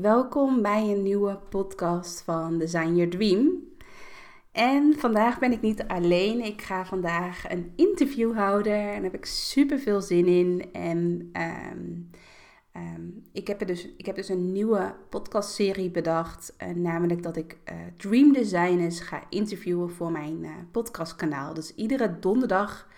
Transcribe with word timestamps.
welkom 0.00 0.62
bij 0.62 0.82
een 0.82 1.02
nieuwe 1.02 1.38
podcast 1.48 2.22
van 2.22 2.58
Design 2.58 2.94
Your 2.94 3.10
Dream. 3.10 3.50
En 4.52 4.94
vandaag 4.98 5.38
ben 5.38 5.52
ik 5.52 5.60
niet 5.60 5.86
alleen. 5.86 6.44
Ik 6.44 6.62
ga 6.62 6.84
vandaag 6.84 7.50
een 7.50 7.72
interview 7.76 8.34
houden. 8.34 8.78
En 8.78 8.92
daar 8.94 9.02
heb 9.02 9.14
ik 9.14 9.24
super 9.24 9.78
veel 9.78 10.00
zin 10.00 10.26
in. 10.26 10.68
En 10.72 11.28
ehm, 11.32 11.88
ehm, 12.72 13.02
ik, 13.32 13.46
heb 13.46 13.60
er 13.60 13.66
dus, 13.66 13.88
ik 13.96 14.06
heb 14.06 14.16
dus 14.16 14.28
een 14.28 14.52
nieuwe 14.52 14.94
podcastserie 15.08 15.90
bedacht. 15.90 16.54
eh, 16.56 16.68
namelijk 16.68 17.22
dat 17.22 17.36
ik 17.36 17.58
eh, 17.64 17.76
dream 17.96 18.32
designers 18.32 19.00
ga 19.00 19.22
interviewen 19.28 19.90
voor 19.90 20.12
mijn 20.12 20.44
eh, 20.44 20.50
podcastkanaal. 20.70 21.54
Dus 21.54 21.74
iedere 21.74 22.18
donderdag 22.18 22.88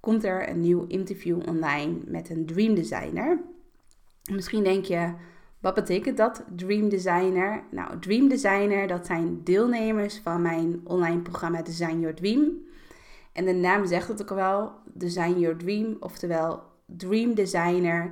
komt 0.00 0.24
er 0.24 0.48
een 0.48 0.60
nieuw 0.60 0.84
interview 0.86 1.48
online 1.48 1.98
met 2.04 2.30
een 2.30 2.46
dream 2.46 2.74
designer. 2.74 3.40
Misschien 4.30 4.64
denk 4.64 4.84
je, 4.84 5.12
wat 5.60 5.74
betekent 5.74 6.16
dat, 6.16 6.44
Dream 6.56 6.88
Designer? 6.88 7.64
Nou, 7.70 7.98
Dream 7.98 8.28
Designer, 8.28 8.86
dat 8.86 9.06
zijn 9.06 9.44
deelnemers 9.44 10.18
van 10.18 10.42
mijn 10.42 10.80
online 10.84 11.20
programma 11.20 11.62
Design 11.62 12.00
Your 12.00 12.14
Dream. 12.14 12.66
En 13.32 13.44
de 13.44 13.52
naam 13.52 13.86
zegt 13.86 14.08
het 14.08 14.22
ook 14.22 14.28
wel, 14.28 14.72
Design 14.94 15.38
Your 15.38 15.56
Dream, 15.56 15.96
oftewel 16.00 16.62
Dream 16.86 17.34
Designer. 17.34 18.10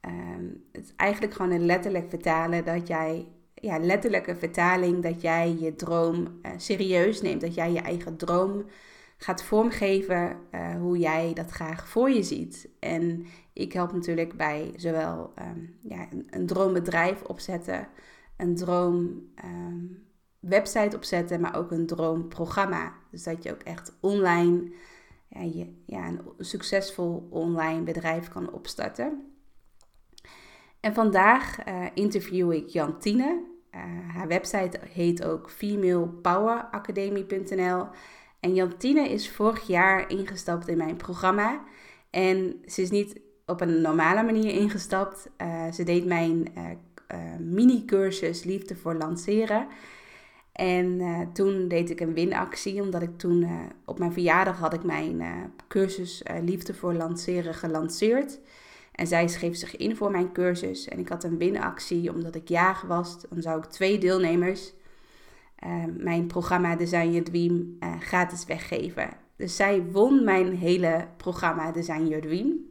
Ehm, 0.00 0.44
het 0.72 0.84
is 0.84 0.92
eigenlijk 0.96 1.34
gewoon 1.34 1.50
een 1.50 1.66
letterlijk 1.66 2.08
vertalen 2.08 2.64
dat 2.64 2.86
jij, 2.86 3.28
ja, 3.54 3.78
letterlijke 3.78 4.36
vertaling 4.36 5.02
dat 5.02 5.20
jij 5.20 5.56
je 5.58 5.74
droom 5.74 6.38
eh, 6.42 6.52
serieus 6.56 7.22
neemt. 7.22 7.40
Dat 7.40 7.54
jij 7.54 7.72
je 7.72 7.80
eigen 7.80 8.16
droom 8.16 8.64
gaat 9.16 9.42
vormgeven 9.42 10.36
eh, 10.50 10.74
hoe 10.74 10.98
jij 10.98 11.32
dat 11.34 11.50
graag 11.50 11.88
voor 11.88 12.10
je 12.10 12.22
ziet. 12.22 12.68
En 12.78 13.26
ik 13.52 13.72
help 13.72 13.92
natuurlijk 13.92 14.36
bij 14.36 14.72
zowel 14.76 15.32
ehm, 15.34 15.60
ja, 15.82 16.06
een, 16.10 16.26
een 16.30 16.46
droombedrijf 16.46 17.22
opzetten, 17.22 17.88
een 18.36 18.56
droom 18.56 19.30
ehm, 19.34 19.86
opzetten, 20.94 21.40
maar 21.40 21.56
ook 21.56 21.70
een 21.70 21.86
droomprogramma. 21.86 22.92
Dus 23.10 23.22
dat 23.22 23.42
je 23.42 23.52
ook 23.52 23.62
echt 23.62 23.96
online 24.00 24.72
ja, 25.28 25.42
je, 25.42 25.82
ja, 25.86 26.06
een 26.06 26.20
succesvol 26.38 27.26
online 27.30 27.82
bedrijf 27.82 28.28
kan 28.28 28.52
opstarten. 28.52 29.26
En 30.80 30.94
vandaag 30.94 31.58
eh, 31.58 31.86
interview 31.94 32.52
ik 32.52 32.68
Jantine. 32.68 33.50
Uh, 33.74 33.80
haar 34.14 34.28
website 34.28 34.80
heet 34.88 35.24
ook 35.24 35.50
femalepoweracademy.nl. 35.50 37.86
En 38.40 38.54
Jantine 38.54 39.08
is 39.08 39.30
vorig 39.30 39.66
jaar 39.66 40.10
ingestapt 40.10 40.68
in 40.68 40.76
mijn 40.76 40.96
programma. 40.96 41.64
En 42.10 42.62
ze 42.64 42.82
is 42.82 42.90
niet 42.90 43.20
op 43.52 43.60
een 43.60 43.80
normale 43.80 44.22
manier 44.22 44.52
ingestapt. 44.52 45.28
Uh, 45.42 45.72
ze 45.72 45.82
deed 45.82 46.06
mijn 46.06 46.46
uh, 46.56 46.64
uh, 47.14 47.18
mini-cursus 47.38 48.44
Liefde 48.44 48.76
voor 48.76 48.94
Lanceren. 48.94 49.66
En 50.52 51.00
toen 51.32 51.68
deed 51.68 51.90
ik 51.90 52.00
een 52.00 52.14
winactie, 52.14 52.82
omdat 52.82 53.02
ik 53.02 53.18
toen 53.18 53.46
op 53.84 53.98
mijn 53.98 54.12
verjaardag 54.12 54.58
had 54.58 54.72
ik 54.72 54.84
mijn 54.84 55.22
cursus 55.68 56.22
Liefde 56.44 56.74
voor 56.74 56.94
Lanceren 56.94 57.54
gelanceerd. 57.54 58.40
En 58.92 59.06
zij 59.06 59.28
schreef 59.28 59.56
zich 59.56 59.76
in 59.76 59.96
voor 59.96 60.10
mijn 60.10 60.32
cursus. 60.32 60.88
En 60.88 60.98
ik 60.98 61.08
had 61.08 61.24
een 61.24 61.38
winactie, 61.38 62.12
omdat 62.12 62.34
ik 62.34 62.48
jarig 62.48 62.82
was. 62.82 63.16
Dan 63.30 63.42
zou 63.42 63.58
ik 63.58 63.64
twee 63.64 63.98
deelnemers 63.98 64.72
mijn 65.96 66.26
programma 66.26 66.76
Design 66.76 67.08
Your 67.08 67.24
Dream 67.24 67.76
gratis 68.00 68.44
weggeven. 68.44 69.08
Dus 69.36 69.56
zij 69.56 69.84
won 69.92 70.24
mijn 70.24 70.56
hele 70.56 71.06
programma 71.16 71.72
Design 71.72 72.06
Your 72.06 72.22
Dream. 72.22 72.70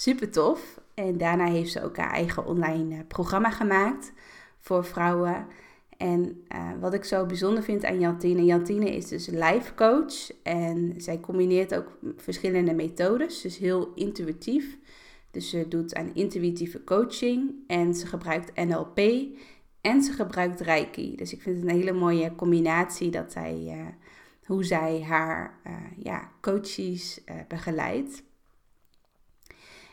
Super 0.00 0.30
tof. 0.30 0.80
En 0.94 1.18
daarna 1.18 1.46
heeft 1.46 1.72
ze 1.72 1.82
ook 1.84 1.96
haar 1.96 2.12
eigen 2.12 2.46
online 2.46 3.04
programma 3.04 3.50
gemaakt 3.50 4.12
voor 4.58 4.84
vrouwen. 4.84 5.46
En 5.96 6.44
uh, 6.52 6.70
wat 6.80 6.94
ik 6.94 7.04
zo 7.04 7.26
bijzonder 7.26 7.62
vind 7.62 7.84
aan 7.84 8.00
Jantine, 8.00 8.44
Jantine 8.44 8.96
is 8.96 9.08
dus 9.08 9.26
life 9.26 9.74
coach 9.74 10.42
en 10.42 10.94
zij 10.96 11.20
combineert 11.20 11.74
ook 11.74 11.98
verschillende 12.16 12.74
methodes, 12.74 13.40
dus 13.40 13.58
heel 13.58 13.92
intuïtief. 13.94 14.78
Dus 15.30 15.50
ze 15.50 15.68
doet 15.68 15.94
aan 15.94 16.14
intuïtieve 16.14 16.84
coaching 16.84 17.54
en 17.66 17.94
ze 17.94 18.06
gebruikt 18.06 18.64
NLP 18.64 18.98
en 19.80 20.02
ze 20.02 20.12
gebruikt 20.12 20.60
Reiki. 20.60 21.16
Dus 21.16 21.32
ik 21.32 21.42
vind 21.42 21.56
het 21.56 21.64
een 21.64 21.76
hele 21.76 21.92
mooie 21.92 22.34
combinatie 22.34 23.10
dat 23.10 23.32
zij, 23.32 23.62
uh, 23.66 23.86
hoe 24.46 24.64
zij 24.64 25.02
haar 25.02 25.58
ja, 25.96 26.30
coaches 26.40 27.20
begeleidt. 27.48 28.28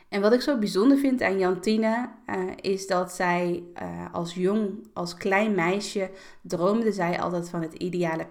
En 0.09 0.21
wat 0.21 0.33
ik 0.33 0.41
zo 0.41 0.57
bijzonder 0.57 0.97
vind 0.97 1.21
aan 1.21 1.39
Jantine 1.39 2.09
uh, 2.29 2.51
is 2.61 2.87
dat 2.87 3.11
zij 3.11 3.63
uh, 3.81 4.13
als 4.13 4.33
jong, 4.33 4.87
als 4.93 5.15
klein 5.15 5.55
meisje, 5.55 6.09
droomde 6.41 6.91
zij 6.91 7.21
altijd 7.21 7.49
van 7.49 7.61
het 7.61 7.73
ideale 7.73 8.27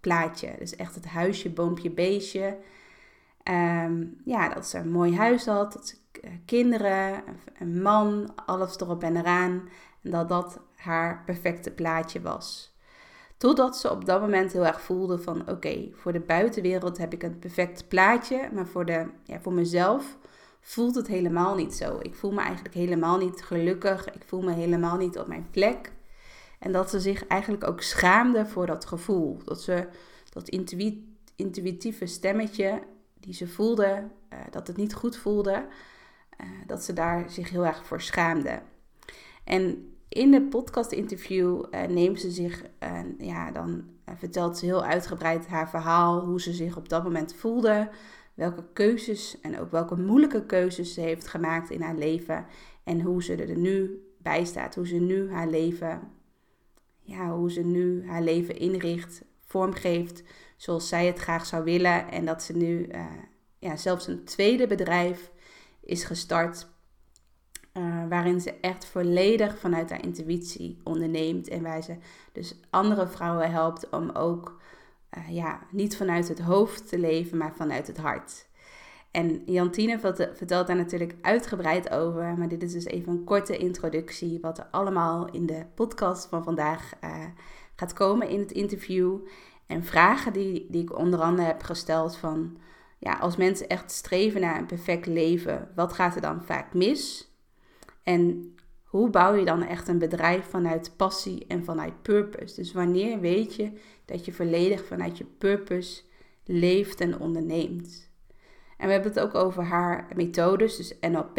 plaatje. 0.00 0.54
Dus 0.58 0.76
echt 0.76 0.94
het 0.94 1.06
huisje, 1.06 1.50
boompje, 1.50 1.90
beestje. 1.90 2.56
Um, 3.44 4.20
ja, 4.24 4.48
dat 4.48 4.66
ze 4.66 4.78
een 4.78 4.90
mooi 4.90 5.16
huis 5.16 5.46
had, 5.46 5.72
dat 5.72 5.88
ze 5.88 5.96
uh, 6.24 6.30
kinderen, 6.44 7.22
een 7.58 7.82
man, 7.82 8.32
alles 8.46 8.80
erop 8.80 9.02
en 9.02 9.16
eraan. 9.16 9.68
En 10.02 10.10
dat 10.10 10.28
dat 10.28 10.60
haar 10.76 11.22
perfecte 11.24 11.70
plaatje 11.70 12.20
was. 12.20 12.74
Totdat 13.36 13.76
ze 13.76 13.90
op 13.90 14.04
dat 14.04 14.20
moment 14.20 14.52
heel 14.52 14.66
erg 14.66 14.80
voelde 14.80 15.18
van 15.18 15.48
oké, 15.48 15.88
voor 15.92 16.12
de 16.12 16.20
buitenwereld 16.20 16.98
heb 16.98 17.12
ik 17.12 17.22
een 17.22 17.38
perfect 17.38 17.88
plaatje, 17.88 18.48
maar 18.52 18.66
voor, 18.66 18.86
de, 18.86 19.06
ja, 19.24 19.40
voor 19.40 19.52
mezelf 19.52 20.18
voelt 20.60 20.94
het 20.94 21.06
helemaal 21.06 21.54
niet 21.54 21.74
zo. 21.74 21.98
Ik 22.02 22.14
voel 22.14 22.32
me 22.32 22.40
eigenlijk 22.40 22.74
helemaal 22.74 23.18
niet 23.18 23.42
gelukkig. 23.42 24.10
Ik 24.10 24.22
voel 24.26 24.42
me 24.42 24.52
helemaal 24.52 24.96
niet 24.96 25.18
op 25.18 25.26
mijn 25.26 25.46
plek. 25.50 25.92
En 26.58 26.72
dat 26.72 26.90
ze 26.90 27.00
zich 27.00 27.26
eigenlijk 27.26 27.66
ook 27.68 27.82
schaamde 27.82 28.46
voor 28.46 28.66
dat 28.66 28.86
gevoel. 28.86 29.38
Dat 29.44 29.62
ze 29.62 29.88
dat 30.30 30.48
intuïtieve 31.36 32.06
stemmetje 32.06 32.82
die 33.20 33.34
ze 33.34 33.48
voelde, 33.48 34.08
uh, 34.32 34.38
dat 34.50 34.66
het 34.66 34.76
niet 34.76 34.94
goed 34.94 35.16
voelde, 35.16 35.66
uh, 36.40 36.46
dat 36.66 36.84
ze 36.84 36.92
daar 36.92 37.30
zich 37.30 37.50
heel 37.50 37.66
erg 37.66 37.86
voor 37.86 38.00
schaamde. 38.00 38.62
En 39.44 39.94
in 40.08 40.30
de 40.30 40.42
podcast-interview 40.42 41.64
uh, 41.70 41.82
neemt 41.82 42.20
ze 42.20 42.30
zich, 42.30 42.64
ja, 43.18 43.50
dan 43.50 43.84
vertelt 44.16 44.58
ze 44.58 44.64
heel 44.64 44.84
uitgebreid 44.84 45.46
haar 45.46 45.70
verhaal, 45.70 46.20
hoe 46.20 46.40
ze 46.40 46.52
zich 46.52 46.76
op 46.76 46.88
dat 46.88 47.04
moment 47.04 47.34
voelde 47.34 47.90
welke 48.40 48.64
keuzes 48.72 49.40
en 49.40 49.58
ook 49.58 49.70
welke 49.70 49.96
moeilijke 49.96 50.46
keuzes 50.46 50.94
ze 50.94 51.00
heeft 51.00 51.26
gemaakt 51.26 51.70
in 51.70 51.82
haar 51.82 51.94
leven 51.94 52.46
en 52.84 53.00
hoe 53.00 53.22
ze 53.22 53.34
er 53.34 53.56
nu 53.56 54.04
bij 54.18 54.44
staat, 54.44 54.74
hoe 54.74 54.86
ze 54.86 54.94
nu 54.94 55.30
haar 55.30 55.48
leven, 55.48 56.00
ja, 57.00 57.30
hoe 57.30 57.50
ze 57.50 57.60
nu 57.60 58.08
haar 58.08 58.22
leven 58.22 58.58
inricht, 58.58 59.22
vormgeeft 59.44 60.22
zoals 60.56 60.88
zij 60.88 61.06
het 61.06 61.18
graag 61.18 61.46
zou 61.46 61.64
willen 61.64 62.10
en 62.10 62.24
dat 62.24 62.42
ze 62.42 62.56
nu 62.56 62.86
uh, 62.86 63.06
ja, 63.58 63.76
zelfs 63.76 64.06
een 64.06 64.24
tweede 64.24 64.66
bedrijf 64.66 65.30
is 65.80 66.04
gestart 66.04 66.68
uh, 67.74 68.08
waarin 68.08 68.40
ze 68.40 68.54
echt 68.60 68.84
volledig 68.84 69.58
vanuit 69.58 69.90
haar 69.90 70.02
intuïtie 70.02 70.80
onderneemt 70.84 71.48
en 71.48 71.62
waar 71.62 71.82
ze 71.82 71.96
dus 72.32 72.54
andere 72.70 73.06
vrouwen 73.06 73.50
helpt 73.50 73.88
om 73.90 74.10
ook 74.10 74.60
uh, 75.18 75.34
ja, 75.34 75.60
niet 75.70 75.96
vanuit 75.96 76.28
het 76.28 76.40
hoofd 76.40 76.88
te 76.88 76.98
leven, 76.98 77.38
maar 77.38 77.54
vanuit 77.54 77.86
het 77.86 77.98
hart. 77.98 78.48
En 79.10 79.42
Jantine 79.46 79.98
vertelt 80.34 80.66
daar 80.66 80.76
natuurlijk 80.76 81.14
uitgebreid 81.20 81.90
over, 81.90 82.38
maar 82.38 82.48
dit 82.48 82.62
is 82.62 82.72
dus 82.72 82.84
even 82.84 83.12
een 83.12 83.24
korte 83.24 83.56
introductie 83.56 84.38
wat 84.40 84.58
er 84.58 84.66
allemaal 84.70 85.30
in 85.30 85.46
de 85.46 85.66
podcast 85.74 86.28
van 86.28 86.44
vandaag 86.44 86.92
uh, 87.04 87.24
gaat 87.76 87.92
komen 87.92 88.28
in 88.28 88.38
het 88.38 88.52
interview. 88.52 89.18
En 89.66 89.84
vragen 89.84 90.32
die, 90.32 90.66
die 90.70 90.82
ik 90.82 90.98
onder 90.98 91.20
andere 91.20 91.46
heb 91.46 91.62
gesteld 91.62 92.16
van, 92.16 92.56
ja, 92.98 93.12
als 93.12 93.36
mensen 93.36 93.68
echt 93.68 93.90
streven 93.90 94.40
naar 94.40 94.58
een 94.58 94.66
perfect 94.66 95.06
leven, 95.06 95.68
wat 95.74 95.92
gaat 95.92 96.14
er 96.14 96.20
dan 96.20 96.42
vaak 96.44 96.74
mis? 96.74 97.30
En 98.02 98.54
hoe 98.90 99.10
bouw 99.10 99.34
je 99.34 99.44
dan 99.44 99.62
echt 99.62 99.88
een 99.88 99.98
bedrijf 99.98 100.44
vanuit 100.44 100.92
passie 100.96 101.44
en 101.48 101.64
vanuit 101.64 102.02
purpose? 102.02 102.54
Dus 102.54 102.72
wanneer 102.72 103.20
weet 103.20 103.54
je 103.54 103.72
dat 104.04 104.24
je 104.24 104.32
volledig 104.32 104.84
vanuit 104.84 105.18
je 105.18 105.24
purpose 105.24 106.02
leeft 106.44 107.00
en 107.00 107.20
onderneemt? 107.20 108.10
En 108.76 108.86
we 108.86 108.92
hebben 108.92 109.12
het 109.12 109.20
ook 109.20 109.34
over 109.34 109.62
haar 109.62 110.08
methodes, 110.14 110.76
dus 110.76 110.94
NLP, 111.00 111.38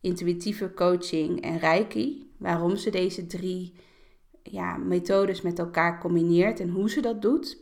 intuïtieve 0.00 0.74
coaching 0.74 1.40
en 1.40 1.58
Reiki. 1.58 2.32
Waarom 2.36 2.76
ze 2.76 2.90
deze 2.90 3.26
drie 3.26 3.72
ja, 4.42 4.76
methodes 4.76 5.42
met 5.42 5.58
elkaar 5.58 6.00
combineert 6.00 6.60
en 6.60 6.68
hoe 6.68 6.90
ze 6.90 7.00
dat 7.00 7.22
doet. 7.22 7.58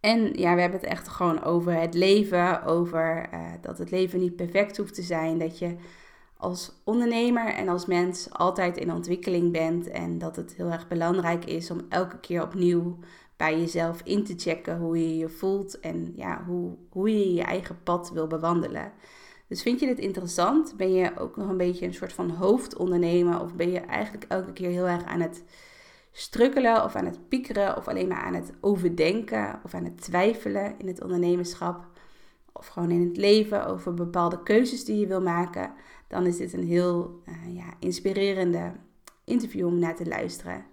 En 0.00 0.32
ja, 0.32 0.54
we 0.54 0.60
hebben 0.60 0.80
het 0.80 0.88
echt 0.88 1.08
gewoon 1.08 1.42
over 1.42 1.80
het 1.80 1.94
leven, 1.94 2.64
over 2.64 3.28
uh, 3.32 3.52
dat 3.60 3.78
het 3.78 3.90
leven 3.90 4.20
niet 4.20 4.36
perfect 4.36 4.76
hoeft 4.76 4.94
te 4.94 5.02
zijn, 5.02 5.38
dat 5.38 5.58
je 5.58 5.76
als 6.40 6.72
ondernemer 6.84 7.54
en 7.54 7.68
als 7.68 7.86
mens 7.86 8.30
altijd 8.30 8.76
in 8.76 8.92
ontwikkeling 8.92 9.52
bent 9.52 9.90
en 9.90 10.18
dat 10.18 10.36
het 10.36 10.54
heel 10.54 10.70
erg 10.70 10.88
belangrijk 10.88 11.44
is 11.44 11.70
om 11.70 11.80
elke 11.88 12.18
keer 12.18 12.42
opnieuw 12.42 12.98
bij 13.36 13.58
jezelf 13.58 14.00
in 14.04 14.24
te 14.24 14.34
checken 14.36 14.78
hoe 14.78 14.98
je 14.98 15.16
je 15.16 15.28
voelt 15.28 15.80
en 15.80 16.12
ja, 16.16 16.44
hoe, 16.46 16.76
hoe 16.88 17.10
je 17.18 17.34
je 17.34 17.42
eigen 17.42 17.82
pad 17.82 18.10
wil 18.10 18.26
bewandelen. 18.26 18.92
Dus 19.48 19.62
vind 19.62 19.80
je 19.80 19.86
dit 19.86 19.98
interessant? 19.98 20.76
Ben 20.76 20.92
je 20.92 21.18
ook 21.18 21.36
nog 21.36 21.48
een 21.48 21.56
beetje 21.56 21.86
een 21.86 21.94
soort 21.94 22.12
van 22.12 22.30
hoofdondernemer 22.30 23.40
of 23.40 23.54
ben 23.54 23.70
je 23.70 23.80
eigenlijk 23.80 24.24
elke 24.28 24.52
keer 24.52 24.70
heel 24.70 24.88
erg 24.88 25.04
aan 25.04 25.20
het 25.20 25.44
strukkelen 26.12 26.84
of 26.84 26.94
aan 26.94 27.04
het 27.04 27.28
piekeren 27.28 27.76
of 27.76 27.88
alleen 27.88 28.08
maar 28.08 28.22
aan 28.22 28.34
het 28.34 28.52
overdenken 28.60 29.60
of 29.64 29.74
aan 29.74 29.84
het 29.84 30.02
twijfelen 30.02 30.74
in 30.78 30.86
het 30.86 31.02
ondernemerschap 31.02 31.88
of 32.52 32.66
gewoon 32.66 32.90
in 32.90 33.08
het 33.08 33.16
leven 33.16 33.66
over 33.66 33.94
bepaalde 33.94 34.42
keuzes 34.42 34.84
die 34.84 34.98
je 34.98 35.06
wil 35.06 35.20
maken, 35.20 35.72
dan 36.10 36.26
is 36.26 36.36
dit 36.36 36.52
een 36.52 36.66
heel 36.66 37.22
uh, 37.28 37.54
ja, 37.56 37.74
inspirerende 37.78 38.72
interview 39.24 39.66
om 39.66 39.78
naar 39.78 39.96
te 39.96 40.06
luisteren. 40.06 40.64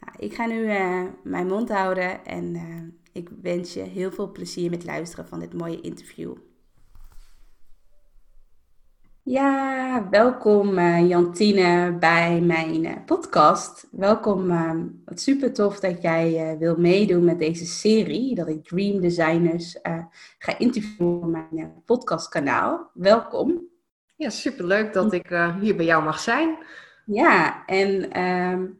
Nou, 0.00 0.12
ik 0.18 0.34
ga 0.34 0.46
nu 0.46 0.62
uh, 0.62 1.02
mijn 1.22 1.46
mond 1.46 1.68
houden 1.68 2.24
en 2.24 2.54
uh, 2.54 2.62
ik 3.12 3.28
wens 3.42 3.74
je 3.74 3.80
heel 3.80 4.10
veel 4.10 4.32
plezier 4.32 4.70
met 4.70 4.84
luisteren 4.84 5.28
van 5.28 5.40
dit 5.40 5.54
mooie 5.54 5.80
interview. 5.80 6.34
Ja, 9.22 10.08
welkom 10.10 10.80
Jantine 10.80 11.96
bij 11.98 12.40
mijn 12.40 13.04
podcast. 13.04 13.88
Welkom, 13.90 14.50
het 15.04 15.20
super 15.20 15.52
tof 15.52 15.80
dat 15.80 16.02
jij 16.02 16.56
wil 16.58 16.76
meedoen 16.76 17.24
met 17.24 17.38
deze 17.38 17.66
serie, 17.66 18.34
dat 18.34 18.48
ik 18.48 18.64
Dream 18.64 19.00
Designers 19.00 19.78
ga 20.38 20.58
interviewen 20.58 21.22
op 21.22 21.30
mijn 21.30 21.82
podcastkanaal. 21.84 22.90
Welkom. 22.94 23.75
Ja, 24.16 24.30
superleuk 24.30 24.92
dat 24.92 25.12
ik 25.12 25.28
hier 25.60 25.76
bij 25.76 25.84
jou 25.84 26.02
mag 26.02 26.20
zijn. 26.20 26.58
Ja, 27.04 27.64
en 27.66 28.20
um, 28.22 28.78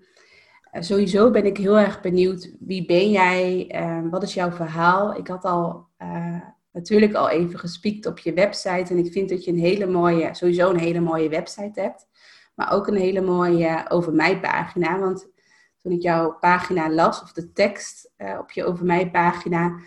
sowieso 0.73 1.31
ben 1.31 1.47
ik 1.47 1.57
heel 1.57 1.79
erg 1.79 2.01
benieuwd, 2.01 2.53
wie 2.61 2.87
ben 2.87 3.11
jij? 3.11 3.73
Uh, 3.75 4.11
wat 4.11 4.23
is 4.23 4.35
jouw 4.35 4.51
verhaal? 4.51 5.17
Ik 5.17 5.29
had 5.29 5.45
al 5.45 5.89
uh, 6.03 6.41
natuurlijk 6.73 7.15
al 7.15 7.29
even 7.29 7.59
gespiekt 7.59 8.07
op 8.07 8.19
je 8.19 8.33
website 8.33 8.93
en 8.93 8.99
ik 8.99 9.13
vind 9.13 9.29
dat 9.29 9.45
je 9.45 9.51
een 9.51 9.59
hele 9.59 9.87
mooie, 9.87 10.35
sowieso 10.35 10.71
een 10.71 10.79
hele 10.79 11.01
mooie 11.01 11.29
website 11.29 11.81
hebt. 11.81 12.07
Maar 12.55 12.73
ook 12.73 12.87
een 12.87 12.97
hele 12.97 13.21
mooie 13.21 13.85
over 13.89 14.13
mij 14.13 14.41
pagina, 14.41 14.99
want 14.99 15.29
toen 15.83 15.93
ik 15.93 16.03
jouw 16.03 16.37
pagina 16.41 16.91
las, 16.91 17.23
of 17.23 17.33
de 17.33 17.53
tekst 17.53 18.13
uh, 18.19 18.39
op 18.39 18.51
je 18.51 18.65
over 18.65 18.85
mij 18.85 19.11
pagina, 19.11 19.79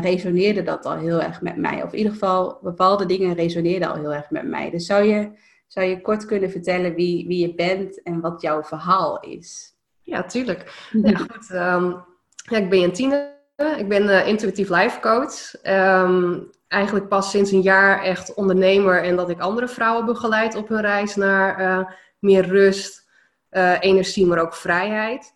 resoneerde 0.00 0.62
dat 0.62 0.84
al 0.84 0.96
heel 0.96 1.22
erg 1.22 1.40
met 1.40 1.56
mij. 1.56 1.82
Of 1.82 1.92
in 1.92 1.98
ieder 1.98 2.12
geval, 2.12 2.58
bepaalde 2.62 3.06
dingen 3.06 3.34
resoneerden 3.34 3.88
al 3.88 3.96
heel 3.96 4.14
erg 4.14 4.30
met 4.30 4.46
mij. 4.46 4.70
Dus 4.70 4.86
zou 4.86 5.04
je, 5.04 5.30
zou 5.66 5.86
je 5.86 6.00
kort 6.00 6.24
kunnen 6.24 6.50
vertellen 6.50 6.94
wie, 6.94 7.26
wie 7.26 7.46
je 7.46 7.54
bent 7.54 8.02
en 8.02 8.20
wat 8.20 8.40
jouw 8.40 8.62
verhaal 8.62 9.20
is? 9.20 9.74
Ja, 10.02 10.22
tuurlijk. 10.22 10.88
Ja, 11.02 11.16
goed. 11.16 11.50
Ehm, 11.50 11.92
ja, 12.34 12.56
ik 12.56 12.70
ben 12.70 12.80
Jantine. 12.80 13.32
Ik 13.76 13.88
ben 13.88 14.04
uh, 14.04 14.26
intuïtief 14.26 14.68
life 14.68 15.00
coach. 15.00 15.54
Ehm, 15.62 16.38
eigenlijk 16.68 17.08
pas 17.08 17.30
sinds 17.30 17.50
een 17.50 17.62
jaar 17.62 18.02
echt 18.02 18.34
ondernemer 18.34 19.02
en 19.02 19.16
dat 19.16 19.30
ik 19.30 19.40
andere 19.40 19.68
vrouwen 19.68 20.06
begeleid 20.06 20.54
op 20.54 20.68
hun 20.68 20.80
reis 20.80 21.14
naar 21.16 21.60
uh, 21.60 21.90
meer 22.18 22.46
rust, 22.46 23.08
uh, 23.50 23.76
energie, 23.80 24.26
maar 24.26 24.38
ook 24.38 24.54
vrijheid. 24.54 25.34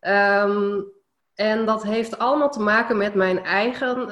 Um, 0.00 0.86
en 1.38 1.66
dat 1.66 1.82
heeft 1.82 2.18
allemaal 2.18 2.50
te 2.50 2.60
maken 2.60 2.96
met 2.96 3.14
mijn 3.14 3.44
eigen 3.44 4.10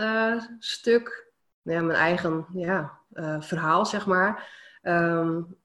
stuk, 0.59 1.33
ja, 1.63 1.81
mijn 1.81 1.99
eigen 1.99 2.47
ja, 2.55 2.93
verhaal, 3.41 3.87
zeg 3.87 4.07
maar. 4.07 4.49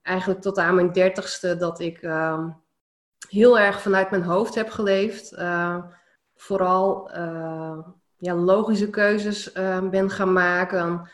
eigenlijk 0.01 0.41
tot 0.41 0.57
aan 0.57 0.75
mijn 0.75 0.91
dertigste 0.91 1.57
dat 1.57 1.79
ik 1.79 2.09
heel 3.29 3.59
erg 3.59 3.81
vanuit 3.81 4.09
mijn 4.09 4.23
hoofd 4.23 4.55
heb 4.55 4.69
geleefd. 4.69 5.33
Uh, 5.33 5.77
vooral 6.35 7.11
ja, 8.17 8.33
logische 8.33 8.89
keuzes 8.89 9.51
ben 9.91 10.09
gaan 10.09 10.33
maken. 10.33 11.09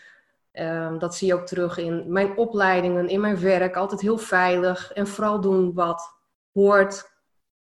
dat 0.98 1.16
zie 1.16 1.28
je 1.28 1.34
ook 1.34 1.46
terug 1.46 1.78
in 1.78 2.12
mijn 2.12 2.38
opleidingen, 2.38 3.08
in 3.08 3.22
mijn 3.22 3.40
werk. 3.40 3.76
Altijd 3.76 4.02
heel 4.02 4.18
veilig 4.18 4.94
en 4.94 5.08
vooral 5.08 5.42
doen 5.42 5.74
wat 5.74 6.16
hoort. 6.54 7.12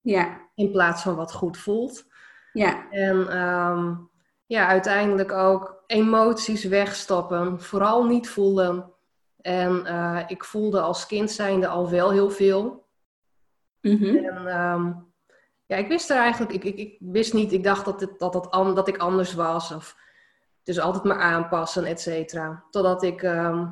Ja. 0.01 0.41
In 0.55 0.71
plaats 0.71 1.01
van 1.01 1.15
wat 1.15 1.33
goed 1.33 1.57
voelt. 1.57 2.11
Ja. 2.53 2.91
En 2.91 3.37
um, 3.41 4.09
ja, 4.45 4.67
uiteindelijk 4.67 5.31
ook 5.31 5.83
emoties 5.87 6.63
wegstoppen. 6.63 7.61
Vooral 7.61 8.05
niet 8.05 8.29
voelen. 8.29 8.91
En 9.41 9.85
ik 10.27 10.43
voelde 10.43 10.81
als 10.81 11.05
kind 11.05 11.31
zijnde 11.31 11.67
al 11.67 11.89
wel 11.89 12.11
heel 12.11 12.29
veel. 12.29 12.87
Mhm. 13.81 14.15
En 14.15 14.47
ehm, 14.47 14.91
ja, 15.65 15.75
ik 15.77 15.87
wist 15.87 16.09
er 16.09 16.17
eigenlijk, 16.17 16.53
ik, 16.53 16.63
ik, 16.63 16.77
ik 16.77 16.97
wist 16.99 17.33
niet, 17.33 17.51
ik 17.51 17.63
dacht 17.63 17.85
dat, 17.85 18.01
het, 18.01 18.19
dat, 18.19 18.33
dat, 18.33 18.75
dat 18.75 18.87
ik 18.87 18.97
anders 18.97 19.33
was. 19.33 19.71
Of 19.71 19.97
dus 20.63 20.79
altijd 20.79 21.03
maar 21.03 21.19
aanpassen, 21.19 21.85
et 21.85 22.01
cetera. 22.01 22.63
Totdat 22.69 23.03
ik 23.03 23.23
ehm, 23.23 23.67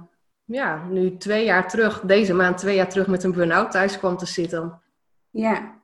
ja, 0.45 0.85
nu 0.85 1.17
twee 1.17 1.45
jaar 1.45 1.67
terug, 1.69 2.01
deze 2.01 2.33
maand 2.33 2.57
twee 2.57 2.75
jaar 2.75 2.89
terug 2.89 3.07
met 3.07 3.23
een 3.23 3.31
burn-out 3.31 3.71
thuis 3.71 3.97
kwam 3.97 4.17
te 4.17 4.25
zitten. 4.25 4.81
Ja. 5.29 5.80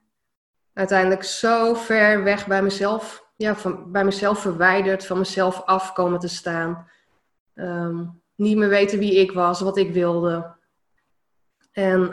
Uiteindelijk 0.77 1.23
zo 1.23 1.73
ver 1.73 2.23
weg 2.23 2.47
bij 2.47 2.61
mezelf, 2.61 3.27
ja, 3.35 3.55
van, 3.55 3.91
bij 3.91 4.03
mezelf 4.03 4.39
verwijderd, 4.39 5.05
van 5.05 5.17
mezelf 5.17 5.61
af 5.65 5.93
komen 5.93 6.19
te 6.19 6.27
staan. 6.27 6.89
Ehm, 7.53 8.05
niet 8.35 8.57
meer 8.57 8.69
weten 8.69 8.99
wie 8.99 9.15
ik 9.15 9.31
was, 9.31 9.61
wat 9.61 9.77
ik 9.77 9.93
wilde. 9.93 10.55
En 11.71 12.09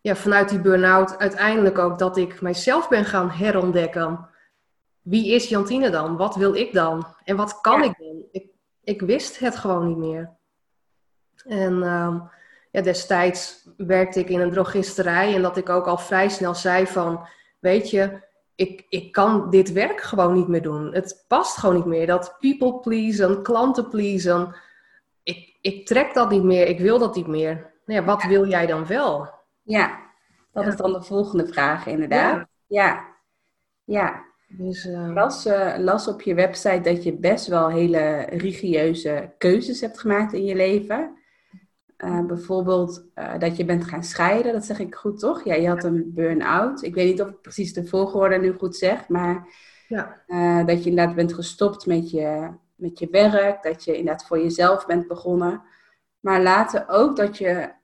ja, 0.00 0.14
vanuit 0.14 0.48
die 0.48 0.60
burn-out 0.60 1.18
uiteindelijk 1.18 1.78
ook 1.78 1.98
dat 1.98 2.16
ik 2.16 2.40
mijzelf 2.40 2.88
ben 2.88 3.04
gaan 3.04 3.30
herontdekken. 3.30 4.28
Wie 5.02 5.34
is 5.34 5.48
Jantine 5.48 5.90
dan? 5.90 6.16
Wat 6.16 6.36
wil 6.36 6.54
ik 6.54 6.72
dan? 6.72 7.06
En 7.24 7.36
wat 7.36 7.60
kan 7.60 7.82
ik 7.82 7.98
dan? 7.98 8.22
Ik, 8.30 8.46
ik 8.84 9.00
wist 9.00 9.38
het 9.38 9.56
gewoon 9.56 9.86
niet 9.86 9.96
meer. 9.96 10.30
En 11.44 11.72
um, 11.82 12.30
ja, 12.70 12.80
destijds 12.80 13.68
werkte 13.76 14.20
ik 14.20 14.28
in 14.28 14.40
een 14.40 14.52
drogisterij 14.52 15.34
en 15.34 15.42
dat 15.42 15.56
ik 15.56 15.68
ook 15.68 15.86
al 15.86 15.98
vrij 15.98 16.28
snel 16.28 16.54
zei 16.54 16.86
van, 16.86 17.28
weet 17.66 17.90
je, 17.90 18.20
ik, 18.54 18.86
ik 18.88 19.12
kan 19.12 19.50
dit 19.50 19.72
werk 19.72 20.00
gewoon 20.00 20.34
niet 20.34 20.48
meer 20.48 20.62
doen. 20.62 20.94
Het 20.94 21.24
past 21.28 21.56
gewoon 21.56 21.74
niet 21.74 21.84
meer. 21.84 22.06
Dat 22.06 22.36
people 22.40 22.80
pleasen, 22.80 23.42
klanten 23.42 23.88
pleasen. 23.88 24.54
Ik, 25.22 25.56
ik 25.60 25.86
trek 25.86 26.14
dat 26.14 26.30
niet 26.30 26.42
meer, 26.42 26.66
ik 26.66 26.78
wil 26.78 26.98
dat 26.98 27.16
niet 27.16 27.26
meer. 27.26 27.54
Nou 27.86 28.00
ja, 28.00 28.04
wat 28.04 28.22
wil 28.22 28.48
jij 28.48 28.66
dan 28.66 28.86
wel? 28.86 29.28
Ja, 29.62 30.00
dat 30.52 30.66
is 30.66 30.76
dan 30.76 30.92
de 30.92 31.02
volgende 31.02 31.46
vraag 31.46 31.86
inderdaad. 31.86 32.46
Ja, 32.66 33.04
ja. 33.84 34.24
Dus, 34.48 34.86
uh... 34.86 35.12
las, 35.14 35.46
uh, 35.46 35.74
las 35.78 36.08
op 36.08 36.22
je 36.22 36.34
website 36.34 36.80
dat 36.80 37.02
je 37.04 37.12
best 37.12 37.46
wel 37.46 37.68
hele 37.68 38.26
rigoureuze 38.30 39.34
keuzes 39.38 39.80
hebt 39.80 40.00
gemaakt 40.00 40.32
in 40.32 40.44
je 40.44 40.54
leven. 40.54 41.18
Uh, 42.04 42.26
bijvoorbeeld 42.26 43.04
dat 43.38 43.56
je 43.56 43.64
bent 43.64 43.84
gaan 43.84 44.04
scheiden, 44.04 44.52
dat 44.52 44.64
zeg 44.64 44.78
ik 44.78 44.94
goed 44.94 45.18
toch? 45.18 45.44
Ja, 45.44 45.54
je 45.54 45.68
had 45.68 45.84
een 45.84 46.12
burn-out. 46.14 46.82
Ik 46.82 46.94
weet 46.94 47.10
niet 47.10 47.22
of 47.22 47.28
ik 47.28 47.40
precies 47.40 47.72
de 47.72 47.86
volgorde 47.86 48.38
nu 48.38 48.52
goed 48.52 48.76
zeg, 48.76 49.08
maar 49.08 49.48
ja. 49.88 50.22
dat 50.64 50.84
je 50.84 50.90
inderdaad 50.90 51.14
bent 51.14 51.34
gestopt 51.34 51.86
met 51.86 52.10
je, 52.10 52.50
met 52.74 52.98
je 52.98 53.08
werk, 53.10 53.62
dat 53.62 53.84
je 53.84 53.96
inderdaad 53.96 54.26
voor 54.26 54.38
jezelf 54.38 54.86
bent 54.86 55.06
begonnen. 55.06 55.62
Maar 56.20 56.42
later 56.42 56.84
ook 56.88 57.16
dat 57.16 57.38
je 57.38 57.74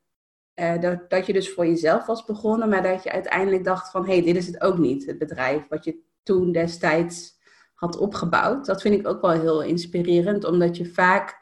dat, 0.81 1.11
dat 1.11 1.27
je 1.27 1.33
dus 1.33 1.53
voor 1.53 1.67
jezelf 1.67 2.07
was 2.07 2.25
begonnen, 2.25 2.69
maar 2.69 2.83
dat 2.83 3.03
je 3.03 3.13
uiteindelijk 3.13 3.65
dacht 3.65 3.91
van 3.91 4.07
hé, 4.07 4.13
hey, 4.13 4.23
dit 4.23 4.37
is 4.37 4.47
het 4.47 4.61
ook 4.61 4.79
niet, 4.79 5.07
het 5.07 5.19
bedrijf 5.19 5.69
wat 5.69 5.85
je 5.85 5.99
toen 6.23 6.53
destijds 6.53 7.41
had 7.75 7.97
opgebouwd. 7.97 8.67
Dat 8.67 8.81
vind 8.81 8.95
ik 8.95 9.07
ook 9.07 9.21
wel 9.21 9.31
heel 9.31 9.63
inspirerend, 9.63 10.45
omdat 10.45 10.77
je 10.77 10.87
vaak 10.87 11.42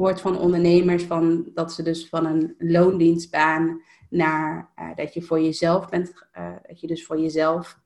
hoort 0.00 0.20
van 0.20 0.38
ondernemers 0.38 1.02
van, 1.02 1.50
dat 1.54 1.72
ze 1.72 1.82
dus 1.82 2.08
van 2.08 2.26
een 2.26 2.54
loondienstbaan 2.58 3.82
naar 4.10 4.72
uh, 4.78 4.96
dat 4.96 5.14
je 5.14 5.22
voor 5.22 5.40
jezelf 5.40 5.88
bent, 5.88 6.12
uh, 6.38 6.52
dat 6.68 6.80
je 6.80 6.86
dus 6.86 7.06
voor 7.06 7.20
jezelf 7.20 7.80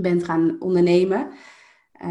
bent 0.00 0.24
gaan 0.24 0.56
ondernemen, 0.58 1.30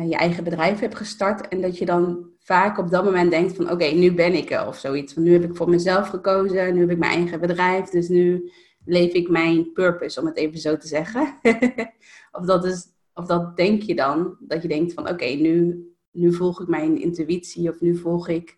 je 0.07 0.15
eigen 0.15 0.43
bedrijf 0.43 0.79
hebt 0.79 0.95
gestart 0.95 1.47
en 1.47 1.61
dat 1.61 1.77
je 1.77 1.85
dan 1.85 2.29
vaak 2.39 2.77
op 2.77 2.89
dat 2.89 3.03
moment 3.03 3.31
denkt 3.31 3.55
van 3.55 3.71
oké, 3.71 3.85
nu 3.85 4.13
ben 4.13 4.33
ik 4.33 4.51
er 4.51 4.67
of 4.67 4.77
zoiets. 4.77 5.15
Nu 5.15 5.33
heb 5.33 5.43
ik 5.43 5.55
voor 5.55 5.69
mezelf 5.69 6.07
gekozen, 6.07 6.73
nu 6.73 6.79
heb 6.79 6.89
ik 6.89 6.97
mijn 6.97 7.11
eigen 7.11 7.39
bedrijf, 7.39 7.89
dus 7.89 8.07
nu 8.07 8.51
leef 8.85 9.13
ik 9.13 9.29
mijn 9.29 9.71
purpose, 9.73 10.19
om 10.19 10.25
het 10.25 10.37
even 10.37 10.59
zo 10.59 10.77
te 10.77 10.87
zeggen. 10.87 11.33
of, 12.37 12.45
dat 12.45 12.65
is, 12.65 12.85
of 13.13 13.25
dat 13.25 13.57
denk 13.57 13.81
je 13.81 13.95
dan, 13.95 14.37
dat 14.39 14.61
je 14.61 14.67
denkt 14.67 14.93
van 14.93 15.09
oké, 15.09 15.25
nu, 15.25 15.85
nu 16.11 16.33
volg 16.33 16.61
ik 16.61 16.67
mijn 16.67 17.01
intuïtie 17.01 17.69
of 17.69 17.81
nu 17.81 17.95
volg 17.95 18.27
ik 18.27 18.56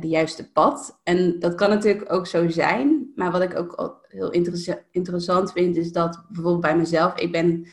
de 0.00 0.08
juiste 0.08 0.52
pad. 0.52 1.00
En 1.02 1.38
dat 1.38 1.54
kan 1.54 1.70
natuurlijk 1.70 2.12
ook 2.12 2.26
zo 2.26 2.48
zijn. 2.48 3.12
Maar 3.14 3.30
wat 3.30 3.42
ik 3.42 3.58
ook 3.58 3.98
heel 4.08 4.30
interessant 4.90 5.52
vind, 5.52 5.76
is 5.76 5.92
dat 5.92 6.24
bijvoorbeeld 6.28 6.62
bij 6.62 6.76
mezelf, 6.76 7.18
ik 7.18 7.32
ben, 7.32 7.66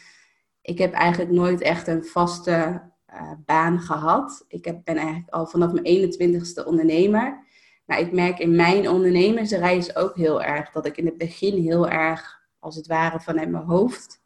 ik 0.62 0.78
heb 0.78 0.94
eigenlijk 0.94 1.32
nooit 1.32 1.62
echt 1.62 1.88
een 1.88 2.06
vaste 2.06 2.82
uh, 3.14 3.32
baan 3.46 3.80
gehad. 3.80 4.46
Ik 4.48 4.66
heb, 4.66 4.82
ben 4.84 4.96
eigenlijk 4.96 5.30
al 5.30 5.46
vanaf 5.46 5.72
mijn 5.72 6.14
21ste 6.14 6.66
ondernemer. 6.66 7.44
Maar 7.86 8.00
ik 8.00 8.12
merk 8.12 8.40
in 8.40 8.56
mijn 8.56 8.90
ondernemersreis 8.90 9.96
ook 9.96 10.16
heel 10.16 10.44
erg 10.44 10.72
dat 10.72 10.86
ik 10.86 10.98
in 10.98 11.06
het 11.06 11.18
begin 11.18 11.62
heel 11.62 11.90
erg, 11.90 12.42
als 12.60 12.76
het 12.76 12.88
ware, 12.88 13.20
vanuit 13.20 13.50
mijn 13.50 13.64
hoofd 13.64 14.24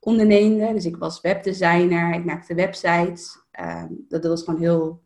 onderneemde. 0.00 0.72
Dus 0.72 0.84
ik 0.84 0.96
was 0.96 1.20
webdesigner, 1.20 2.14
ik 2.14 2.24
maakte 2.24 2.54
websites. 2.54 3.46
Um, 3.60 4.04
dat 4.08 4.24
was 4.24 4.42
gewoon 4.42 4.60
heel, 4.60 5.02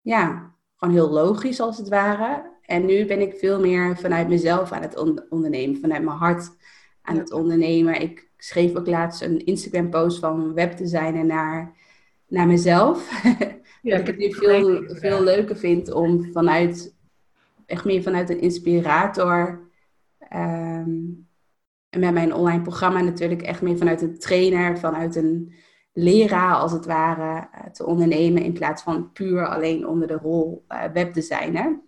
ja, 0.00 0.55
gewoon 0.76 0.94
heel 0.94 1.10
logisch 1.10 1.60
als 1.60 1.78
het 1.78 1.88
ware. 1.88 2.54
En 2.62 2.86
nu 2.86 3.06
ben 3.06 3.20
ik 3.20 3.34
veel 3.34 3.60
meer 3.60 3.96
vanuit 3.96 4.28
mezelf 4.28 4.72
aan 4.72 4.82
het 4.82 5.28
ondernemen, 5.30 5.80
vanuit 5.80 6.02
mijn 6.02 6.16
hart 6.16 6.56
aan 7.02 7.18
het 7.18 7.32
ondernemen. 7.32 8.00
Ik 8.00 8.30
schreef 8.36 8.74
ook 8.74 8.86
laatst 8.86 9.22
een 9.22 9.44
Instagram 9.44 9.90
post 9.90 10.18
van 10.18 10.54
webdesigner 10.54 11.24
naar, 11.24 11.74
naar 12.26 12.46
mezelf. 12.46 13.10
Ja, 13.82 13.96
dat 13.96 14.00
ik 14.00 14.06
het 14.06 14.16
nu 14.16 14.32
veel, 14.32 14.82
veel 14.86 15.22
leuker 15.22 15.56
vind 15.56 15.92
om 15.92 16.32
vanuit, 16.32 16.96
echt 17.66 17.84
meer 17.84 18.02
vanuit 18.02 18.30
een 18.30 18.40
inspirator. 18.40 19.68
Um, 20.34 21.26
en 21.88 22.00
met 22.00 22.12
mijn 22.12 22.34
online 22.34 22.62
programma 22.62 23.00
natuurlijk 23.00 23.42
echt 23.42 23.62
meer 23.62 23.76
vanuit 23.76 24.02
een 24.02 24.18
trainer, 24.18 24.78
vanuit 24.78 25.16
een 25.16 25.52
leraar 25.98 26.54
als 26.54 26.72
het 26.72 26.86
ware 26.86 27.48
eh, 27.52 27.70
te 27.72 27.86
ondernemen 27.86 28.42
in 28.42 28.52
plaats 28.52 28.82
van 28.82 29.12
puur 29.12 29.46
alleen 29.46 29.86
onder 29.86 30.08
de 30.08 30.18
rol 30.22 30.64
uh, 30.68 30.84
webdesigner. 30.92 31.78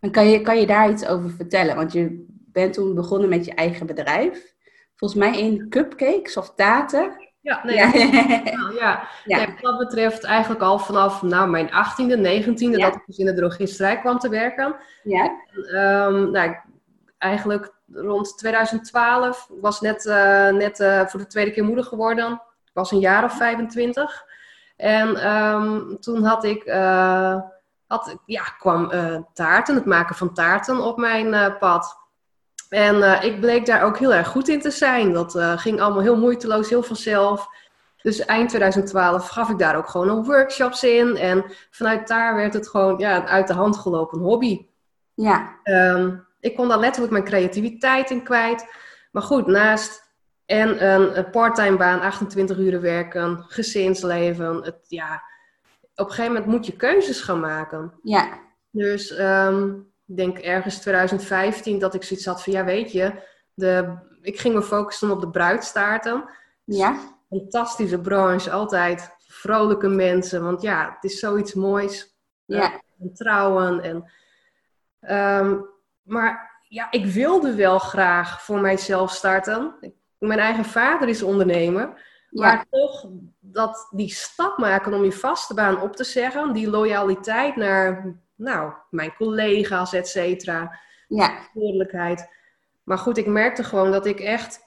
Maar 0.00 0.10
kan 0.10 0.28
je, 0.28 0.40
kan 0.40 0.60
je 0.60 0.66
daar 0.66 0.90
iets 0.90 1.06
over 1.06 1.30
vertellen? 1.30 1.76
Want 1.76 1.92
je 1.92 2.26
bent 2.52 2.72
toen 2.72 2.94
begonnen 2.94 3.28
met 3.28 3.44
je 3.44 3.54
eigen 3.54 3.86
bedrijf. 3.86 4.54
Volgens 4.94 5.20
mij 5.20 5.38
in 5.38 5.68
cupcakes 5.68 6.36
of 6.36 6.54
taten. 6.54 7.30
Ja, 7.40 7.60
nee, 7.64 7.76
ja. 7.76 7.92
ja. 8.78 9.08
ja. 9.24 9.38
wat 9.46 9.60
dat 9.60 9.78
betreft 9.78 10.24
eigenlijk 10.24 10.62
al 10.62 10.78
vanaf 10.78 11.22
nou, 11.22 11.50
mijn 11.50 11.68
18e, 11.68 12.18
19e 12.18 12.78
dat 12.80 12.94
ik 12.94 13.02
dus 13.06 13.18
in 13.18 13.26
de 13.26 13.34
drogisterij 13.34 14.00
kwam 14.00 14.18
te 14.18 14.28
werken. 14.28 14.76
Ja. 15.02 15.40
Um, 16.06 16.30
nou, 16.30 16.56
eigenlijk 17.18 17.74
rond 17.92 18.38
2012 18.38 19.50
was 19.60 19.80
net, 19.80 20.04
uh, 20.04 20.48
net 20.48 20.80
uh, 20.80 21.06
voor 21.06 21.20
de 21.20 21.26
tweede 21.26 21.50
keer 21.50 21.64
moeder 21.64 21.84
geworden. 21.84 22.42
Ik 22.72 22.78
was 22.78 22.90
een 22.90 22.98
jaar 22.98 23.24
of 23.24 23.36
25. 23.36 24.24
En 24.76 25.32
um, 25.32 26.00
toen 26.00 26.24
had 26.24 26.44
ik, 26.44 26.66
uh, 26.66 27.40
had, 27.86 28.16
ja, 28.26 28.42
kwam 28.42 28.90
taarten, 29.32 29.74
het 29.74 29.84
maken 29.84 30.14
van 30.14 30.34
taarten 30.34 30.80
op 30.80 30.96
mijn 30.96 31.58
pad. 31.58 31.96
En 32.68 33.22
ik 33.22 33.40
bleek 33.40 33.66
daar 33.66 33.82
ook 33.82 33.98
heel 33.98 34.14
erg 34.14 34.28
goed 34.28 34.48
in 34.48 34.60
te 34.60 34.70
zijn. 34.70 35.12
Dat 35.12 35.38
ging 35.56 35.80
allemaal 35.80 36.02
heel 36.02 36.16
moeiteloos, 36.16 36.68
heel 36.68 36.82
vanzelf. 36.82 37.48
Dus 38.02 38.24
eind 38.24 38.48
2012 38.48 39.28
gaf 39.28 39.48
ik 39.48 39.58
daar 39.58 39.76
ook 39.76 39.88
gewoon 39.88 40.06
nog 40.06 40.26
workshops 40.26 40.84
in. 40.84 41.16
En 41.16 41.44
vanuit 41.70 42.08
daar 42.08 42.34
werd 42.34 42.54
het 42.54 42.68
gewoon 42.68 42.98
ja, 42.98 43.16
een 43.16 43.26
uit 43.26 43.46
de 43.46 43.54
hand 43.54 43.76
gelopen 43.76 44.18
hobby. 44.18 44.66
Ja. 45.14 45.58
Um, 45.64 46.26
ik 46.40 46.56
kon 46.56 46.68
daar 46.68 46.78
letterlijk 46.78 47.12
mijn 47.12 47.24
creativiteit 47.24 48.10
in 48.10 48.22
kwijt. 48.22 48.66
Maar 49.10 49.22
goed, 49.22 49.46
naast 49.46 50.11
en 50.46 50.86
een, 50.86 51.30
parttime 51.30 51.76
baan, 51.76 52.00
28 52.00 52.58
uur 52.58 52.80
werken, 52.80 53.44
gezinsleven. 53.48 54.62
Het, 54.62 54.78
ja, 54.88 55.22
op 55.94 56.08
een 56.08 56.14
gegeven 56.14 56.32
moment 56.32 56.50
moet 56.50 56.66
je 56.66 56.76
keuzes 56.76 57.20
gaan 57.20 57.40
maken. 57.40 57.92
Ja. 58.02 58.40
Dus 58.70 59.18
um, 59.18 59.92
ik 60.06 60.16
denk 60.16 60.38
ergens 60.38 60.78
2015 60.78 61.78
dat 61.78 61.94
ik 61.94 62.02
zoiets 62.02 62.26
had 62.26 62.42
van, 62.42 62.52
ja 62.52 62.64
weet 62.64 62.92
je, 62.92 63.12
de, 63.54 63.94
ik 64.20 64.40
ging 64.40 64.54
me 64.54 64.62
focussen 64.62 65.10
op 65.10 65.20
de 65.20 65.30
bruidstaarten. 65.30 66.24
Ja. 66.64 66.98
Fantastische 67.28 68.00
branche, 68.00 68.50
altijd 68.50 69.16
vrolijke 69.18 69.88
mensen. 69.88 70.42
Want 70.42 70.62
ja, 70.62 70.92
het 70.94 71.10
is 71.10 71.18
zoiets 71.18 71.54
moois. 71.54 72.16
Ja. 72.44 72.80
En 73.00 73.14
trouwen 73.14 73.80
en... 73.82 74.10
Um, 75.40 75.70
maar 76.02 76.60
ja, 76.68 76.90
ik 76.90 77.06
wilde 77.06 77.54
wel 77.54 77.78
graag 77.78 78.42
voor 78.42 78.60
mijzelf 78.60 79.10
starten. 79.10 79.74
Mijn 80.26 80.38
eigen 80.38 80.64
vader 80.64 81.08
is 81.08 81.22
ondernemer. 81.22 82.10
Maar 82.30 82.66
toch 82.70 83.06
dat 83.40 83.88
die 83.90 84.08
stap 84.08 84.58
maken 84.58 84.94
om 84.94 85.04
je 85.04 85.12
vaste 85.12 85.54
baan 85.54 85.80
op 85.80 85.96
te 85.96 86.04
zeggen, 86.04 86.52
die 86.52 86.70
loyaliteit 86.70 87.56
naar 87.56 88.16
nou, 88.34 88.72
mijn 88.90 89.14
collega's, 89.14 89.92
et 89.92 90.08
cetera. 90.08 90.78
Ja. 91.08 91.38
Eerlijkheid. 91.54 92.28
Maar 92.84 92.98
goed, 92.98 93.18
ik 93.18 93.26
merkte 93.26 93.64
gewoon 93.64 93.90
dat 93.90 94.06
ik 94.06 94.20
echt 94.20 94.60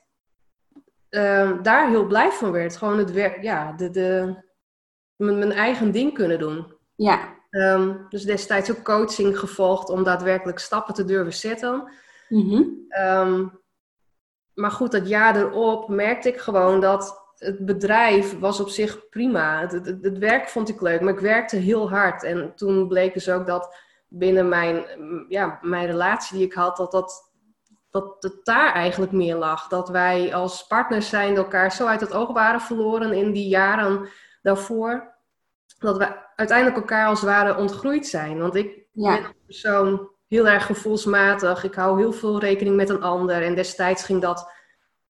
uh, 1.10 1.52
daar 1.62 1.90
heel 1.90 2.06
blij 2.06 2.32
van 2.32 2.52
werd. 2.52 2.78
Gewoon 2.78 2.98
het 2.98 3.12
werk, 3.12 3.44
ja, 3.44 3.72
de, 3.72 3.90
de, 3.90 4.36
mijn, 5.16 5.38
mijn 5.38 5.52
eigen 5.52 5.92
ding 5.92 6.14
kunnen 6.14 6.40
doen. 6.40 6.74
Ja. 6.96 7.34
Um, 7.50 8.06
dus 8.10 8.24
destijds 8.24 8.72
ook 8.72 8.84
coaching 8.84 9.40
gevolgd 9.40 9.90
om 9.90 10.04
daadwerkelijk 10.04 10.60
stappen 10.60 10.94
te 10.94 11.06
durven 11.06 11.34
zetten. 11.34 11.92
Mm 12.30 12.88
um, 13.00 13.64
maar 14.56 14.72
goed, 14.72 14.92
dat 14.92 15.08
jaar 15.08 15.36
erop 15.36 15.90
merkte 15.90 16.30
ik 16.30 16.40
gewoon 16.40 16.80
dat 16.82 17.24
het 17.36 17.66
bedrijf 17.66 18.40
was 18.40 18.60
op 18.60 18.70
zich 18.70 19.10
prima. 19.10 19.60
Het, 19.60 19.72
het, 19.72 19.98
het, 20.02 20.18
werk 20.18 20.50
vond 20.50 20.70
ik 20.70 20.82
leuk, 20.82 21.02
maar 21.02 21.14
ik 21.14 21.20
werkte 21.20 21.56
heel 21.56 21.90
hard. 21.90 22.24
En 22.24 22.56
toen 22.56 22.88
bleek 22.88 23.14
dus 23.14 23.30
ook 23.30 23.46
dat 23.46 23.76
binnen 24.08 24.50
mijn, 24.50 24.86
ja, 25.30 25.60
mijn 25.62 25.86
relatie 25.86 26.38
die 26.38 26.46
ik 26.46 26.54
had, 26.54 26.78
dat, 26.78 26.92
dat, 26.92 27.32
dat 27.90 28.16
het 28.20 28.40
daar 28.44 28.74
eigenlijk 28.74 29.12
meer 29.12 29.36
lag. 29.36 29.68
Dat 29.68 29.90
wij 29.90 30.36
als 30.36 30.68
partners 30.68 31.10
zijn 31.10 31.36
elkaar 31.36 31.72
zo 31.72 31.86
uit 31.86 32.02
het 32.02 32.14
oog 32.14 32.34
waren 32.34 32.62
verloren 32.62 33.14
in 33.14 33.32
die 33.32 33.48
jaren 33.48 34.10
daarvoor 34.42 35.14
dat 35.80 35.98
we 35.98 36.24
uiteindelijk 36.36 36.78
elkaar 36.78 37.08
als 37.08 37.22
het 37.22 37.30
ware 37.30 37.58
ontgroeid 37.58 38.08
zijn. 38.08 38.40
Want 38.40 38.56
ik 38.56 38.88
ben 38.92 39.26
een 39.26 39.36
persoon 39.46 40.10
heel 40.36 40.48
erg 40.48 40.66
gevoelsmatig. 40.66 41.64
Ik 41.64 41.76
hou 41.76 42.00
heel 42.00 42.14
veel 42.14 42.40
rekening 42.40 42.76
met 42.76 42.90
een 42.90 43.02
ander. 43.02 43.44
En 43.44 43.56
destijds 43.56 44.04
ging 44.04 44.22
dat 44.22 44.52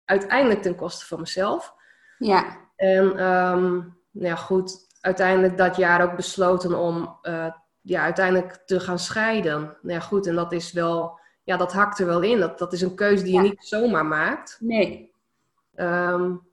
uiteindelijk 0.05 0.61
ten 0.61 0.75
koste 0.75 1.05
van 1.05 1.19
mezelf. 1.19 1.73
Ja. 2.17 2.57
En 2.75 3.05
um, 3.23 3.97
nou 4.11 4.27
ja, 4.27 4.35
goed, 4.35 4.87
uiteindelijk 5.01 5.57
dat 5.57 5.75
jaar 5.75 6.03
ook 6.03 6.15
besloten 6.15 6.79
om 6.79 7.19
uh, 7.23 7.47
ja, 7.81 8.01
uiteindelijk 8.01 8.61
te 8.65 8.79
gaan 8.79 8.99
scheiden. 8.99 9.61
Nou 9.61 9.93
ja, 9.93 9.99
goed, 9.99 10.27
en 10.27 10.35
dat 10.35 10.51
is 10.51 10.71
wel, 10.71 11.19
ja, 11.43 11.57
dat 11.57 11.73
hakt 11.73 11.99
er 11.99 12.05
wel 12.05 12.21
in. 12.21 12.39
Dat, 12.39 12.59
dat 12.59 12.73
is 12.73 12.81
een 12.81 12.95
keuze 12.95 13.23
die 13.23 13.33
je 13.33 13.41
niet 13.41 13.65
zomaar 13.65 14.05
maakt. 14.05 14.57
Nee. 14.59 15.13
Um, 15.75 16.47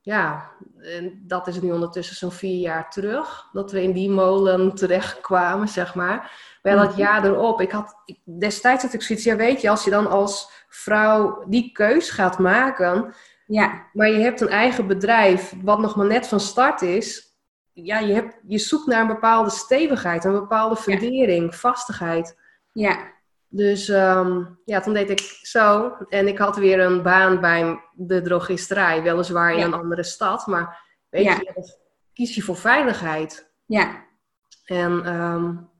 ja, 0.00 0.50
en 0.78 1.22
dat 1.26 1.46
is 1.46 1.60
nu 1.60 1.72
ondertussen 1.72 2.16
zo'n 2.16 2.32
vier 2.32 2.60
jaar 2.60 2.90
terug, 2.90 3.48
dat 3.52 3.72
we 3.72 3.82
in 3.82 3.92
die 3.92 4.10
molen 4.10 4.74
terechtkwamen, 4.74 5.68
zeg 5.68 5.94
maar. 5.94 6.32
Wel 6.62 6.78
het 6.78 6.90
mhm. 6.90 7.00
jaar 7.00 7.24
erop, 7.24 7.60
ik 7.60 7.70
had, 7.70 7.94
destijds 8.24 8.82
had 8.82 8.92
ik 8.92 9.02
zoiets, 9.02 9.24
ja 9.24 9.36
weet 9.36 9.60
je, 9.60 9.70
als 9.70 9.84
je 9.84 9.90
dan 9.90 10.06
als 10.10 10.64
vrouw 10.68 11.44
die 11.48 11.72
keus 11.72 12.10
gaat 12.10 12.38
maken, 12.38 13.14
ja. 13.46 13.86
maar 13.92 14.08
je 14.08 14.18
hebt 14.18 14.40
een 14.40 14.48
eigen 14.48 14.86
bedrijf, 14.86 15.54
wat 15.62 15.78
nog 15.78 15.96
maar 15.96 16.06
net 16.06 16.26
van 16.26 16.40
start 16.40 16.82
is, 16.82 17.30
ja, 17.72 17.98
je, 17.98 18.12
hebt, 18.12 18.38
je 18.46 18.58
zoekt 18.58 18.86
naar 18.86 19.00
een 19.00 19.06
bepaalde 19.06 19.50
stevigheid, 19.50 20.24
een 20.24 20.32
bepaalde 20.32 20.76
fundering, 20.76 21.54
vastigheid. 21.54 22.38
Ja. 22.72 23.18
Dus 23.52 23.88
um, 23.88 24.58
ja, 24.64 24.80
toen 24.80 24.94
deed 24.94 25.10
ik 25.10 25.20
zo. 25.42 25.96
En 26.08 26.28
ik 26.28 26.38
had 26.38 26.56
weer 26.56 26.80
een 26.80 27.02
baan 27.02 27.40
bij 27.40 27.80
de 27.92 28.22
drogisterij. 28.22 29.02
Weliswaar 29.02 29.54
in 29.54 29.62
een 29.62 29.74
andere 29.74 30.02
stad. 30.02 30.46
Maar 30.46 30.80
weet 31.08 31.24
je, 31.24 31.68
kies 32.12 32.34
je 32.34 32.42
voor 32.42 32.56
veiligheid. 32.56 33.52
Ja. 33.66 34.04
En 34.64 35.14
um, 35.14 35.70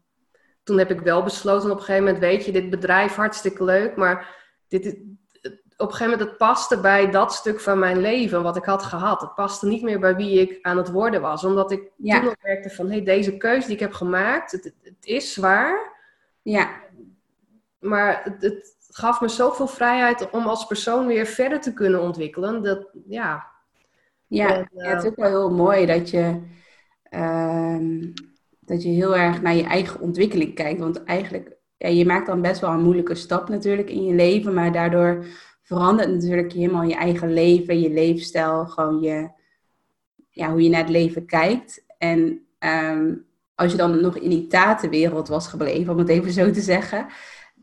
toen 0.63 0.79
heb 0.79 0.91
ik 0.91 1.01
wel 1.01 1.23
besloten 1.23 1.71
op 1.71 1.77
een 1.77 1.83
gegeven 1.83 2.05
moment... 2.05 2.23
Weet 2.23 2.45
je, 2.45 2.53
dit 2.53 2.71
bedrijf 2.71 3.15
hartstikke 3.15 3.65
leuk. 3.65 3.97
Maar 3.97 4.37
dit, 4.69 4.87
op 4.87 5.89
een 5.89 5.95
gegeven 5.95 6.11
moment 6.11 6.29
het 6.29 6.37
paste 6.37 6.81
bij 6.81 7.11
dat 7.11 7.33
stuk 7.33 7.61
van 7.61 7.79
mijn 7.79 8.01
leven 8.01 8.43
wat 8.43 8.57
ik 8.57 8.65
had 8.65 8.83
gehad. 8.83 9.21
Het 9.21 9.35
paste 9.35 9.67
niet 9.67 9.83
meer 9.83 10.01
bij 10.01 10.17
wie 10.17 10.41
ik 10.41 10.59
aan 10.63 10.77
het 10.77 10.91
worden 10.91 11.21
was. 11.21 11.45
Omdat 11.45 11.71
ik 11.71 11.91
toen 11.97 12.25
nog 12.25 12.35
merkte 12.43 12.71
van... 12.71 12.91
Hey, 12.91 13.05
deze 13.05 13.37
keuze 13.37 13.67
die 13.67 13.75
ik 13.75 13.81
heb 13.81 13.93
gemaakt, 13.93 14.53
het, 14.53 14.65
het 14.83 14.95
is 15.01 15.33
zwaar... 15.33 15.99
Ja 16.43 16.89
maar 17.81 18.21
het, 18.25 18.43
het, 18.43 18.79
gaf 18.93 19.21
me 19.21 19.29
zoveel 19.29 19.67
vrijheid 19.67 20.31
om 20.31 20.47
als 20.47 20.67
persoon 20.67 21.07
weer 21.07 21.27
verder 21.27 21.61
te 21.61 21.73
kunnen 21.73 22.01
ontwikkelen. 22.01 22.63
Dat, 22.63 22.89
ja. 23.07 23.47
Ja, 24.27 24.49
ja 24.73 24.89
het 24.89 24.99
is 24.99 25.05
eh, 25.05 25.11
ook 25.11 25.17
wel 25.17 25.29
heel 25.29 25.51
mooi 25.51 25.87
dat 25.87 26.11
je, 26.11 26.41
ehm, 27.03 28.13
dat 28.61 28.83
je 28.83 28.89
heel 28.89 29.17
erg 29.17 29.43
naar 29.43 29.55
je 29.55 29.65
eigen 29.65 30.01
ontwikkeling 30.01 30.55
kijkt. 30.55 30.81
Want 30.81 31.05
eigenlijk, 31.05 31.57
ja, 31.77 31.89
je 31.89 32.07
maakt 32.07 32.27
dan 32.27 32.43
best 32.43 32.61
wel 32.61 32.71
een 32.71 32.83
moeilijke 32.83 33.15
stap 33.15 33.49
natuurlijk 33.49 33.91
in 33.91 34.05
je 34.05 34.15
leven. 34.15 34.55
Maar 34.55 34.73
daardoor 34.73 35.25
verandert 35.63 36.11
natuurlijk 36.11 36.53
helemaal 36.53 36.83
je 36.83 36.95
eigen 36.95 37.33
leven, 37.33 37.81
je 37.81 37.91
leefstijl. 37.91 38.67
Gewoon 38.67 39.01
je, 39.01 39.31
ja, 40.31 40.51
hoe 40.51 40.63
je 40.63 40.71
naar 40.71 40.81
het 40.81 40.91
leven 40.91 41.27
kijkt. 41.27 41.85
En 41.99 42.47
um, 42.59 43.27
als 43.55 43.71
je 43.71 43.79
dan 43.79 44.01
nog 44.01 44.17
in 44.17 44.31
die 44.31 44.47
tatenwereld 44.47 45.29
was 45.29 45.49
gebleven, 45.49 45.93
om 45.93 45.99
het 45.99 46.09
even 46.09 46.33
zo 46.33 46.51
te 46.51 46.61
zeggen, 46.61 47.07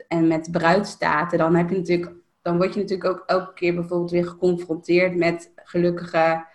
en 0.08 0.28
met 0.28 0.52
bruidstaten, 0.52 1.38
dan 1.38 1.56
heb 1.56 1.70
je 1.70 1.76
natuurlijk, 1.76 2.12
dan 2.42 2.58
word 2.58 2.74
je 2.74 2.80
natuurlijk 2.80 3.10
ook 3.10 3.24
elke 3.26 3.54
keer 3.54 3.74
bijvoorbeeld 3.74 4.12
weer 4.12 4.28
geconfronteerd 4.28 5.16
met 5.16 5.52
gelukkige 5.56 6.46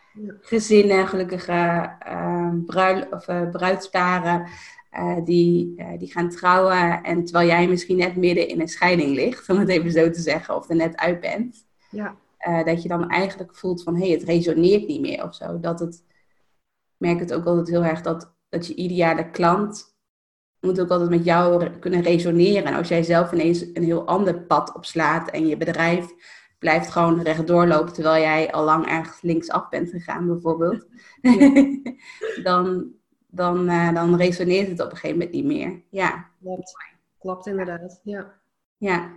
gezinnen, 0.40 1.09
gelukkige 1.09 1.90
uh, 2.09 2.52
bruil, 2.66 3.06
of, 3.11 3.28
uh, 3.28 3.50
bruidsparen. 3.50 4.47
Uh, 4.99 5.16
die, 5.25 5.75
uh, 5.76 5.99
die 5.99 6.12
gaan 6.12 6.30
trouwen. 6.30 7.02
En 7.02 7.25
terwijl 7.25 7.49
jij 7.49 7.68
misschien 7.68 7.97
net 7.97 8.16
midden 8.16 8.49
in 8.49 8.61
een 8.61 8.68
scheiding 8.68 9.14
ligt, 9.14 9.49
om 9.49 9.59
het 9.59 9.68
even 9.68 9.90
zo 9.90 10.11
te 10.11 10.21
zeggen, 10.21 10.56
of 10.56 10.68
er 10.68 10.76
net 10.76 10.97
uit 10.97 11.21
bent. 11.21 11.66
Ja. 11.90 12.16
Uh, 12.49 12.64
dat 12.64 12.82
je 12.82 12.88
dan 12.88 13.09
eigenlijk 13.09 13.56
voelt 13.56 13.82
van 13.82 13.94
hé, 13.94 14.00
hey, 14.00 14.11
het 14.11 14.23
resoneert 14.23 14.87
niet 14.87 15.00
meer 15.00 15.25
of 15.25 15.35
zo. 15.35 15.61
Dat 15.61 15.80
het, 15.80 15.94
ik 15.94 16.94
merk 16.97 17.18
het 17.18 17.35
ook 17.35 17.44
altijd 17.44 17.68
heel 17.68 17.85
erg 17.85 18.02
dat, 18.02 18.35
dat 18.49 18.66
je 18.66 18.75
ideale 18.75 19.30
klant 19.30 19.91
moet 20.62 20.81
ook 20.81 20.90
altijd 20.90 21.11
met 21.11 21.25
jou 21.25 21.69
kunnen 21.69 22.02
resoneren. 22.02 22.64
En 22.64 22.75
als 22.75 22.88
jij 22.88 23.02
zelf 23.02 23.33
ineens 23.33 23.64
een 23.75 23.83
heel 23.83 24.07
ander 24.07 24.40
pad 24.40 24.75
opslaat 24.75 25.31
en 25.31 25.47
je 25.47 25.57
bedrijf 25.57 26.07
blijft 26.59 26.90
gewoon 26.90 27.23
rechtdoor 27.23 27.66
lopen 27.66 27.92
terwijl 27.92 28.23
jij 28.23 28.52
al 28.52 28.64
lang 28.64 28.87
ergens 28.87 29.23
linksaf 29.23 29.69
bent 29.69 29.90
gegaan, 29.90 30.26
bijvoorbeeld, 30.26 30.87
dan, 32.45 32.92
dan, 33.26 33.71
uh, 33.71 33.95
dan 33.95 34.16
resoneert 34.16 34.69
het 34.69 34.81
op 34.81 34.90
een 34.90 34.97
gegeven 34.97 35.16
moment 35.16 35.35
niet 35.35 35.45
meer. 35.45 35.83
Ja. 35.90 36.31
Klopt, 36.42 36.76
Klopt 37.19 37.47
inderdaad. 37.47 38.00
Ja. 38.04 38.40
ja. 38.76 39.11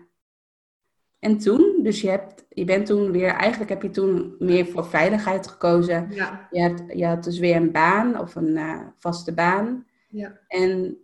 En 1.20 1.38
toen, 1.38 1.80
dus 1.84 2.02
je, 2.02 2.10
hebt, 2.10 2.46
je 2.50 2.66
bent 2.66 2.86
toen 2.86 3.12
weer, 3.12 3.30
eigenlijk 3.30 3.70
heb 3.70 3.82
je 3.82 3.90
toen 3.90 4.36
meer 4.40 4.66
voor 4.66 4.86
veiligheid 4.86 5.48
gekozen. 5.48 6.08
Ja. 6.12 6.48
Je, 6.52 6.62
hebt, 6.62 6.84
je 6.94 7.06
had 7.06 7.24
dus 7.24 7.40
weer 7.40 7.56
een 7.56 7.72
baan 7.72 8.20
of 8.20 8.36
een 8.36 8.58
uh, 8.58 8.82
vaste 8.98 9.34
baan. 9.34 9.86
Ja. 10.10 10.40
En, 10.48 10.98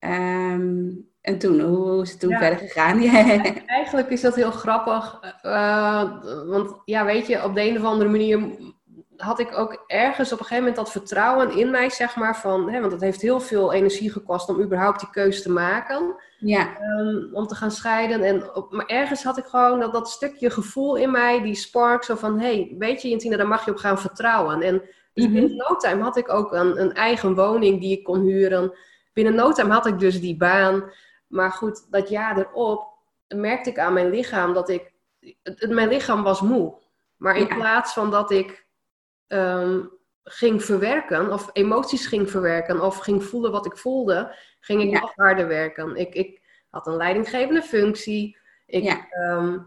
um, 0.00 1.06
en 1.20 1.38
toen, 1.38 1.60
hoe 1.60 2.02
is 2.02 2.10
het 2.10 2.20
toen 2.20 2.30
Ja. 2.30 2.38
verder 2.38 2.58
gegaan? 2.58 3.02
Eigenlijk 3.66 4.10
is 4.10 4.20
dat 4.20 4.34
heel 4.34 4.50
grappig. 4.50 5.18
eh, 5.42 6.02
want 6.46 6.80
ja, 6.84 7.04
weet 7.04 7.26
je, 7.26 7.44
op 7.44 7.54
de 7.54 7.68
een 7.68 7.76
of 7.78 7.84
andere 7.84 8.10
manier 8.10 8.40
had 9.16 9.38
ik 9.38 9.58
ook 9.58 9.84
ergens 9.86 10.32
op 10.32 10.38
een 10.38 10.44
gegeven 10.44 10.64
moment 10.64 10.76
dat 10.76 10.92
vertrouwen 10.92 11.50
in 11.56 11.70
mij, 11.70 11.90
zeg 11.90 12.16
maar, 12.16 12.36
van, 12.36 12.70
hè, 12.70 12.80
want 12.80 12.92
het 12.92 13.00
heeft 13.00 13.20
heel 13.20 13.40
veel 13.40 13.72
energie 13.72 14.10
gekost 14.12 14.48
om 14.48 14.60
überhaupt 14.60 15.00
die 15.00 15.10
keuze 15.10 15.42
te 15.42 15.50
maken, 15.50 16.14
ja, 16.38 16.76
ehm, 16.78 17.34
om 17.34 17.46
te 17.46 17.54
gaan 17.54 17.70
scheiden. 17.70 18.22
En, 18.22 18.54
op- 18.54 18.72
maar 18.72 18.86
ergens 18.86 19.22
had 19.24 19.38
ik 19.38 19.44
gewoon 19.44 19.80
dat, 19.80 19.92
dat 19.92 20.08
stukje 20.10 20.50
gevoel 20.50 20.96
in 20.96 21.10
mij, 21.10 21.42
die 21.42 21.54
spark, 21.54 22.02
zo 22.04 22.14
van, 22.14 22.40
hey, 22.40 22.74
weet 22.78 23.02
je, 23.02 23.08
Jentine, 23.08 23.36
daar 23.36 23.48
mag 23.48 23.64
je 23.64 23.70
op 23.70 23.76
gaan 23.76 23.98
vertrouwen. 23.98 24.62
En 24.62 24.82
dus 25.14 25.24
Mhm. 25.24 25.32
binnen 25.32 25.56
no 25.56 25.76
time 25.76 26.02
had 26.02 26.16
ik 26.16 26.32
ook 26.32 26.52
een, 26.52 26.80
een 26.80 26.92
eigen 26.94 27.34
woning 27.34 27.80
die 27.80 27.98
ik 27.98 28.04
kon 28.04 28.20
huren. 28.20 28.72
Binnen 29.18 29.34
no 29.34 29.52
time 29.52 29.72
had 29.72 29.86
ik 29.86 29.98
dus 29.98 30.20
die 30.20 30.36
baan. 30.36 30.92
Maar 31.26 31.50
goed, 31.50 31.86
dat 31.90 32.08
jaar 32.08 32.38
erop 32.38 32.88
merkte 33.28 33.70
ik 33.70 33.78
aan 33.78 33.92
mijn 33.92 34.10
lichaam 34.10 34.52
dat 34.52 34.68
ik... 34.68 34.92
Het, 35.42 35.70
mijn 35.70 35.88
lichaam 35.88 36.22
was 36.22 36.40
moe. 36.40 36.74
Maar 37.16 37.36
in 37.36 37.46
Ja. 37.46 37.54
plaats 37.54 37.92
van 37.92 38.10
dat 38.10 38.30
ik 38.30 38.66
ehm, 39.26 39.80
ging 40.24 40.64
verwerken, 40.64 41.32
of 41.32 41.50
emoties 41.52 42.06
ging 42.06 42.30
verwerken, 42.30 42.80
of 42.80 42.96
ging 42.98 43.24
voelen 43.24 43.50
wat 43.50 43.66
ik 43.66 43.76
voelde, 43.76 44.34
ging 44.60 44.82
ik 44.82 44.90
Ja. 44.90 45.00
nog 45.00 45.12
harder 45.14 45.48
werken. 45.48 45.96
Ik, 45.96 46.14
ik 46.14 46.40
had 46.70 46.86
een 46.86 46.96
leidinggevende 46.96 47.62
functie. 47.62 48.36
Ik 48.66 48.82
Ja. 48.82 49.06
ehm, 49.10 49.58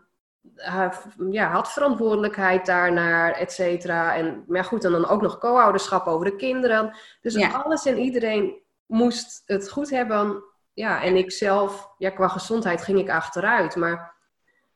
ha- 0.56 1.02
ja, 1.30 1.50
had 1.52 1.72
verantwoordelijkheid 1.72 2.66
daarnaar, 2.66 3.32
et 3.32 3.52
cetera. 3.52 4.16
En 4.16 4.44
maar 4.48 4.64
goed, 4.66 4.84
en 4.86 4.92
dan 4.92 5.08
ook 5.08 5.22
nog 5.22 5.38
co-ouderschap 5.38 6.08
over 6.08 6.26
de 6.26 6.36
kinderen. 6.36 6.96
Dus 7.22 7.52
alles 7.54 7.86
en 7.86 7.98
iedereen 7.98 8.61
moest 8.92 9.42
het 9.46 9.70
goed 9.70 9.90
hebben. 9.90 10.44
Ja, 10.74 11.04
en 11.04 11.16
ik 11.16 11.32
zelf, 11.32 11.94
ja, 11.98 12.10
qua 12.10 12.28
gezondheid 12.28 12.82
ging 12.82 13.00
ik 13.00 13.10
achteruit. 13.10 13.76
Maar 13.76 14.16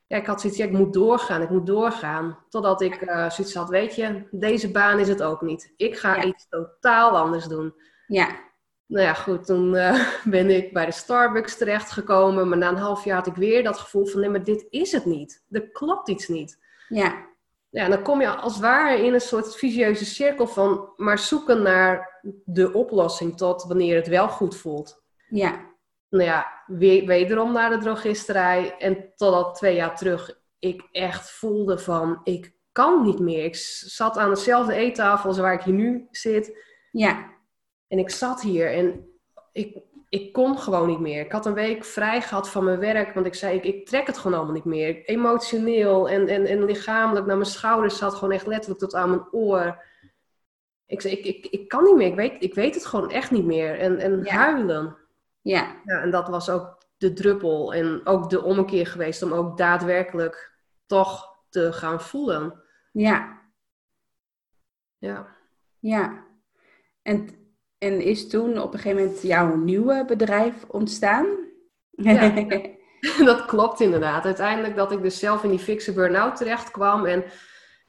ja, 0.07 0.17
ik 0.17 0.25
had 0.25 0.41
zoiets, 0.41 0.59
ja, 0.59 0.65
ik 0.65 0.71
moet 0.71 0.93
doorgaan, 0.93 1.41
ik 1.41 1.49
moet 1.49 1.65
doorgaan. 1.65 2.39
Totdat 2.49 2.81
ik 2.81 2.95
eh, 2.95 3.29
zoiets 3.29 3.53
had, 3.55 3.69
weet 3.69 3.95
je, 3.95 4.27
deze 4.31 4.71
baan 4.71 4.99
is 4.99 5.07
het 5.07 5.21
ook 5.23 5.41
niet. 5.41 5.73
Ik 5.77 5.97
ga 5.97 6.15
Ja. 6.15 6.23
iets 6.23 6.47
totaal 6.49 7.17
anders 7.17 7.45
doen. 7.45 7.73
ja, 8.07 8.27
Nou 8.87 9.05
ja, 9.05 9.13
goed, 9.13 9.45
toen 9.45 9.75
eh, 9.75 10.07
ben 10.23 10.49
ik 10.49 10.73
bij 10.73 10.85
de 10.85 10.91
Starbucks 10.91 11.57
terechtgekomen. 11.57 12.49
Maar 12.49 12.57
na 12.57 12.69
een 12.69 12.75
half 12.77 13.03
jaar 13.03 13.15
had 13.17 13.27
ik 13.27 13.35
weer 13.35 13.63
dat 13.63 13.77
gevoel 13.77 14.05
van, 14.05 14.19
nee, 14.21 14.29
maar 14.29 14.43
dit 14.43 14.65
is 14.69 14.91
het 14.91 15.05
niet. 15.05 15.43
Er 15.49 15.69
klopt 15.71 16.09
iets 16.09 16.27
niet. 16.27 16.57
ja, 16.87 17.25
Ja, 17.75 17.89
dan 17.89 18.01
kom 18.01 18.21
je 18.21 18.27
als 18.27 18.53
het 18.53 18.61
ware 18.61 19.05
in 19.05 19.13
een 19.13 19.21
soort 19.21 19.55
visieuze 19.55 20.05
cirkel 20.05 20.47
van 20.47 20.89
maar 20.95 21.19
zoeken 21.19 21.61
naar 21.61 22.21
de 22.45 22.73
oplossing 22.73 23.37
tot 23.37 23.63
wanneer 23.63 23.95
het 23.95 24.07
wel 24.07 24.27
goed 24.27 24.55
voelt. 24.55 25.03
ja, 25.29 25.73
Nou 26.09 26.23
ja, 26.23 26.63
weer, 26.65 27.05
wederom 27.05 27.51
naar 27.51 27.69
de 27.69 27.77
drogisterij. 27.77 28.75
En 28.77 29.11
totdat 29.15 29.55
twee 29.55 29.75
jaar 29.75 29.95
terug 29.97 30.39
ik 30.59 30.87
echt 30.91 31.31
voelde 31.31 31.79
van 31.79 32.21
ik 32.23 32.53
kan 32.71 33.03
niet 33.03 33.19
meer. 33.19 33.43
Ik 33.43 33.55
zat 33.85 34.17
aan 34.17 34.29
dezelfde 34.29 34.73
eettafel 34.73 35.29
als 35.29 35.37
waar 35.37 35.53
ik 35.53 35.61
hier 35.61 35.73
nu 35.73 36.07
zit. 36.11 36.57
ja, 36.91 37.31
En 37.87 37.99
ik 37.99 38.09
zat 38.09 38.41
hier 38.41 38.73
en 38.73 39.09
ik, 39.51 39.77
ik 40.15 40.33
kon 40.33 40.57
gewoon 40.59 40.87
niet 40.87 40.99
meer. 40.99 41.25
Ik 41.25 41.31
had 41.31 41.45
een 41.45 41.53
week 41.53 41.85
vrij 41.85 42.21
gehad 42.21 42.49
van 42.49 42.63
mijn 42.63 42.79
werk, 42.79 43.13
want 43.13 43.25
ik 43.25 43.33
zei, 43.35 43.55
ik, 43.57 43.63
ik 43.63 43.85
trek 43.87 44.07
het 44.07 44.17
gewoon 44.17 44.37
allemaal 44.37 44.53
niet 44.55 44.65
meer. 44.65 45.03
Emotioneel 45.05 46.09
en, 46.09 46.27
en, 46.27 46.45
en 46.45 46.65
lichamelijk 46.65 47.25
naar 47.25 47.37
mijn 47.37 47.49
schouders 47.49 47.97
zat 47.97 48.13
gewoon 48.13 48.31
echt 48.33 48.47
letterlijk 48.47 48.79
tot 48.79 48.95
aan 48.95 49.09
mijn 49.09 49.27
oor. 49.31 49.83
Ik 50.85 51.01
zei, 51.01 51.13
ik, 51.15 51.25
ik, 51.25 51.45
ik 51.45 51.67
kan 51.67 51.83
niet 51.83 51.95
meer, 51.95 52.07
ik 52.07 52.15
weet, 52.15 52.43
ik 52.43 52.53
weet 52.53 52.75
het 52.75 52.85
gewoon 52.85 53.11
echt 53.11 53.31
niet 53.31 53.45
meer. 53.45 53.79
En, 53.79 53.97
en 53.99 54.23
Ja. 54.23 54.31
huilen. 54.33 54.97
ja, 55.41 55.81
Ja, 55.85 56.01
en 56.01 56.11
dat 56.11 56.27
was 56.27 56.49
ook 56.49 56.83
de 56.97 57.13
druppel 57.13 57.73
en 57.73 58.01
ook 58.03 58.29
de 58.29 58.43
ommekeer 58.43 58.87
geweest 58.87 59.23
om 59.23 59.31
ook 59.33 59.57
daadwerkelijk 59.57 60.57
toch 60.85 61.35
te 61.49 61.73
gaan 61.73 62.01
voelen. 62.01 62.63
ja, 62.91 63.41
Ja. 64.97 65.27
ja. 65.79 66.23
En, 67.01 67.44
en 67.77 68.01
is 68.01 68.29
toen 68.29 68.61
op 68.61 68.73
een 68.73 68.79
gegeven 68.79 69.03
moment 69.03 69.21
jouw 69.21 69.55
nieuwe 69.55 70.03
bedrijf 70.07 70.65
ontstaan? 70.67 71.25
Ja. 71.89 72.33
Dat 73.25 73.45
klopt 73.45 73.79
inderdaad. 73.79 74.25
Uiteindelijk 74.25 74.75
dat 74.75 74.91
ik 74.91 75.01
dus 75.01 75.19
zelf 75.19 75.43
in 75.43 75.49
die 75.49 75.59
fikse 75.59 75.93
burn-out 75.93 76.35
terecht 76.35 76.71
kwam. 76.71 77.05
En 77.05 77.23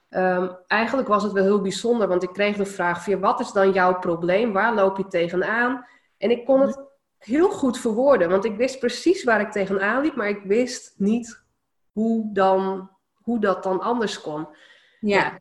ehm, 0.09 0.49
eigenlijk 0.67 1.09
was 1.09 1.23
het 1.23 1.33
wel 1.33 1.45
heel 1.45 1.61
bijzonder, 1.61 2.09
want 2.09 2.23
ik 2.23 2.33
kreeg 2.33 2.57
de 2.57 2.67
vraag 2.67 3.07
ja, 3.07 3.19
wat 3.19 3.41
is 3.41 3.53
dan 3.53 3.73
jouw 3.73 3.99
probleem? 3.99 4.53
Waar 4.53 4.75
loop 4.75 4.97
je 4.97 5.07
tegenaan? 5.07 5.87
En 6.19 6.31
ik 6.31 6.45
kon 6.45 6.61
het 6.61 6.81
heel 7.19 7.51
goed 7.51 7.79
verwoorden, 7.79 8.29
want 8.29 8.45
ik 8.45 8.57
wist 8.57 8.79
precies 8.79 9.25
waar 9.25 9.41
ik 9.41 9.51
tegenaan 9.51 10.03
liep, 10.03 10.15
maar 10.15 10.29
ik 10.29 10.43
wist 10.45 10.95
niet 10.97 11.45
hoe, 11.93 12.33
dan, 12.33 12.91
hoe 13.13 13.41
dat 13.41 13.63
dan 13.63 13.81
anders 13.81 14.21
kon. 14.21 14.49
ja, 15.01 15.39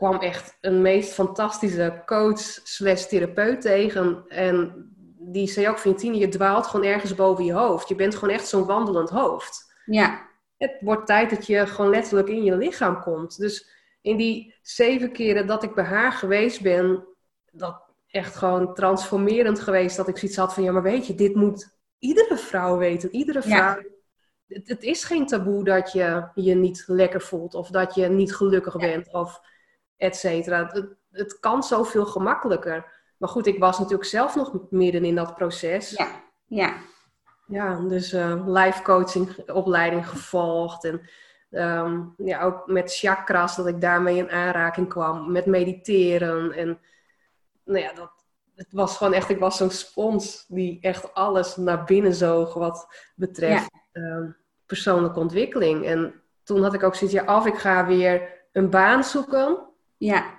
kwam 0.00 0.20
echt 0.20 0.58
een 0.60 0.82
meest 0.82 1.12
fantastische 1.12 2.02
coach 2.06 2.40
slash 2.62 3.04
therapeut 3.04 3.60
tegen. 3.60 4.24
En 4.28 4.88
die 5.18 5.48
zei 5.48 5.68
ook, 5.68 5.78
Vintine, 5.78 6.16
je 6.16 6.28
dwaalt 6.28 6.66
gewoon 6.66 6.86
ergens 6.86 7.14
boven 7.14 7.44
je 7.44 7.52
hoofd. 7.52 7.88
Je 7.88 7.94
bent 7.94 8.14
gewoon 8.14 8.34
echt 8.34 8.48
zo'n 8.48 8.66
wandelend 8.66 9.10
hoofd. 9.10 9.74
ja, 9.84 10.28
Het 10.56 10.76
wordt 10.80 11.06
tijd 11.06 11.30
dat 11.30 11.46
je 11.46 11.66
gewoon 11.66 11.90
letterlijk 11.90 12.28
in 12.28 12.44
je 12.44 12.56
lichaam 12.56 13.00
komt. 13.00 13.38
Dus 13.38 13.70
in 14.00 14.16
die 14.16 14.54
zeven 14.62 15.12
keren 15.12 15.46
dat 15.46 15.62
ik 15.62 15.74
bij 15.74 15.84
haar 15.84 16.12
geweest 16.12 16.62
ben, 16.62 17.06
dat 17.52 17.82
echt 18.06 18.36
gewoon 18.36 18.74
transformerend 18.74 19.60
geweest. 19.60 19.96
Dat 19.96 20.08
ik 20.08 20.18
zoiets 20.18 20.36
had 20.36 20.54
van, 20.54 20.62
ja 20.62 20.72
maar 20.72 20.82
weet 20.82 21.06
je, 21.06 21.14
dit 21.14 21.34
moet 21.34 21.78
iedere 21.98 22.36
vrouw 22.36 22.76
weten. 22.76 23.14
Iedere 23.14 23.42
vrouw. 23.42 23.76
Ja. 23.76 23.82
Het 24.46 24.82
is 24.82 25.04
geen 25.04 25.26
taboe 25.26 25.64
dat 25.64 25.92
je 25.92 26.28
je 26.34 26.54
niet 26.54 26.84
lekker 26.86 27.20
voelt. 27.20 27.54
Of 27.54 27.68
dat 27.68 27.94
je 27.94 28.08
niet 28.08 28.34
gelukkig 28.34 28.76
bent. 28.76 29.12
Of 29.12 29.40
et 30.00 30.16
cetera. 30.16 30.70
Het, 30.72 30.88
het 31.10 31.40
kan 31.40 31.62
zoveel 31.62 32.06
gemakkelijker. 32.06 32.98
Maar 33.16 33.28
goed, 33.28 33.46
ik 33.46 33.58
was 33.58 33.78
natuurlijk 33.78 34.08
zelf 34.08 34.34
nog 34.34 34.52
midden 34.70 35.04
in 35.04 35.14
dat 35.14 35.34
proces. 35.34 35.90
ja, 35.90 36.08
ja, 36.46 36.74
Ja, 37.46 37.80
dus 37.80 38.12
eh 38.12 38.46
life 38.46 38.82
coaching 38.82 39.50
opleiding 39.50 40.08
gevolgd. 40.08 40.84
En 40.84 41.00
ehm, 41.50 42.02
ja, 42.16 42.42
ook 42.42 42.66
met 42.66 42.96
chakras, 42.96 43.56
dat 43.56 43.66
ik 43.66 43.80
daarmee 43.80 44.16
in 44.16 44.30
aanraking 44.30 44.88
kwam. 44.88 45.32
Met 45.32 45.46
mediteren. 45.46 46.52
En 46.52 46.78
nou 47.64 47.78
ja, 47.78 47.92
dat, 47.92 48.10
het 48.54 48.72
was 48.72 48.96
gewoon 48.96 49.12
echt, 49.12 49.28
ik 49.28 49.38
was 49.38 49.56
zo'n 49.56 49.70
spons 49.70 50.44
die 50.48 50.78
echt 50.80 51.14
alles 51.14 51.56
naar 51.56 51.84
binnen 51.84 52.14
zoog 52.14 52.54
wat 52.54 52.86
betreft 53.14 53.70
ehm, 53.92 54.30
persoonlijke 54.66 55.20
ontwikkeling. 55.20 55.86
En 55.86 56.22
toen 56.42 56.62
had 56.62 56.74
ik 56.74 56.82
ook 56.82 56.94
zoiets, 56.94 57.16
ja, 57.16 57.36
of 57.36 57.46
ik 57.46 57.58
ga 57.58 57.86
weer 57.86 58.46
een 58.52 58.70
baan 58.70 59.04
zoeken. 59.04 59.69
Ja, 60.00 60.38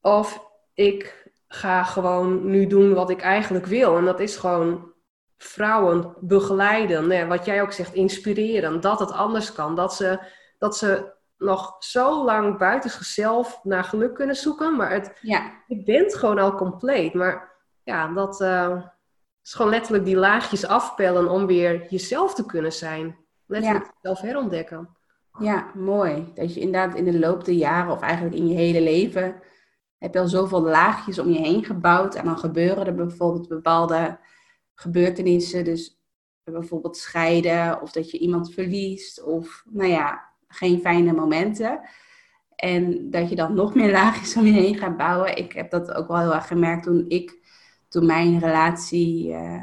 Of 0.00 0.50
ik 0.74 1.30
ga 1.48 1.84
gewoon 1.84 2.50
nu 2.50 2.66
doen 2.66 2.94
wat 2.94 3.10
ik 3.10 3.20
eigenlijk 3.20 3.66
wil. 3.66 3.96
En 3.96 4.04
dat 4.04 4.20
is 4.20 4.36
gewoon 4.36 4.92
vrouwen 5.36 6.14
begeleiden. 6.20 7.06
Nou 7.06 7.20
ja, 7.20 7.26
wat 7.26 7.44
jij 7.44 7.62
ook 7.62 7.72
zegt, 7.72 7.94
inspireren. 7.94 8.80
Dat 8.80 9.00
het 9.00 9.12
anders 9.12 9.52
kan. 9.52 9.74
Dat 9.74 9.94
ze, 9.94 10.20
dat 10.58 10.76
ze 10.76 11.12
nog 11.36 11.76
zo 11.78 12.24
lang 12.24 12.58
buiten 12.58 12.90
zichzelf 12.90 13.60
naar 13.64 13.84
geluk 13.84 14.14
kunnen 14.14 14.36
zoeken. 14.36 14.76
Maar 14.76 14.90
het, 14.90 15.18
ja, 15.20 15.62
je 15.66 15.82
bent 15.82 16.14
gewoon 16.14 16.38
al 16.38 16.54
compleet. 16.54 17.14
Maar 17.14 17.56
ja, 17.82 18.12
dat, 18.12 18.40
eh, 18.40 18.82
is 19.42 19.54
gewoon 19.54 19.70
letterlijk 19.70 20.04
die 20.04 20.16
laagjes 20.16 20.66
afpellen 20.66 21.28
om 21.28 21.46
weer 21.46 21.86
jezelf 21.88 22.34
te 22.34 22.46
kunnen 22.46 22.72
zijn. 22.72 23.18
Letterlijk 23.46 23.84
ja. 23.84 23.92
jezelf 24.00 24.20
herontdekken. 24.20 24.96
Ja, 25.38 25.70
mooi. 25.74 26.32
Dat 26.34 26.54
je 26.54 26.60
inderdaad 26.60 26.94
in 26.96 27.04
de 27.04 27.18
loop 27.18 27.44
der 27.44 27.54
jaren, 27.54 27.92
of 27.92 28.00
eigenlijk 28.00 28.36
in 28.36 28.48
je 28.48 28.54
hele 28.54 28.80
leven, 28.80 29.42
heb 29.98 30.14
je 30.14 30.20
al 30.20 30.28
zoveel 30.28 30.62
laagjes 30.62 31.18
om 31.18 31.30
je 31.30 31.38
heen 31.38 31.64
gebouwd. 31.64 32.14
En 32.14 32.24
dan 32.24 32.38
gebeuren 32.38 32.86
er 32.86 32.94
bijvoorbeeld 32.94 33.48
bepaalde 33.48 34.18
gebeurtenissen. 34.74 35.64
Dus 35.64 36.00
bijvoorbeeld 36.44 36.96
scheiden, 36.96 37.82
of 37.82 37.92
dat 37.92 38.10
je 38.10 38.18
iemand 38.18 38.54
verliest, 38.54 39.22
of 39.22 39.64
nou 39.70 39.88
ja, 39.88 40.30
geen 40.48 40.80
fijne 40.80 41.12
momenten. 41.12 41.80
En 42.56 43.10
dat 43.10 43.28
je 43.28 43.36
dan 43.36 43.54
nog 43.54 43.74
meer 43.74 43.90
laagjes 44.00 44.36
om 44.36 44.44
je 44.44 44.52
heen 44.52 44.76
gaat 44.76 44.96
bouwen. 44.96 45.36
Ik 45.36 45.52
heb 45.52 45.70
dat 45.70 45.92
ook 45.92 46.08
wel 46.08 46.18
heel 46.18 46.34
erg 46.34 46.46
gemerkt 46.46 46.82
toen 46.82 47.04
ik, 47.08 47.38
toen 47.88 48.06
mijn 48.06 48.38
relatie, 48.38 49.28
uh, 49.28 49.62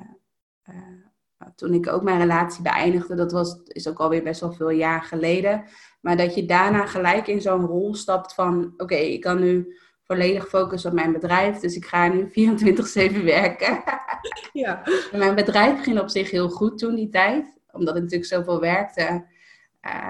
toen 1.56 1.74
ik 1.74 1.88
ook 1.88 2.02
mijn 2.02 2.20
relatie 2.20 2.62
beëindigde. 2.62 3.16
Dat 3.16 3.32
was, 3.32 3.62
is 3.68 3.88
ook 3.88 4.00
alweer 4.00 4.24
best 4.24 4.42
wel 4.42 4.52
veel 4.52 4.70
jaar 4.70 5.02
geleden. 5.02 5.64
Maar 6.02 6.18
dat 6.18 6.36
je 6.36 6.46
daarna 6.46 6.86
gelijk 6.86 7.28
in 7.28 7.42
zo'n 7.42 7.66
rol 7.66 7.96
stapt 7.96 8.34
van, 8.34 8.74
oké, 8.78 8.96
ik 8.96 9.22
kan 9.22 9.40
nu 9.40 9.78
volledig 10.04 10.48
focussen 10.48 10.90
op 10.90 10.96
mijn 10.96 11.12
bedrijf. 11.12 11.60
Dus 11.60 11.76
ik 11.76 11.86
ga 11.86 12.08
nu 12.08 12.28
24-7 12.28 12.32
werken. 13.24 13.84
Ja. 14.54 14.82
mijn 15.12 15.36
bedrijf 15.36 15.84
ging 15.84 16.00
op 16.00 16.10
zich 16.10 16.32
heel 16.32 16.50
goed 16.50 16.78
toen 16.78 16.96
die 16.96 17.10
tijd. 17.10 17.54
Omdat 17.72 17.96
ik 17.96 18.02
natuurlijk 18.02 18.30
zoveel 18.30 18.60
werkte 18.60 19.26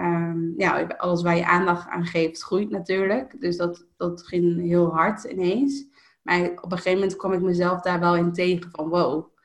Um, 0.02 0.54
ja, 0.58 0.88
alles 0.98 1.22
waar 1.22 1.36
je 1.36 1.46
aandacht 1.46 1.88
aan 1.88 2.06
geeft, 2.06 2.44
groeit 2.44 2.70
natuurlijk. 2.70 3.42
Dus 3.42 3.58
dat, 3.58 3.86
dat 3.98 4.28
ging 4.28 4.62
heel 4.62 4.94
hard 4.94 5.24
ineens. 5.24 5.86
Maar 6.22 6.40
op 6.42 6.72
een 6.72 6.78
gegeven 6.78 6.94
moment 6.94 7.16
kwam 7.16 7.34
ik 7.34 7.42
mezelf 7.42 7.82
daar 7.82 8.00
wel 8.00 8.16
in 8.16 8.34
tegen 8.34 8.72
van 8.72 8.90
wow. 8.90 9.37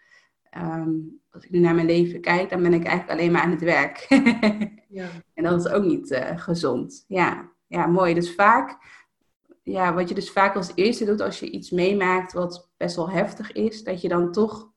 Ehm, 0.53 0.91
als 1.31 1.45
ik 1.45 1.51
nu 1.51 1.59
naar 1.59 1.75
mijn 1.75 1.87
leven 1.87 2.21
kijk, 2.21 2.51
dan 2.51 2.63
ben 2.63 2.73
ik 2.73 2.85
eigenlijk 2.85 3.19
alleen 3.19 3.33
maar 3.33 3.43
aan 3.43 3.51
het 3.51 3.61
werk. 3.61 4.07
ja. 4.89 5.09
En 5.35 5.45
dat 5.45 5.67
is 5.67 5.73
ook 5.73 5.85
niet 5.85 6.11
uh, 6.11 6.39
gezond. 6.39 7.05
Ja. 7.09 7.51
ja, 7.67 7.87
mooi. 7.87 8.15
Dus 8.15 8.35
vaak, 8.35 8.77
ja, 9.63 9.95
wat 9.95 10.09
je 10.09 10.15
dus 10.15 10.31
vaak 10.31 10.57
als 10.57 10.73
eerste 10.75 11.05
doet 11.05 11.21
als 11.21 11.41
je 11.41 11.51
iets 11.51 11.71
meemaakt 11.71 12.33
wat 12.33 12.71
best 12.77 12.97
wel 12.97 13.11
heftig 13.11 13.53
is, 13.53 13.85
dat 13.85 14.01
je 14.01 14.09
dan 14.09 14.33
toch 14.33 14.71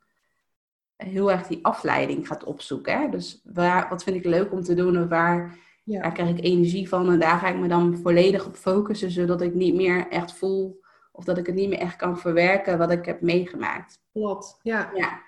heel 0.96 1.32
erg 1.32 1.48
die 1.48 1.66
afleiding 1.66 2.28
gaat 2.28 2.44
opzoeken. 2.44 3.02
Hè? 3.02 3.10
Dus 3.10 3.42
waar, 3.44 3.90
wat 3.90 4.04
vind 4.04 4.16
ik 4.16 4.26
leuk 4.26 4.52
om 4.52 4.62
te 4.62 4.74
doen 4.74 4.96
en 4.96 5.10
waar, 5.10 5.58
ja. 5.84 6.10
krijg 6.10 6.30
ik 6.30 6.44
energie 6.44 6.90
van 6.90 7.10
en 7.10 7.20
daar 7.20 7.38
ga 7.38 7.48
ik 7.48 7.58
me 7.58 7.68
dan 7.68 7.98
volledig 7.98 8.46
op 8.46 8.56
focussen, 8.56 9.12
zodat 9.12 9.42
ik 9.42 9.54
niet 9.54 9.76
meer 9.76 10.08
echt 10.08 10.34
voel 10.34 10.84
of 11.12 11.24
dat 11.24 11.38
ik 11.38 11.46
het 11.46 11.56
niet 11.56 11.70
meer 11.70 11.80
echt 11.80 11.96
kan 11.96 12.20
verwerken 12.20 12.78
wat 12.78 12.92
ik 12.92 13.06
heb 13.06 13.22
meegemaakt. 13.22 14.00
Klopt, 14.14 14.60
ja. 14.62 14.92
ja. 14.94 15.25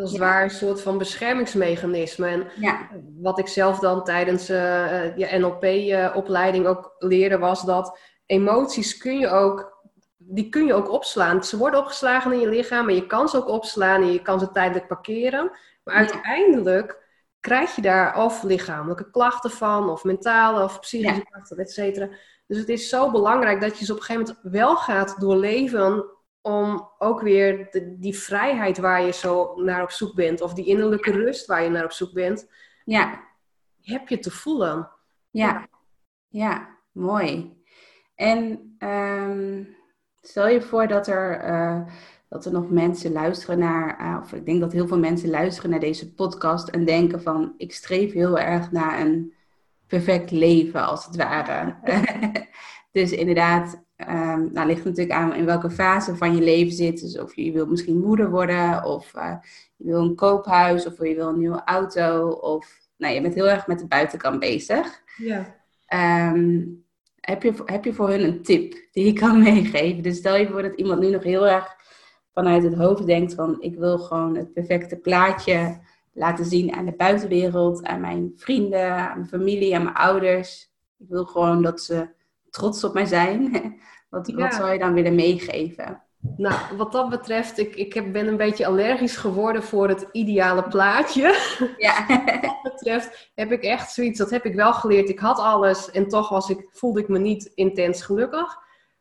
Dat 0.00 0.10
is 0.10 0.18
waar 0.18 0.42
een 0.42 0.50
soort 0.50 0.82
van 0.82 0.98
beschermingsmechanisme. 0.98 2.26
En 2.26 2.46
ja. 2.60 2.88
wat 3.20 3.38
ik 3.38 3.48
zelf 3.48 3.78
dan 3.78 4.04
tijdens 4.04 4.50
uh, 4.50 5.16
je 5.16 5.38
NLP-opleiding 5.38 6.66
ook 6.66 6.94
leerde, 6.98 7.38
was 7.38 7.64
dat 7.64 7.98
emoties 8.26 8.96
kun 8.96 9.18
je 9.18 9.28
ook 9.28 9.78
die 10.16 10.48
kun 10.48 10.66
je 10.66 10.74
ook 10.74 10.90
opslaan. 10.90 11.44
Ze 11.44 11.56
worden 11.56 11.80
opgeslagen 11.80 12.32
in 12.32 12.40
je 12.40 12.48
lichaam 12.48 12.88
en 12.88 12.94
je 12.94 13.06
kan 13.06 13.28
ze 13.28 13.36
ook 13.36 13.48
opslaan 13.48 14.02
en 14.02 14.12
je 14.12 14.22
kan 14.22 14.40
ze 14.40 14.50
tijdelijk 14.50 14.86
parkeren. 14.86 15.50
Maar 15.84 15.94
uiteindelijk 15.94 16.98
krijg 17.40 17.76
je 17.76 17.82
daar 17.82 18.24
of 18.24 18.42
lichamelijke 18.42 19.10
klachten 19.10 19.50
van, 19.50 19.90
of 19.90 20.04
mentale 20.04 20.64
of 20.64 20.80
psychische 20.80 21.24
klachten, 21.30 21.58
et 21.58 21.70
cetera. 21.70 22.08
Dus 22.46 22.58
het 22.58 22.68
is 22.68 22.88
zo 22.88 23.10
belangrijk 23.10 23.60
dat 23.60 23.78
je 23.78 23.84
ze 23.84 23.92
op 23.92 23.98
een 23.98 24.04
gegeven 24.04 24.36
moment 24.42 24.54
wel 24.54 24.76
gaat 24.76 25.20
doorleven 25.20 26.04
om 26.42 26.90
ook 26.98 27.20
weer 27.20 27.68
de, 27.70 27.98
die 27.98 28.18
vrijheid 28.18 28.78
waar 28.78 29.02
je 29.02 29.12
zo 29.12 29.54
naar 29.56 29.82
op 29.82 29.90
zoek 29.90 30.14
bent, 30.14 30.40
of 30.40 30.54
die 30.54 30.66
innerlijke 30.66 31.10
rust 31.10 31.46
waar 31.46 31.62
je 31.62 31.70
naar 31.70 31.84
op 31.84 31.92
zoek 31.92 32.12
bent, 32.12 32.50
ja. 32.84 33.24
heb 33.82 34.08
je 34.08 34.18
te 34.18 34.30
voelen. 34.30 34.90
Ja, 35.30 35.68
ja, 36.28 36.68
mooi. 36.92 37.58
En 38.14 38.74
um 38.78 39.78
Stel 40.22 40.48
je 40.48 40.62
voor 40.62 40.86
dat 40.86 41.06
er, 41.06 41.50
uh, 41.50 41.80
dat 42.28 42.44
er 42.44 42.52
nog 42.52 42.70
mensen 42.70 43.12
luisteren 43.12 43.58
naar, 43.58 44.00
uh, 44.00 44.18
of 44.22 44.32
ik 44.32 44.46
denk 44.46 44.60
dat 44.60 44.72
heel 44.72 44.86
veel 44.86 44.98
mensen 44.98 45.30
luisteren 45.30 45.70
naar 45.70 45.80
deze 45.80 46.14
podcast 46.14 46.68
en 46.68 46.84
denken 46.84 47.22
van, 47.22 47.54
ik 47.56 47.72
streef 47.72 48.12
heel 48.12 48.38
erg 48.38 48.70
naar 48.70 49.00
een 49.00 49.34
perfect 49.86 50.30
leven, 50.30 50.86
als 50.86 51.04
het 51.04 51.16
ware. 51.16 51.76
dus 52.92 53.12
inderdaad, 53.12 53.82
um, 54.08 54.50
nou 54.52 54.66
ligt 54.66 54.84
natuurlijk 54.84 55.18
aan 55.18 55.34
in 55.34 55.44
welke 55.44 55.70
fase 55.70 56.16
van 56.16 56.34
je 56.34 56.42
leven 56.42 56.72
zit. 56.72 57.00
Dus 57.00 57.18
of 57.18 57.34
je, 57.34 57.52
wil 57.52 57.66
misschien 57.66 58.00
moeder 58.00 58.30
worden, 58.30 58.84
of 58.84 59.14
uh, 59.16 59.34
je 59.76 59.84
wil 59.84 60.00
een 60.00 60.14
koophuis, 60.14 60.86
of 60.86 60.98
je 60.98 61.14
wil 61.14 61.28
een 61.28 61.38
nieuwe 61.38 61.62
auto, 61.64 62.28
of 62.28 62.78
nou, 62.96 63.14
je 63.14 63.20
bent 63.20 63.34
heel 63.34 63.48
erg 63.48 63.66
met 63.66 63.78
de 63.78 63.86
buitenkant 63.86 64.40
bezig. 64.40 65.02
Ja. 65.16 65.58
Um, 66.32 66.84
heb 67.20 67.42
je, 67.42 67.52
heb 67.64 67.84
je 67.84 67.92
voor 67.92 68.08
hun 68.08 68.24
een 68.24 68.42
tip 68.42 68.74
die 68.92 69.04
je 69.04 69.12
kan 69.12 69.42
meegeven? 69.42 70.02
Dus 70.02 70.16
stel 70.16 70.36
je 70.36 70.48
voor 70.48 70.62
dat 70.62 70.74
iemand 70.76 71.00
nu 71.00 71.10
nog 71.10 71.22
heel 71.22 71.48
erg 71.48 71.76
vanuit 72.32 72.62
het 72.62 72.74
hoofd 72.74 73.06
denkt 73.06 73.34
van 73.34 73.62
ik 73.62 73.78
wil 73.78 73.98
gewoon 73.98 74.36
het 74.36 74.52
perfecte 74.52 74.96
plaatje 74.96 75.78
laten 76.12 76.44
zien 76.44 76.72
aan 76.72 76.84
de 76.84 76.94
buitenwereld, 76.96 77.84
aan 77.84 78.00
mijn 78.00 78.32
vrienden, 78.36 78.90
aan 78.90 79.18
mijn 79.18 79.28
familie, 79.28 79.74
aan 79.76 79.82
mijn 79.82 79.94
ouders. 79.94 80.70
Ik 80.98 81.06
wil 81.08 81.24
gewoon 81.24 81.62
dat 81.62 81.80
ze 81.80 82.08
trots 82.50 82.84
op 82.84 82.94
mij 82.94 83.06
zijn. 83.06 83.50
Wat, 84.10 84.32
wat 84.32 84.54
zou 84.54 84.72
je 84.72 84.78
dan 84.78 84.92
willen 84.92 85.14
meegeven? 85.14 86.02
Nou, 86.36 86.76
wat 86.76 86.92
dat 86.92 87.08
betreft, 87.08 87.58
ik, 87.58 87.74
ik 87.74 87.94
heb, 87.94 88.12
ben 88.12 88.26
een 88.26 88.36
beetje 88.36 88.66
allergisch 88.66 89.16
geworden 89.16 89.62
voor 89.62 89.88
het 89.88 90.08
ideale 90.12 90.68
plaatje. 90.68 91.38
Ja. 91.76 92.06
wat 92.06 92.42
dat 92.42 92.62
betreft 92.62 93.30
heb 93.34 93.52
ik 93.52 93.62
echt 93.62 93.92
zoiets, 93.92 94.18
dat 94.18 94.30
heb 94.30 94.44
ik 94.44 94.54
wel 94.54 94.72
geleerd. 94.72 95.08
Ik 95.08 95.18
had 95.18 95.38
alles 95.38 95.90
en 95.90 96.08
toch 96.08 96.28
was 96.28 96.50
ik, 96.50 96.68
voelde 96.70 97.00
ik 97.00 97.08
me 97.08 97.18
niet 97.18 97.52
intens 97.54 98.02
gelukkig. 98.02 98.56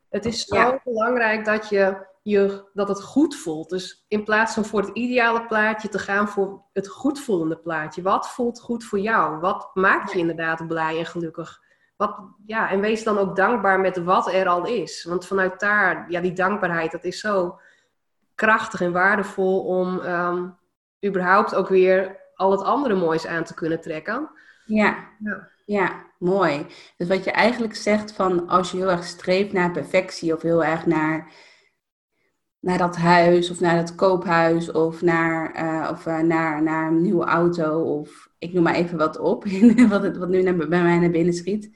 Het 0.09 0.25
is 0.25 0.45
zo 0.45 0.79
belangrijk 0.83 1.45
dat, 1.45 1.69
je, 1.69 2.07
je, 2.21 2.69
dat 2.73 2.88
het 2.88 3.03
goed 3.03 3.35
voelt. 3.35 3.69
Dus 3.69 4.05
in 4.07 4.23
plaats 4.23 4.53
van 4.53 4.65
voor 4.65 4.81
het 4.81 4.91
ideale 4.93 5.45
plaatje 5.45 5.89
te 5.89 5.99
gaan 5.99 6.27
voor 6.27 6.63
het 6.73 6.88
goed 6.88 7.19
voelende 7.19 7.57
plaatje. 7.57 8.01
Wat 8.01 8.29
voelt 8.29 8.59
goed 8.59 8.83
voor 8.83 8.99
jou? 8.99 9.39
Wat 9.39 9.69
maakt 9.73 10.12
je 10.12 10.19
inderdaad 10.19 10.67
blij 10.67 10.97
en 10.97 11.05
gelukkig? 11.05 11.67
Wat, 11.99 12.19
ja, 12.45 12.69
en 12.69 12.79
wees 12.79 13.03
dan 13.03 13.17
ook 13.17 13.35
dankbaar 13.35 13.79
met 13.79 13.97
wat 13.97 14.33
er 14.33 14.47
al 14.47 14.65
is. 14.65 15.03
Want 15.03 15.27
vanuit 15.27 15.59
daar, 15.59 16.05
ja, 16.12 16.21
die 16.21 16.33
dankbaarheid, 16.33 16.91
dat 16.91 17.03
is 17.03 17.19
zo 17.19 17.59
krachtig 18.35 18.81
en 18.81 18.91
waardevol 18.91 19.65
om 19.65 19.99
um, 19.99 20.57
überhaupt 21.05 21.55
ook 21.55 21.67
weer 21.67 22.19
al 22.35 22.51
het 22.51 22.62
andere 22.62 22.95
moois 22.95 23.27
aan 23.27 23.43
te 23.43 23.53
kunnen 23.53 23.81
trekken. 23.81 24.29
Ja. 24.65 24.97
ja, 25.19 25.49
ja, 25.65 26.05
mooi. 26.17 26.65
Dus 26.97 27.07
wat 27.07 27.23
je 27.23 27.31
eigenlijk 27.31 27.75
zegt 27.75 28.12
van 28.12 28.47
als 28.47 28.71
je 28.71 28.77
heel 28.77 28.89
erg 28.89 29.03
streeft 29.03 29.53
naar 29.53 29.71
perfectie 29.71 30.33
of 30.33 30.41
heel 30.41 30.63
erg 30.63 30.85
naar, 30.85 31.31
naar 32.59 32.77
dat 32.77 32.95
huis 32.95 33.49
of 33.51 33.59
naar 33.59 33.75
dat 33.75 33.95
koophuis 33.95 34.71
of, 34.71 35.01
naar, 35.01 35.63
uh, 35.63 35.89
of 35.91 36.05
uh, 36.05 36.19
naar, 36.19 36.63
naar 36.63 36.87
een 36.87 37.01
nieuwe 37.01 37.25
auto 37.25 37.81
of 37.81 38.29
ik 38.39 38.53
noem 38.53 38.63
maar 38.63 38.75
even 38.75 38.97
wat 38.97 39.19
op, 39.19 39.43
wat, 39.89 40.03
het, 40.03 40.17
wat 40.17 40.29
nu 40.29 40.41
naar, 40.41 40.55
bij 40.55 40.67
mij 40.67 40.97
naar 40.97 41.09
binnen 41.09 41.33
schiet, 41.33 41.69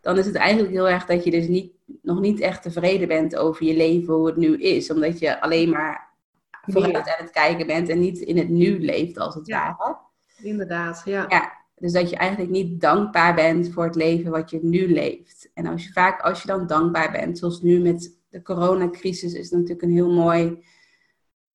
dan 0.00 0.18
is 0.18 0.26
het 0.26 0.34
eigenlijk 0.34 0.72
heel 0.72 0.88
erg 0.88 1.06
dat 1.06 1.24
je 1.24 1.30
dus 1.30 1.48
niet, 1.48 1.72
nog 2.02 2.20
niet 2.20 2.40
echt 2.40 2.62
tevreden 2.62 3.08
bent 3.08 3.36
over 3.36 3.66
je 3.66 3.76
leven, 3.76 4.14
hoe 4.14 4.26
het 4.26 4.36
nu 4.36 4.56
is. 4.56 4.90
Omdat 4.90 5.18
je 5.18 5.40
alleen 5.40 5.70
maar 5.70 6.12
vooruit 6.66 6.96
aan 6.96 7.24
het 7.24 7.30
kijken 7.30 7.66
bent 7.66 7.88
en 7.88 8.00
niet 8.00 8.18
in 8.18 8.38
het 8.38 8.48
nu 8.48 8.80
leeft, 8.84 9.18
als 9.18 9.34
het 9.34 9.46
ja, 9.46 9.74
ware. 9.78 9.96
Inderdaad, 10.42 11.02
ja. 11.04 11.24
ja. 11.28 11.52
Dus 11.78 11.92
dat 11.92 12.10
je 12.10 12.16
eigenlijk 12.16 12.50
niet 12.50 12.80
dankbaar 12.80 13.34
bent 13.34 13.72
voor 13.72 13.84
het 13.84 13.94
leven 13.94 14.30
wat 14.30 14.50
je 14.50 14.58
nu 14.62 14.92
leeft. 14.92 15.50
En 15.54 15.66
als 15.66 15.84
je 15.84 15.92
vaak, 15.92 16.20
als 16.20 16.42
je 16.42 16.46
dan 16.46 16.66
dankbaar 16.66 17.10
bent, 17.12 17.38
zoals 17.38 17.62
nu 17.62 17.80
met 17.80 18.18
de 18.34 18.42
coronacrisis, 18.42 19.32
is 19.32 19.50
natuurlijk 19.50 19.82
een 19.82 19.92
heel 19.92 20.12
mooi 20.12 20.64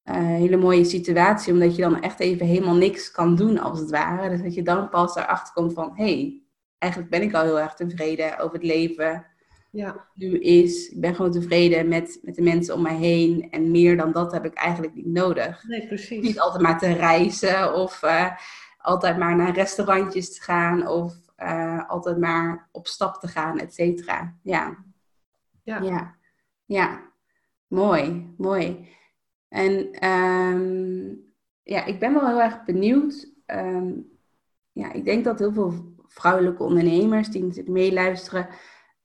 uh, 0.05 0.15
hele 0.15 0.57
mooie 0.57 0.83
situatie, 0.83 1.53
omdat 1.53 1.75
je 1.75 1.81
dan 1.81 2.01
echt 2.01 2.19
even 2.19 2.45
helemaal 2.45 2.75
niks 2.75 3.11
kan 3.11 3.35
doen 3.35 3.59
als 3.59 3.79
het 3.79 3.89
ware. 3.89 4.29
Dus 4.29 4.41
dat 4.41 4.53
je 4.53 4.63
dan 4.63 4.89
pas 4.89 5.15
erachter 5.15 5.53
komt 5.53 5.73
van, 5.73 5.91
hé, 5.95 6.03
hey, 6.03 6.43
eigenlijk 6.77 7.11
ben 7.11 7.21
ik 7.21 7.33
al 7.33 7.43
heel 7.43 7.59
erg 7.59 7.73
tevreden 7.73 8.39
over 8.39 8.53
het 8.53 8.63
leven 8.63 9.25
ja. 9.71 10.07
nu 10.15 10.39
is. 10.39 10.89
Ik 10.89 11.01
ben 11.01 11.15
gewoon 11.15 11.31
tevreden 11.31 11.87
met, 11.87 12.19
met 12.21 12.35
de 12.35 12.41
mensen 12.41 12.75
om 12.75 12.81
mij 12.81 12.95
heen 12.95 13.51
en 13.51 13.71
meer 13.71 13.97
dan 13.97 14.11
dat 14.11 14.31
heb 14.31 14.45
ik 14.45 14.53
eigenlijk 14.53 14.93
niet 14.93 15.05
nodig. 15.05 15.63
Nee, 15.67 15.87
precies. 15.87 16.23
Niet 16.23 16.39
altijd 16.39 16.63
maar 16.63 16.79
te 16.79 16.93
reizen 16.93 17.73
of 17.73 18.03
uh, 18.03 18.31
altijd 18.77 19.17
maar 19.17 19.35
naar 19.35 19.53
restaurantjes 19.53 20.35
te 20.35 20.41
gaan 20.41 20.87
of 20.87 21.13
uh, 21.37 21.89
altijd 21.89 22.17
maar 22.17 22.69
op 22.71 22.87
stap 22.87 23.15
te 23.15 23.27
gaan, 23.27 23.59
et 23.59 23.73
cetera. 23.73 24.35
Ja. 24.43 24.77
ja. 25.63 25.81
Ja. 25.81 26.17
Ja. 26.69 27.11
Mooi, 27.67 28.33
mooi. 28.37 28.87
En 29.47 30.05
um, 30.07 31.33
ja, 31.63 31.85
ik 31.85 31.99
ben 31.99 32.13
wel 32.13 32.27
heel 32.27 32.41
erg 32.41 32.63
benieuwd. 32.63 33.31
Um, 33.45 34.09
ja, 34.71 34.93
ik 34.93 35.05
denk 35.05 35.23
dat 35.23 35.39
heel 35.39 35.53
veel 35.53 35.95
vrouwelijke 36.07 36.63
ondernemers 36.63 37.29
die 37.29 37.41
natuurlijk 37.41 37.69
meeluisteren, 37.69 38.47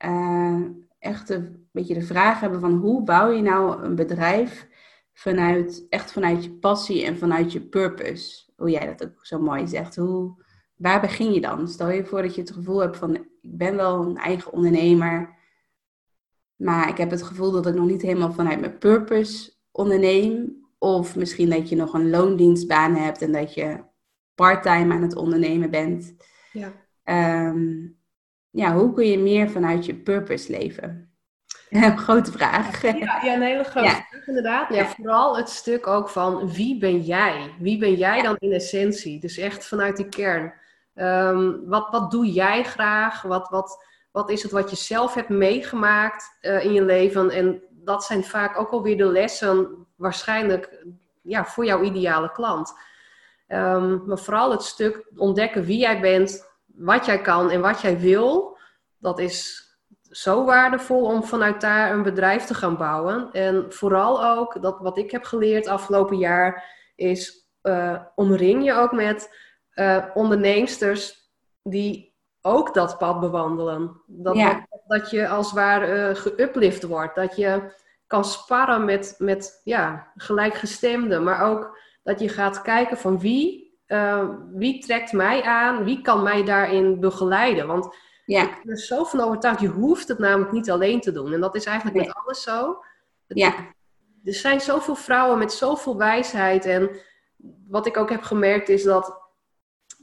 uh, 0.04 0.60
echt 0.98 1.28
een 1.28 1.68
beetje 1.72 1.94
de 1.94 2.02
vraag 2.02 2.40
hebben 2.40 2.60
van 2.60 2.72
hoe 2.72 3.02
bouw 3.02 3.30
je 3.30 3.42
nou 3.42 3.82
een 3.82 3.94
bedrijf 3.94 4.68
vanuit, 5.12 5.86
echt 5.88 6.12
vanuit 6.12 6.44
je 6.44 6.50
passie 6.50 7.04
en 7.04 7.18
vanuit 7.18 7.52
je 7.52 7.60
purpose. 7.60 8.52
Hoe 8.56 8.70
jij 8.70 8.86
dat 8.86 9.04
ook 9.04 9.26
zo 9.26 9.40
mooi 9.40 9.66
zegt. 9.66 9.96
Hoe, 9.96 10.42
waar 10.76 11.00
begin 11.00 11.32
je 11.32 11.40
dan? 11.40 11.68
Stel 11.68 11.90
je 11.90 12.04
voor 12.04 12.22
dat 12.22 12.34
je 12.34 12.40
het 12.40 12.52
gevoel 12.52 12.78
hebt 12.78 12.96
van, 12.96 13.14
ik 13.14 13.58
ben 13.58 13.76
wel 13.76 14.02
een 14.02 14.16
eigen 14.16 14.52
ondernemer, 14.52 15.42
maar 16.64 16.88
ik 16.88 16.96
heb 16.96 17.10
het 17.10 17.22
gevoel 17.22 17.50
dat 17.50 17.66
ik 17.66 17.74
nog 17.74 17.86
niet 17.86 18.02
helemaal 18.02 18.32
vanuit 18.32 18.60
mijn 18.60 18.78
purpose 18.78 19.52
onderneem. 19.70 20.62
Of 20.78 21.16
misschien 21.16 21.50
dat 21.50 21.68
je 21.68 21.76
nog 21.76 21.92
een 21.94 22.10
loondienstbaan 22.10 22.94
hebt 22.94 23.22
en 23.22 23.32
dat 23.32 23.54
je 23.54 23.80
parttime 24.34 24.94
aan 24.94 25.02
het 25.02 25.16
ondernemen 25.16 25.70
bent. 25.70 26.14
Ja. 26.52 26.72
Ehm, 27.02 27.86
ja, 28.50 28.74
hoe 28.74 28.92
kun 28.92 29.06
je 29.06 29.18
meer 29.18 29.50
vanuit 29.50 29.86
je 29.86 29.94
purpose 29.94 30.50
leven? 30.50 31.12
grote 32.06 32.32
vraag. 32.32 32.82
Ja, 32.82 33.20
ja, 33.22 33.34
een 33.34 33.42
hele 33.42 33.64
grote 33.64 33.88
vraag 33.88 34.26
inderdaad. 34.26 34.74
Ja, 34.74 34.86
vooral 34.86 35.36
het 35.36 35.48
stuk 35.48 35.86
ook 35.86 36.08
van 36.08 36.52
wie 36.52 36.78
ben 36.78 37.00
jij? 37.00 37.54
Wie 37.58 37.78
ben 37.78 37.94
jij 37.94 38.22
dan 38.22 38.36
in 38.38 38.52
essentie? 38.52 39.20
Dus 39.20 39.36
echt 39.36 39.66
vanuit 39.66 39.96
die 39.96 40.08
kern. 40.08 40.54
Ehm, 40.94 41.52
wat, 41.64 41.90
wat 41.90 42.10
doe 42.10 42.32
jij 42.32 42.64
graag? 42.64 43.22
Wat, 43.22 43.48
wat, 43.48 43.84
wat 44.14 44.30
is 44.30 44.42
het 44.42 44.52
wat 44.52 44.70
je 44.70 44.76
zelf 44.76 45.14
hebt 45.14 45.28
meegemaakt 45.28 46.38
uh, 46.40 46.64
in 46.64 46.72
je 46.72 46.82
leven? 46.82 47.30
En 47.30 47.62
dat 47.70 48.04
zijn 48.04 48.24
vaak 48.24 48.58
ook 48.58 48.70
alweer 48.70 48.96
de 48.96 49.04
lessen 49.04 49.86
waarschijnlijk 49.96 50.84
ja, 51.22 51.44
voor 51.44 51.64
jouw 51.64 51.82
ideale 51.82 52.32
klant. 52.32 52.72
Um, 53.48 54.02
maar 54.06 54.18
vooral 54.18 54.50
het 54.50 54.62
stuk 54.62 55.06
ontdekken 55.16 55.64
wie 55.64 55.78
jij 55.78 56.00
bent, 56.00 56.46
wat 56.66 57.06
jij 57.06 57.20
kan 57.20 57.50
en 57.50 57.60
wat 57.60 57.80
jij 57.80 57.98
wil. 57.98 58.58
Dat 58.98 59.18
is 59.18 59.68
zo 60.02 60.44
waardevol 60.44 61.04
om 61.04 61.24
vanuit 61.24 61.60
daar 61.60 61.92
een 61.92 62.02
bedrijf 62.02 62.44
te 62.44 62.54
gaan 62.54 62.76
bouwen. 62.76 63.32
En 63.32 63.66
vooral 63.68 64.24
ook, 64.24 64.62
dat 64.62 64.78
wat 64.80 64.98
ik 64.98 65.10
heb 65.10 65.24
geleerd 65.24 65.66
afgelopen 65.66 66.18
jaar, 66.18 66.64
is 66.96 67.48
uh, 67.62 68.00
omring 68.14 68.64
je 68.64 68.72
ook 68.72 68.92
met 68.92 69.36
uh, 69.74 70.04
onderneemsters 70.14 71.32
die 71.62 72.13
ook 72.46 72.74
dat 72.74 72.98
pad 72.98 73.20
bewandelen. 73.20 74.00
Dat, 74.06 74.62
dat, 74.86 75.10
je 75.10 75.28
als 75.28 75.46
het 75.46 75.54
ware 75.54 76.08
uh, 76.08 76.16
geuplift 76.16 76.82
wordt. 76.82 77.14
Dat 77.14 77.36
je 77.36 77.72
kan 78.06 78.24
sparren 78.24 78.84
met, 78.84 79.14
met 79.18 79.60
ja, 79.64 80.12
gelijkgestemden. 80.16 81.22
Maar 81.22 81.42
ook 81.50 81.78
dat 82.02 82.20
je 82.20 82.28
gaat 82.28 82.62
kijken 82.62 82.96
van 82.96 83.18
wie, 83.18 83.78
wie 84.52 84.78
trekt 84.82 85.12
mij 85.12 85.42
aan, 85.42 85.84
wie 85.84 86.00
kan 86.00 86.22
mij 86.22 86.44
daarin 86.44 87.00
begeleiden. 87.00 87.66
Want 87.66 87.96
ja. 88.26 88.42
Ik 88.42 88.60
ben 88.62 88.72
er 88.72 88.78
zo 88.78 89.04
van 89.04 89.20
overtuigd, 89.20 89.60
je 89.60 89.68
hoeft 89.68 90.08
het 90.08 90.18
namelijk 90.18 90.52
niet 90.52 90.70
alleen 90.70 91.00
te 91.00 91.12
doen. 91.12 91.32
En 91.32 91.40
dat 91.40 91.54
is 91.54 91.64
eigenlijk 91.64 92.06
met 92.06 92.14
alles 92.14 92.42
zo. 92.42 92.84
ja. 93.26 93.54
Er 94.24 94.34
zijn 94.34 94.60
zoveel 94.60 94.94
vrouwen 94.94 95.38
met 95.38 95.52
zoveel 95.52 95.96
wijsheid. 95.96 96.64
En 96.64 96.90
wat 97.68 97.86
ik 97.86 97.96
ook 97.96 98.10
heb 98.10 98.22
gemerkt 98.22 98.68
is 98.68 98.82
dat 98.82 99.22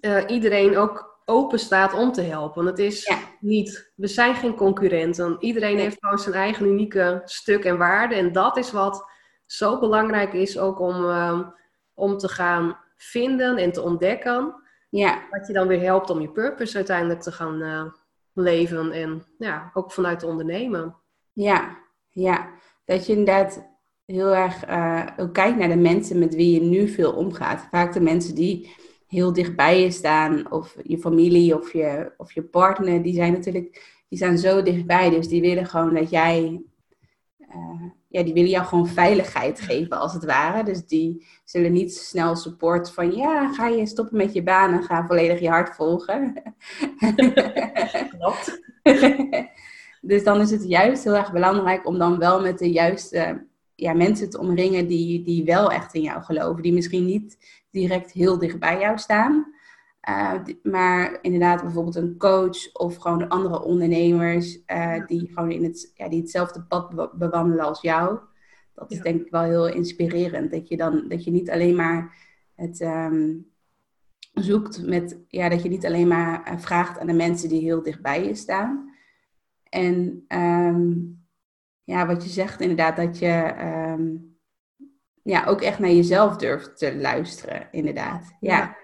uh, 0.02 0.24
iedereen 0.28 0.78
ook 0.78 1.11
open 1.32 1.60
staat 1.60 1.94
om 1.94 2.12
te 2.12 2.22
helpen. 2.22 2.66
Het 2.66 2.80
is 2.80 3.14
niet, 3.40 3.92
we 3.96 4.08
zijn 4.08 4.36
geen 4.36 4.56
concurrenten. 4.56 5.36
Iedereen 5.40 5.78
heeft 5.78 5.98
gewoon 6.00 6.20
zijn 6.20 6.36
eigen 6.36 6.66
unieke 6.66 7.22
stuk 7.26 7.66
en 7.66 7.78
waarde. 7.78 8.16
En 8.16 8.32
dat 8.32 8.58
is 8.58 8.72
wat 8.72 9.06
zo 9.46 9.80
belangrijk 9.80 10.34
is 10.34 10.58
ook 10.58 10.80
om, 10.80 11.04
uh, 11.04 11.40
om 11.94 12.18
te 12.18 12.28
gaan 12.28 12.78
vinden 12.96 13.58
en 13.58 13.72
te 13.72 13.82
ontdekken. 13.82 14.56
Ja. 14.90 15.22
Wat 15.30 15.48
je 15.48 15.54
dan 15.54 15.68
weer 15.68 15.82
helpt 15.82 16.10
om 16.10 16.22
je 16.22 16.32
purpose 16.32 16.76
uiteindelijk 16.76 17.22
te 17.22 17.32
gaan 17.32 17.62
uh, 17.62 17.84
leven 18.34 18.92
en 18.92 19.24
ja, 19.38 19.72
ook 19.74 19.92
vanuit 19.92 20.24
ondernemen. 20.24 20.96
Ja, 21.34 21.78
ja. 22.10 22.50
Dat 22.86 23.06
je 23.06 23.12
inderdaad 23.12 23.70
heel 24.06 24.36
erg 24.36 24.70
uh, 24.70 25.06
ook 25.18 25.34
kijkt 25.34 25.58
naar 25.58 25.70
de 25.70 25.76
mensen 25.76 26.20
met 26.20 26.36
wie 26.36 26.54
je 26.54 26.62
nu 26.62 26.88
veel 26.88 27.12
omgaat. 27.12 27.68
Vaak 27.72 27.94
de 27.94 28.02
mensen 28.02 28.36
die 28.36 28.76
heel 29.12 29.34
dichtbij 29.34 29.82
je 29.82 29.92
staan, 29.92 30.52
of 30.52 30.76
je 30.84 30.98
familie 30.98 31.60
of 31.60 31.74
je, 31.74 32.12
of 32.18 32.32
je 32.32 32.44
partner, 32.44 33.04
die 33.04 33.14
zijn 33.14 33.32
natuurlijk 33.32 34.04
die 34.10 34.20
zijn 34.20 34.38
zo 34.38 34.62
dichtbij. 34.62 35.10
Dus 35.10 35.28
die 35.28 35.42
willen 35.42 35.66
gewoon 35.66 35.94
dat 35.94 36.10
jij 36.10 36.62
uh, 37.40 37.84
ja, 38.08 38.24
die 38.24 38.34
willen 38.34 38.50
jou 38.50 38.66
gewoon 38.66 38.88
veiligheid 38.88 39.62
geven, 39.62 40.00
als 40.00 40.14
het 40.14 40.26
ware. 40.26 40.64
Dus 40.64 40.86
die 40.86 41.28
zullen 41.44 41.72
niet 41.72 41.96
snel 41.96 42.36
support 42.36 42.92
van, 42.92 43.16
ja, 43.16 43.54
ga 43.54 43.68
je 43.68 43.86
stoppen 43.86 44.18
met 44.18 44.34
je 44.34 44.44
baan 44.44 44.74
en 44.74 44.84
ga 44.84 45.06
volledig 45.06 45.40
je 45.40 45.50
hart 45.50 45.76
volgen. 45.76 46.42
Klopt. 48.18 48.62
dus 50.02 50.24
dan 50.24 50.42
is 50.42 50.52
het 50.52 50.64
juist 50.64 51.04
heel 51.04 51.16
erg 51.16 51.32
belangrijk 51.32 51.88
om 51.88 51.98
dan 51.98 52.18
wel 52.18 52.42
met 52.42 52.60
de 52.60 52.72
juiste 52.72 53.48
ja, 53.82 53.94
mensen 53.94 54.30
te 54.30 54.40
omringen 54.40 54.88
die, 54.88 55.24
die 55.24 55.44
wel 55.44 55.72
echt 55.72 55.94
in 55.94 56.02
jou 56.02 56.24
geloven. 56.24 56.64
Die 56.64 56.74
misschien 56.74 57.06
niet 57.06 57.38
direct 57.72 58.12
heel 58.12 58.38
dicht 58.38 58.60
bij 58.60 58.80
jou 58.80 58.98
staan. 58.98 59.54
Uh, 60.10 60.34
maar 60.64 61.20
inderdaad, 61.22 61.62
bijvoorbeeld 61.62 61.96
een 61.96 62.18
coach 62.18 62.74
of 62.74 62.96
gewoon 62.96 63.28
andere 63.28 63.64
ondernemers 63.64 64.60
uh, 64.68 65.06
die 65.06 65.28
gewoon 65.34 65.52
in 65.52 65.64
het, 65.64 65.92
ja, 65.96 66.10
die 66.10 66.22
hetzelfde 66.22 66.62
pad 66.62 67.18
bewandelen 67.18 67.66
als 67.66 67.82
jou. 67.82 68.20
Dat 68.74 68.92
is 68.92 69.02
denk 69.02 69.22
ik 69.22 69.32
wel 69.32 69.44
heel 69.44 69.68
inspirerend. 69.68 70.52
Dat 70.52 70.68
je 70.68 70.78
dan 70.78 71.08
dat 71.08 71.24
je 71.24 71.32
niet 71.32 71.50
alleen 71.50 71.76
maar 71.76 72.18
het 72.56 72.82
um, 72.82 73.48
zoekt 74.34 74.86
met, 74.88 75.20
ja, 75.28 75.50
dat 75.50 75.64
je 75.64 75.70
niet 75.70 75.86
alleen 75.86 76.08
maar 76.08 76.52
uh, 76.52 76.60
vraagt 76.60 77.00
aan 77.00 77.08
de 77.08 77.14
mensen 77.14 77.50
die 77.50 77.62
heel 77.62 77.84
dichtbij 77.84 78.26
je 78.26 78.36
staan. 78.36 78.94
En 79.70 80.26
um, 80.28 81.21
ja, 81.92 82.06
wat 82.06 82.24
je 82.24 82.30
zegt 82.30 82.62
inderdaad, 82.62 82.96
dat 82.96 83.20
je 83.20 83.54
um, 83.98 84.38
ja, 85.24 85.46
ook 85.46 85.62
echt 85.62 85.80
naar 85.80 85.90
jezelf 85.90 86.36
durft 86.36 86.78
te 86.78 86.96
luisteren, 86.96 87.68
inderdaad. 87.72 88.38
ja. 88.40 88.80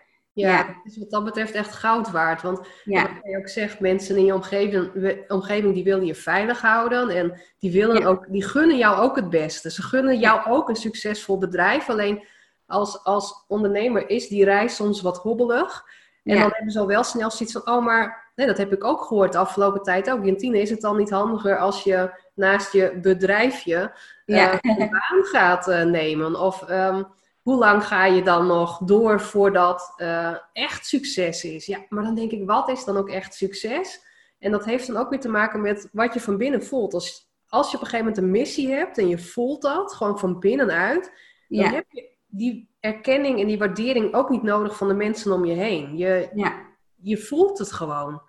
Ja, 0.46 0.66
het 0.84 0.94
is 0.94 0.98
wat 0.98 1.10
dat 1.10 1.24
betreft 1.24 1.54
echt 1.54 1.74
goud 1.74 2.12
waard. 2.12 2.42
Want 2.42 2.68
ja. 2.84 3.02
wat 3.02 3.12
je 3.24 3.38
ook 3.38 3.48
zegt, 3.48 3.80
mensen 3.80 4.18
in 4.18 4.26
je 4.26 4.34
omgeving, 4.34 5.24
omgeving 5.28 5.74
die 5.74 5.84
willen 5.84 6.06
je 6.06 6.16
veilig 6.16 6.62
houden. 6.62 7.10
En 7.10 7.42
die, 7.60 7.72
willen 7.72 8.06
ook, 8.06 8.26
die 8.30 8.44
gunnen 8.44 8.78
jou 8.78 8.98
ook 9.02 9.16
het 9.16 9.30
beste. 9.30 9.72
Ze 9.72 9.82
gunnen 9.82 10.20
jou 10.20 10.50
ook 10.50 10.70
een 10.70 10.76
succesvol 10.76 11.38
bedrijf. 11.38 11.90
Alleen 11.90 12.28
als, 12.66 13.04
als 13.04 13.46
ondernemer 13.48 14.10
is 14.10 14.28
die 14.28 14.44
reis 14.44 14.76
soms 14.76 15.02
wat 15.02 15.18
hobbelig. 15.18 15.86
En 16.24 16.40
dan 16.40 16.52
hebben 16.54 16.72
ze 16.72 16.80
al 16.80 16.88
wel 16.88 17.04
snel 17.04 17.32
zoiets 17.32 17.54
van, 17.54 17.76
oh 17.76 17.86
maar, 17.86 18.27
nee, 18.38 18.48
dat 18.48 18.58
heb 18.58 18.74
ik 18.74 18.84
ook 18.84 19.02
gehoord 19.02 19.32
de 19.32 19.38
afgelopen 19.38 19.82
tijd 19.82 20.10
ook. 20.10 20.26
Jantine, 20.26 20.62
is 20.62 20.70
het 20.70 20.82
dan 20.82 20.98
niet 20.98 21.10
handiger 21.10 21.58
als 21.58 21.84
je 21.84 22.12
naast 22.34 22.72
je 22.72 23.00
bedrijfje 23.02 23.92
uh, 24.26 24.54
een 24.62 24.90
baan 24.90 25.24
gaat 25.24 25.68
uh, 25.68 25.84
nemen? 25.84 26.40
Of... 26.40 26.70
Um, 26.70 27.08
hoe 27.48 27.58
lang 27.58 27.86
ga 27.86 28.06
je 28.06 28.24
dan 28.24 28.48
nog 28.48 28.78
door 28.78 29.22
voordat 29.22 29.94
uh, 29.98 30.36
echt 30.54 30.86
succes 30.86 31.44
is? 31.44 31.66
Ja, 31.66 31.80
maar 31.90 32.04
dan 32.04 32.16
denk 32.16 32.32
ik, 32.32 32.46
wat 32.46 32.70
is 32.70 32.84
dan 32.86 32.98
ook 32.98 33.10
echt 33.10 33.34
succes? 33.34 34.02
En 34.40 34.52
dat 34.52 34.66
heeft 34.66 34.88
dan 34.88 34.98
ook 34.98 35.10
weer 35.10 35.20
te 35.20 35.30
maken 35.30 35.62
met 35.62 35.90
wat 35.92 36.14
je 36.14 36.20
van 36.20 36.38
binnen 36.38 36.64
voelt. 36.64 36.94
Als, 36.94 37.32
als 37.48 37.72
je 37.72 37.78
op 37.78 37.84
een 37.84 37.90
gegeven 37.90 38.06
moment 38.06 38.24
een 38.24 38.32
missie 38.32 38.72
hebt 38.72 38.98
en 38.98 39.08
je 39.08 39.18
voelt 39.18 39.62
dat 39.62 39.94
gewoon 39.94 40.20
van 40.20 40.40
binnenuit, 40.40 41.12
dan 41.48 41.66
heb 41.66 41.86
je 41.90 42.10
die 42.28 42.70
erkenning 42.80 43.40
en 43.40 43.48
die 43.48 43.58
waardering 43.58 44.14
ook 44.14 44.30
niet 44.30 44.44
nodig 44.44 44.78
van 44.78 44.88
de 44.88 44.94
mensen 44.94 45.32
om 45.32 45.46
je 45.46 45.54
heen. 45.54 45.98
Je, 45.98 46.30
ja. 46.34 46.54
je 46.96 47.18
voelt 47.18 47.60
het 47.60 47.72
gewoon. 47.72 48.22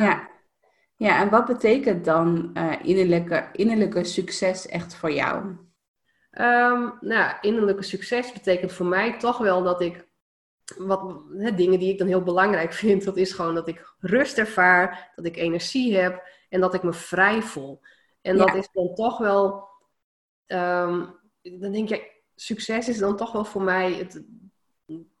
Ja. 0.00 0.28
ja. 0.96 1.20
en 1.20 1.30
wat 1.30 1.46
betekent 1.46 2.04
dan 2.04 2.50
uh, 2.54 2.74
innerlijke, 2.82 3.48
innerlijke 3.52 4.04
succes 4.04 4.66
echt 4.66 4.94
voor 4.94 5.12
jou? 5.12 5.56
Um, 6.30 6.98
nou, 7.00 7.36
innerlijke 7.40 7.82
succes 7.82 8.32
betekent 8.32 8.72
voor 8.72 8.86
mij 8.86 9.18
toch 9.18 9.38
wel 9.38 9.62
dat 9.62 9.80
ik 9.80 10.06
wat 10.76 11.22
dingen 11.56 11.78
die 11.78 11.92
ik 11.92 11.98
dan 11.98 12.06
heel 12.06 12.22
belangrijk 12.22 12.72
vind, 12.82 13.04
dat 13.04 13.16
is 13.16 13.32
gewoon 13.32 13.54
dat 13.54 13.68
ik 13.68 13.94
rust 14.00 14.38
ervaar, 14.38 15.12
dat 15.14 15.24
ik 15.24 15.36
energie 15.36 15.96
heb 15.96 16.22
en 16.48 16.60
dat 16.60 16.74
ik 16.74 16.82
me 16.82 16.92
vrij 16.92 17.42
voel. 17.42 17.80
En 18.20 18.36
dat 18.36 18.54
is 18.54 18.68
dan 18.72 18.94
toch 18.94 19.18
wel, 19.18 19.68
um, 20.46 21.18
dan 21.42 21.72
denk 21.72 21.88
je, 21.88 22.10
succes 22.34 22.88
is 22.88 22.98
dan 22.98 23.16
toch 23.16 23.32
wel 23.32 23.44
voor 23.44 23.62
mij 23.62 23.92
het, 23.92 24.22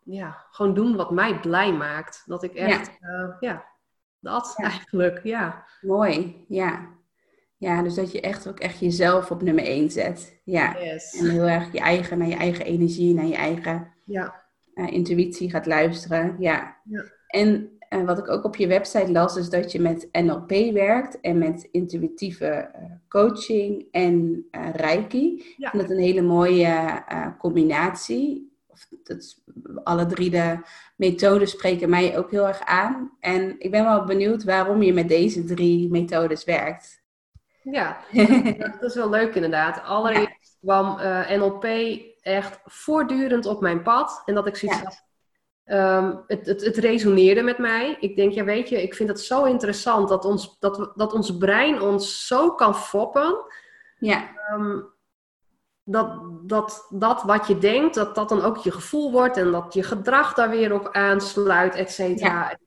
ja, 0.04 0.46
gewoon 0.50 0.74
doen 0.74 0.96
wat 0.96 1.10
mij 1.10 1.40
blij 1.40 1.72
maakt. 1.72 2.22
Dat 2.26 2.42
ik 2.42 2.54
echt, 2.54 2.96
ja, 3.00 3.08
uh, 3.08 3.36
ja 3.40 3.67
dat 4.20 4.54
eigenlijk, 4.56 5.20
ja. 5.22 5.64
Mooi, 5.80 6.44
ja. 6.48 6.96
Ja, 7.56 7.82
dus 7.82 7.94
dat 7.94 8.12
je 8.12 8.20
echt 8.20 8.48
ook 8.48 8.60
echt 8.60 8.78
jezelf 8.78 9.30
op 9.30 9.42
nummer 9.42 9.64
één 9.64 9.90
zet. 9.90 10.40
Ja. 10.44 10.78
En 10.78 11.30
heel 11.30 11.46
erg 11.46 11.72
je 11.72 11.78
eigen, 11.78 12.18
naar 12.18 12.28
je 12.28 12.34
eigen 12.34 12.64
energie, 12.64 13.14
naar 13.14 13.26
je 13.26 13.34
eigen 13.34 13.92
ja. 14.04 14.44
Uh, 14.74 14.92
intuïtie 14.92 15.50
gaat 15.50 15.66
luisteren. 15.66 16.36
Ja. 16.38 16.76
ja. 16.84 17.04
En 17.26 17.70
uh, 17.94 18.04
wat 18.04 18.18
ik 18.18 18.28
ook 18.28 18.44
op 18.44 18.56
je 18.56 18.66
website 18.66 19.12
las, 19.12 19.36
is 19.36 19.50
dat 19.50 19.72
je 19.72 19.80
met 19.80 20.08
NLP 20.12 20.50
werkt 20.72 21.20
en 21.20 21.38
met 21.38 21.68
intuïtieve 21.70 22.70
uh, 22.74 22.90
coaching 23.08 23.86
en 23.90 24.46
Reiki. 24.72 25.54
Ja. 25.56 25.72
En 25.72 25.78
dat 25.78 25.90
een 25.90 25.98
hele 25.98 26.22
mooie 26.22 27.04
combinatie. 27.38 28.47
Dat, 29.02 29.42
alle 29.84 30.06
drie 30.06 30.30
de 30.30 30.60
methodes 30.96 31.50
spreken 31.50 31.88
mij 31.88 32.18
ook 32.18 32.30
heel 32.30 32.46
erg 32.46 32.60
aan. 32.60 33.16
En 33.20 33.54
ik 33.58 33.70
ben 33.70 33.84
wel 33.84 34.04
benieuwd 34.04 34.44
waarom 34.44 34.82
je 34.82 34.92
met 34.92 35.08
deze 35.08 35.44
drie 35.44 35.90
methodes 35.90 36.44
werkt. 36.44 37.02
Ja, 37.62 37.98
dat 38.80 38.82
is 38.82 38.94
wel 38.94 39.10
leuk 39.10 39.34
inderdaad. 39.34 39.82
Allereerst 39.82 40.56
kwam 40.60 40.98
uh, 40.98 41.30
NLP 41.30 41.64
echt 42.20 42.60
voortdurend 42.64 43.46
op 43.46 43.60
mijn 43.60 43.82
pad. 43.82 44.22
En 44.24 44.34
dat 44.34 44.46
ik 44.46 44.56
zoiets 44.56 44.80
had, 44.80 45.04
ehm, 45.64 46.16
het, 46.26 46.46
het, 46.46 46.64
het, 46.64 46.76
resoneerde 46.76 47.42
met 47.42 47.58
mij. 47.58 47.96
Ik 48.00 48.16
denk, 48.16 48.32
ja 48.32 48.44
weet 48.44 48.68
je, 48.68 48.82
ik 48.82 48.94
vind 48.94 49.08
het 49.08 49.20
zo 49.20 49.44
interessant 49.44 50.08
dat 50.08 50.24
ons, 50.24 50.58
dat, 50.58 50.92
dat 50.94 51.12
ons 51.12 51.36
brein 51.36 51.80
ons 51.80 52.26
zo 52.26 52.54
kan 52.54 52.74
foppen. 52.74 53.36
Ja. 53.98 54.30
Ehm, 54.48 54.80
dat, 55.90 56.20
dat 56.42 56.86
dat 56.90 57.22
wat 57.22 57.46
je 57.46 57.58
denkt, 57.58 57.94
dat 57.94 58.14
dat 58.14 58.28
dan 58.28 58.42
ook 58.42 58.56
je 58.56 58.70
gevoel 58.70 59.12
wordt 59.12 59.36
en 59.36 59.50
dat 59.50 59.74
je 59.74 59.82
gedrag 59.82 60.34
daar 60.34 60.50
weer 60.50 60.72
op 60.72 60.88
aansluit, 60.92 61.74
et 61.74 61.90
cetera. 61.90 62.58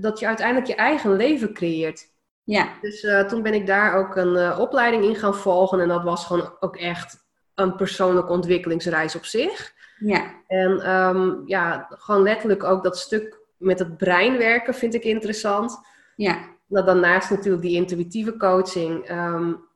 Dat 0.00 0.18
je 0.18 0.26
uiteindelijk 0.26 0.66
je 0.66 0.74
eigen 0.74 1.16
leven 1.16 1.54
creëert. 1.54 2.10
Ja. 2.44 2.68
Dus 2.80 3.02
uh, 3.02 3.20
toen 3.20 3.42
ben 3.42 3.54
ik 3.54 3.66
daar 3.66 3.94
ook 3.94 4.16
een 4.16 4.34
uh, 4.34 4.58
opleiding 4.58 5.04
in 5.04 5.16
gaan 5.16 5.34
volgen 5.34 5.80
en 5.80 5.88
dat 5.88 6.02
was 6.02 6.26
gewoon 6.26 6.56
ook 6.60 6.76
echt 6.76 7.24
een 7.54 7.76
persoonlijke 7.76 8.32
ontwikkelingsreis 8.32 9.16
op 9.16 9.24
zich. 9.24 9.72
Ja. 9.98 10.42
En 10.46 10.90
um, 10.90 11.42
ja, 11.46 11.86
gewoon 11.88 12.22
letterlijk 12.22 12.64
ook 12.64 12.82
dat 12.82 12.98
stuk 12.98 13.40
met 13.56 13.78
het 13.78 13.96
brein 13.96 14.38
werken 14.38 14.74
vind 14.74 14.94
ik 14.94 15.04
interessant. 15.04 15.80
Ja. 16.16 16.38
Nou, 16.66 16.86
daarnaast 16.86 17.30
natuurlijk 17.30 17.62
die 17.62 17.76
intuïtieve 17.76 18.36
coaching. 18.36 19.10
Um, 19.10 19.70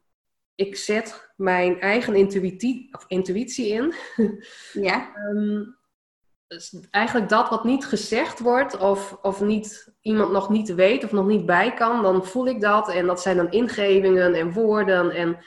ik 0.57 0.77
zet 0.77 1.33
mijn 1.37 1.81
eigen 1.81 2.15
intuïtie, 2.15 2.89
of 2.93 3.05
intuïtie 3.09 3.69
in. 3.69 3.95
Ja. 4.73 5.13
um, 5.31 5.77
dus 6.49 6.77
eigenlijk 6.91 7.29
dat 7.29 7.49
wat 7.49 7.65
niet 7.65 7.87
gezegd 7.87 8.39
wordt 8.39 8.79
of, 8.79 9.19
of 9.23 9.41
niet, 9.41 9.95
iemand 10.01 10.33
nog 10.33 10.49
niet 10.49 10.75
weet 10.75 11.05
of 11.05 11.13
nog 11.13 11.27
niet 11.27 11.47
bij 11.47 11.75
kan, 11.75 12.03
dan 12.03 12.27
voel 12.27 12.47
ik 12.47 12.61
dat. 12.61 12.89
En 12.89 13.07
dat 13.07 13.23
zijn 13.23 13.37
dan 13.37 13.51
ingevingen 13.51 14.35
en 14.35 14.53
woorden. 14.53 15.11
En 15.11 15.39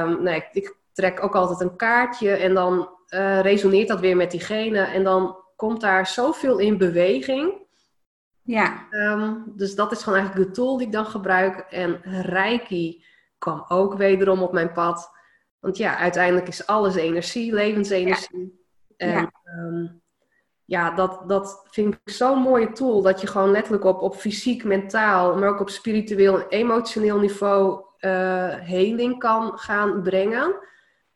um, 0.00 0.22
nee, 0.22 0.44
ik, 0.52 0.78
trek 0.92 1.22
ook 1.22 1.34
altijd 1.34 1.60
een 1.60 1.76
kaartje 1.76 2.30
en 2.30 2.54
dan 2.54 2.88
uh, 3.08 3.40
resoneert 3.40 3.88
dat 3.88 4.00
weer 4.00 4.16
met 4.16 4.30
diegene. 4.30 4.80
En 4.80 5.04
dan 5.04 5.36
komt 5.56 5.80
daar 5.80 6.06
zoveel 6.06 6.58
in 6.58 6.78
beweging. 6.78 7.52
Ja. 8.42 8.86
Um, 8.90 9.52
dus 9.56 9.74
dat 9.74 9.92
is 9.92 10.02
gewoon 10.02 10.18
eigenlijk 10.18 10.48
de 10.48 10.54
tool 10.54 10.76
die 10.76 10.86
ik 10.86 10.92
dan 10.92 11.06
gebruik. 11.06 11.58
En 11.58 12.00
Reiki 12.22 13.04
kwam 13.40 13.64
ook 13.68 13.94
wederom 13.94 14.42
op 14.42 14.52
mijn 14.52 14.72
pad. 14.72 15.10
Want 15.60 15.76
ja, 15.76 15.96
uiteindelijk 15.96 16.48
is 16.48 16.66
alles 16.66 16.94
energie, 16.94 17.52
levensenergie. 17.52 18.66
Ja. 18.96 19.06
En 19.06 19.10
ja, 19.10 19.32
um, 19.58 20.02
ja 20.64 20.90
dat, 20.90 21.22
dat 21.26 21.66
vind 21.70 21.94
ik 21.94 22.12
zo'n 22.12 22.38
mooie 22.38 22.72
tool. 22.72 23.02
Dat 23.02 23.20
je 23.20 23.26
gewoon 23.26 23.50
letterlijk 23.50 23.84
op, 23.84 24.00
op 24.00 24.16
fysiek, 24.16 24.64
mentaal, 24.64 25.36
maar 25.36 25.48
ook 25.48 25.60
op 25.60 25.70
spiritueel 25.70 26.38
en 26.38 26.48
emotioneel 26.48 27.18
niveau 27.18 27.84
uh, 28.00 28.54
heling 28.54 29.18
kan 29.18 29.58
gaan 29.58 30.02
brengen. 30.02 30.56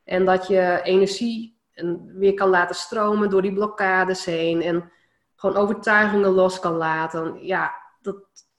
En 0.04 0.24
dat 0.24 0.46
je 0.46 0.80
energie 0.82 1.58
weer 2.06 2.34
kan 2.34 2.48
laten 2.48 2.74
stromen 2.74 3.30
door 3.30 3.42
die 3.42 3.52
blokkades 3.52 4.24
heen. 4.24 4.62
En 4.62 4.92
gewoon 5.34 5.56
overtuigingen 5.56 6.30
los 6.30 6.60
kan 6.60 6.76
laten. 6.76 7.44
Ja, 7.44 7.74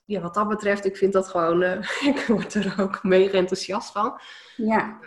ja 0.05 0.21
wat 0.21 0.33
dat 0.33 0.47
betreft, 0.47 0.85
ik 0.85 0.97
vind 0.97 1.13
dat 1.13 1.27
gewoon... 1.27 1.61
Uh, 1.61 1.71
ik 2.11 2.25
word 2.27 2.53
er 2.53 2.75
ook 2.79 3.03
mega 3.03 3.37
enthousiast 3.37 3.91
van. 3.91 4.19
Ja. 4.55 4.99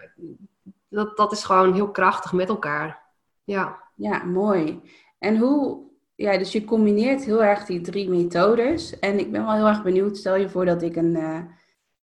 Dat, 0.88 1.16
dat 1.16 1.32
is 1.32 1.44
gewoon 1.44 1.74
heel 1.74 1.90
krachtig 1.90 2.32
met 2.32 2.48
elkaar. 2.48 3.02
Ja. 3.44 3.82
Ja, 3.94 4.24
mooi. 4.24 4.82
En 5.18 5.36
hoe... 5.36 5.86
Ja, 6.14 6.38
dus 6.38 6.52
je 6.52 6.64
combineert 6.64 7.24
heel 7.24 7.44
erg 7.44 7.64
die 7.64 7.80
drie 7.80 8.08
methodes. 8.08 8.98
En 8.98 9.18
ik 9.18 9.32
ben 9.32 9.44
wel 9.44 9.54
heel 9.54 9.66
erg 9.66 9.82
benieuwd. 9.82 10.16
Stel 10.16 10.36
je 10.36 10.48
voor 10.48 10.64
dat 10.64 10.82
ik 10.82 10.96
een... 10.96 11.16
Uh, 11.16 11.40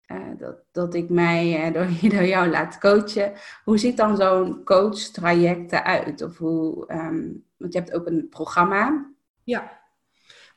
uh, 0.07 0.37
dat, 0.37 0.55
dat 0.71 0.93
ik 0.93 1.09
mij 1.09 1.51
door, 1.73 1.87
door, 2.01 2.25
jou 2.25 2.49
laat 2.49 2.77
coachen. 2.77 3.33
Hoe 3.63 3.77
ziet 3.77 3.97
dan 3.97 4.17
zo'n 4.17 4.63
coach-traject 4.63 5.71
eruit? 5.71 6.21
Of 6.21 6.37
hoe, 6.37 6.91
um, 6.91 7.45
want 7.57 7.73
je 7.73 7.79
hebt 7.79 7.93
ook 7.93 8.05
een 8.05 8.27
programma. 8.29 9.11
Ja, 9.43 9.78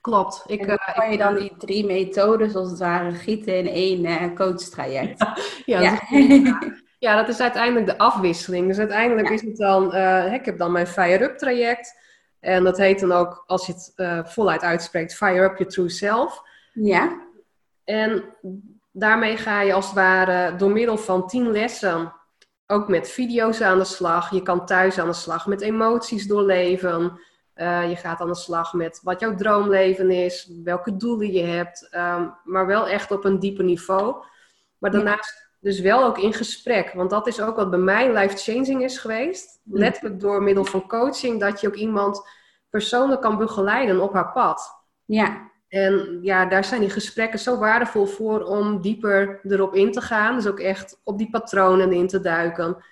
klopt. 0.02 0.44
Ik, 0.46 0.60
en 0.66 0.78
kan 0.94 1.10
je 1.10 1.18
dan 1.18 1.34
die 1.34 1.52
drie 1.58 1.86
methodes 1.86 2.54
als 2.54 2.70
het 2.70 2.78
ware 2.78 3.10
gieten 3.10 3.56
in 3.56 3.66
één 3.66 4.04
uh, 4.04 4.34
coach-traject? 4.34 5.18
Ja, 5.64 5.80
ja, 5.80 5.80
ja. 5.80 6.58
Dat 6.58 6.70
is, 6.70 6.82
ja, 6.98 7.16
dat 7.16 7.28
is 7.28 7.40
uiteindelijk 7.40 7.86
de 7.86 7.98
afwisseling. 7.98 8.66
Dus 8.66 8.78
uiteindelijk 8.78 9.28
is 9.28 9.42
het 9.42 9.56
dan, 9.56 9.94
ik 10.32 10.44
heb 10.44 10.58
dan 10.58 10.72
mijn 10.72 10.86
Fire-Up 10.86 11.38
traject. 11.38 12.00
En 12.40 12.64
dat 12.64 12.78
heet 12.78 13.00
dan 13.00 13.12
ook, 13.12 13.44
als 13.46 13.66
je 13.66 13.72
het 13.72 14.30
voluit 14.30 14.62
uitspreekt, 14.62 15.14
Fire 15.14 15.44
Up 15.44 15.58
Your 15.58 15.72
True 15.72 15.88
Self. 15.88 16.42
Ja. 16.72 17.20
En 17.84 18.24
daarmee 18.92 19.36
ga 19.36 19.60
je 19.60 19.72
als 19.72 19.86
het 19.86 19.94
ware 19.94 20.56
door 20.56 20.70
middel 20.70 20.98
van 20.98 21.26
tien 21.26 21.50
lessen 21.50 22.12
ook 22.66 22.88
met 22.88 23.10
video's 23.10 23.60
aan 23.60 23.78
de 23.78 23.84
slag. 23.84 24.30
Je 24.30 24.42
kan 24.42 24.66
thuis 24.66 24.98
aan 24.98 25.06
de 25.06 25.12
slag 25.12 25.46
met 25.46 25.60
emoties 25.60 26.26
doorleven. 26.26 27.20
Uh, 27.56 27.88
je 27.88 27.96
gaat 27.96 28.20
aan 28.20 28.28
de 28.28 28.34
slag 28.34 28.72
met 28.72 29.00
wat 29.02 29.20
jouw 29.20 29.34
droomleven 29.34 30.10
is, 30.10 30.50
welke 30.64 30.96
doelen 30.96 31.32
je 31.32 31.42
hebt, 31.42 31.88
um, 31.94 32.34
maar 32.44 32.66
wel 32.66 32.88
echt 32.88 33.10
op 33.10 33.24
een 33.24 33.38
dieper 33.38 33.64
niveau. 33.64 34.24
Maar 34.78 34.90
daarnaast 34.90 35.50
dus 35.60 35.80
wel 35.80 36.04
ook 36.04 36.18
in 36.18 36.32
gesprek, 36.32 36.92
want 36.92 37.10
dat 37.10 37.26
is 37.26 37.40
ook 37.40 37.56
wat 37.56 37.70
bij 37.70 37.78
mij 37.78 38.12
life-changing 38.12 38.82
is 38.82 38.98
geweest. 38.98 39.60
Letterlijk 39.64 40.20
door 40.20 40.42
middel 40.42 40.64
van 40.64 40.88
coaching, 40.88 41.40
dat 41.40 41.60
je 41.60 41.66
ook 41.66 41.74
iemand 41.74 42.28
persoonlijk 42.70 43.20
kan 43.20 43.38
begeleiden 43.38 44.00
op 44.00 44.12
haar 44.12 44.32
pad. 44.32 44.84
Ja. 45.04 45.50
En 45.68 46.18
ja, 46.22 46.46
daar 46.46 46.64
zijn 46.64 46.80
die 46.80 46.90
gesprekken 46.90 47.38
zo 47.38 47.58
waardevol 47.58 48.06
voor 48.06 48.42
om 48.42 48.80
dieper 48.80 49.40
erop 49.42 49.74
in 49.74 49.92
te 49.92 50.00
gaan. 50.00 50.34
Dus 50.34 50.46
ook 50.46 50.60
echt 50.60 51.00
op 51.04 51.18
die 51.18 51.30
patronen 51.30 51.92
in 51.92 52.06
te 52.06 52.20
duiken. 52.20 52.84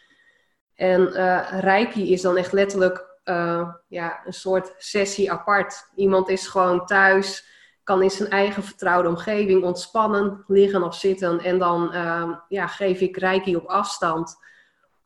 En 0.75 1.01
uh, 1.01 1.61
Reiki 1.61 2.13
is 2.13 2.23
dan 2.23 2.37
echt 2.37 2.53
letterlijk 2.53 3.10
uh, 3.25 3.69
ja, 3.89 4.21
een 4.25 4.33
soort 4.33 4.75
sessie 4.77 5.33
apart. 5.33 5.91
Iemand 5.95 6.29
is 6.29 6.47
gewoon 6.47 6.87
thuis, 6.87 7.49
kan 7.85 8.03
in 8.03 8.11
zijn 8.11 8.29
eigen 8.29 8.63
vertrouwde 8.63 9.09
omgeving 9.09 9.65
ontspannen, 9.65 10.45
liggen 10.47 10.83
of 10.83 10.95
zitten. 10.95 11.41
En 11.41 11.59
dan 11.59 11.91
uh, 11.95 12.37
ja, 12.49 12.67
geef 12.67 13.01
ik 13.01 13.17
Reiki 13.17 13.57
op 13.57 13.67
afstand. 13.67 14.37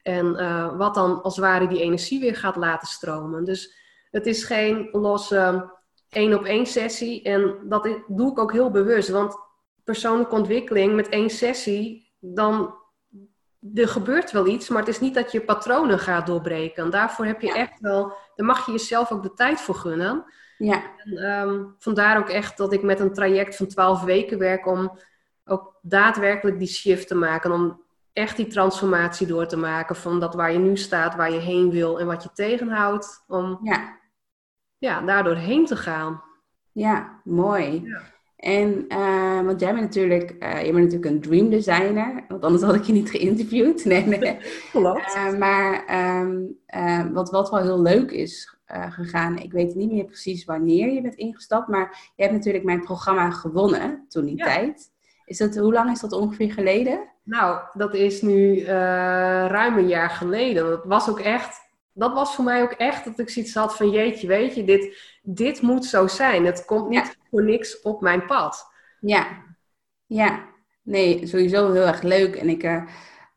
En 0.03 0.33
wat 0.77 0.95
dan 0.95 1.23
als 1.23 1.37
het 1.37 1.45
ware 1.45 1.69
die 1.69 1.83
energie 1.83 2.21
weer 2.21 2.37
gaat 2.37 2.57
laten 2.57 2.89
stromen. 2.89 3.45
Dus 3.45 3.75
het 4.11 4.27
is 4.27 4.45
geen 4.45 4.89
losse 4.93 5.71
één 6.09 6.35
op 6.35 6.45
één 6.45 6.67
sessie. 6.67 7.23
En 7.23 7.57
dat 7.63 7.89
doe 8.07 8.31
ik 8.31 8.39
ook 8.39 8.53
heel 8.53 8.71
bewust. 8.71 9.09
Want 9.09 9.37
persoonlijke 9.85 10.35
ontwikkeling 10.35 10.95
met 10.95 11.09
één 11.09 11.31
sessie, 11.31 12.13
dan 12.19 12.75
er 13.75 13.89
gebeurt 13.89 14.31
wel 14.31 14.47
iets, 14.47 14.69
maar 14.69 14.79
het 14.79 14.89
is 14.89 15.01
niet 15.01 15.15
dat 15.15 15.33
je 15.33 15.41
patronen 15.41 15.99
gaat 15.99 16.27
doorbreken. 16.27 16.91
Daarvoor 16.91 17.27
heb 17.27 17.41
je 17.41 17.53
echt 17.53 17.81
wel, 17.81 18.13
daar 18.37 18.47
mag 18.47 18.67
je 18.67 18.73
jezelf 18.73 19.13
ook 19.13 19.23
de 19.23 19.35
tijd 19.35 19.61
voor 19.61 19.75
gunnen. 19.75 20.25
Ja. 20.59 20.83
En, 20.97 21.25
um, 21.25 21.75
vandaar 21.79 22.19
ook 22.19 22.29
echt 22.29 22.57
dat 22.57 22.73
ik 22.73 22.83
met 22.83 23.01
een 23.01 23.13
traject 23.13 23.57
van 23.57 23.67
12 23.67 24.03
weken 24.03 24.39
werk 24.39 24.67
om 24.67 24.99
ook 25.45 25.79
daadwerkelijk 25.83 26.59
die 26.59 26.69
shift 26.69 27.09
te 27.09 27.15
maken. 27.15 27.53
Om 27.53 27.83
echt 28.13 28.37
die 28.37 28.47
transformatie 28.47 29.27
door 29.27 29.47
te 29.47 29.57
maken 29.57 29.97
van 29.97 30.21
dat 30.21 30.35
waar 30.35 30.53
je 30.53 30.59
nu 30.59 30.77
staat, 30.77 31.15
waar 31.15 31.33
je 31.33 31.41
heen 31.41 31.71
wil 31.71 32.01
en 32.01 32.07
wat 32.07 32.23
je 32.23 32.31
tegenhoudt. 32.33 33.25
Om 33.27 33.59
ja 33.63 34.03
ja, 34.85 35.01
daardoor 35.01 35.37
heen 35.37 35.67
te 35.67 35.77
gaan. 35.77 36.23
Ja, 36.73 37.21
mooi. 37.25 37.83
Ja. 37.85 38.03
En, 38.45 38.85
uh, 38.89 39.41
want 39.41 39.61
jij 39.61 39.73
bent 39.73 39.85
natuurlijk, 39.85 40.37
uh, 40.39 40.65
je 40.65 40.73
bent 40.73 40.85
natuurlijk 40.85 41.05
een 41.05 41.21
dream 41.21 41.51
designer, 41.51 42.25
want 42.29 42.45
anders 42.45 42.63
had 42.63 42.75
ik 42.75 42.83
je 42.83 42.93
niet 42.93 43.11
geïnterviewd. 43.11 43.85
Nee, 43.95 44.07
nee. 44.07 44.39
Klopt. 44.71 45.15
Uh, 45.17 45.39
maar 45.39 45.85
um, 46.23 47.13
wat, 47.13 47.31
wat 47.31 47.51
wel 47.51 47.63
heel 47.63 47.83
leuk 47.83 48.11
is 48.11 48.57
gegaan, 48.67 49.39
ik 49.39 49.53
weet 49.53 49.75
niet 49.75 49.93
meer 49.93 50.05
precies 50.05 50.45
wanneer 50.45 50.93
je 50.93 51.01
bent 51.01 51.15
ingestapt, 51.15 51.69
maar 51.69 52.13
je 52.17 52.23
hebt 52.23 52.35
natuurlijk 52.35 52.65
mijn 52.65 52.83
programma 52.83 53.31
gewonnen 53.31 54.05
toen 54.09 54.25
die 54.25 54.37
ja. 54.37 54.45
tijd. 54.45 54.91
Is 55.25 55.39
dat, 55.39 55.57
hoe 55.57 55.73
lang 55.73 55.91
is 55.91 56.01
dat 56.01 56.13
ongeveer 56.13 56.53
geleden? 56.53 57.01
Nou, 57.23 57.61
dat 57.73 57.95
is 57.95 58.23
nu 58.23 58.61
ruim 58.65 59.79
een 59.79 59.89
jaar 59.89 60.11
geleden. 60.11 60.65
Dat 60.65 60.85
was 60.85 61.11
ook 61.11 61.21
echt 61.21 61.64
dat 61.95 62.13
was 62.13 62.35
voor 62.35 62.45
mij 62.45 62.63
ook 62.63 62.73
echt 62.73 63.05
dat 63.05 63.19
ik 63.19 63.29
zoiets 63.29 63.55
had 63.55 63.77
van 63.77 63.91
jeetje, 63.91 64.27
weet 64.27 64.55
je, 64.55 64.65
dit, 64.65 64.99
dit 65.23 65.61
moet 65.61 65.85
zo 65.85 66.07
zijn. 66.07 66.47
Het 66.47 66.65
komt 66.65 66.89
niet 66.89 67.07
ja. 67.07 67.13
voor 67.31 67.45
niks 67.45 67.81
op 67.83 68.01
mijn 68.01 68.27
pad. 68.27 68.67
Ja, 69.01 69.43
ja. 70.07 70.53
Nee, 70.83 71.27
sowieso 71.27 71.73
heel 71.73 71.87
erg 71.87 72.03
leuk. 72.03 72.37
En 72.37 72.49
ik, 72.49 72.63
uh, 72.63 72.83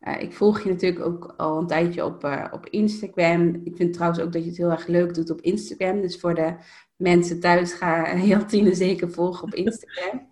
uh, 0.00 0.20
ik 0.22 0.32
volg 0.32 0.60
je 0.60 0.68
natuurlijk 0.68 1.04
ook 1.04 1.34
al 1.36 1.58
een 1.58 1.66
tijdje 1.66 2.04
op, 2.04 2.24
uh, 2.24 2.44
op 2.50 2.66
Instagram. 2.66 3.60
Ik 3.64 3.76
vind 3.76 3.92
trouwens 3.92 4.20
ook 4.22 4.32
dat 4.32 4.42
je 4.42 4.48
het 4.48 4.58
heel 4.58 4.70
erg 4.70 4.86
leuk 4.86 5.14
doet 5.14 5.30
op 5.30 5.40
Instagram. 5.40 6.00
Dus 6.00 6.20
voor 6.20 6.34
de 6.34 6.54
mensen 6.96 7.40
thuis, 7.40 7.72
ga 7.72 8.04
heel 8.28 8.44
Tine 8.44 8.74
zeker 8.74 9.10
volgen 9.10 9.42
op 9.42 9.54
Instagram. 9.54 10.28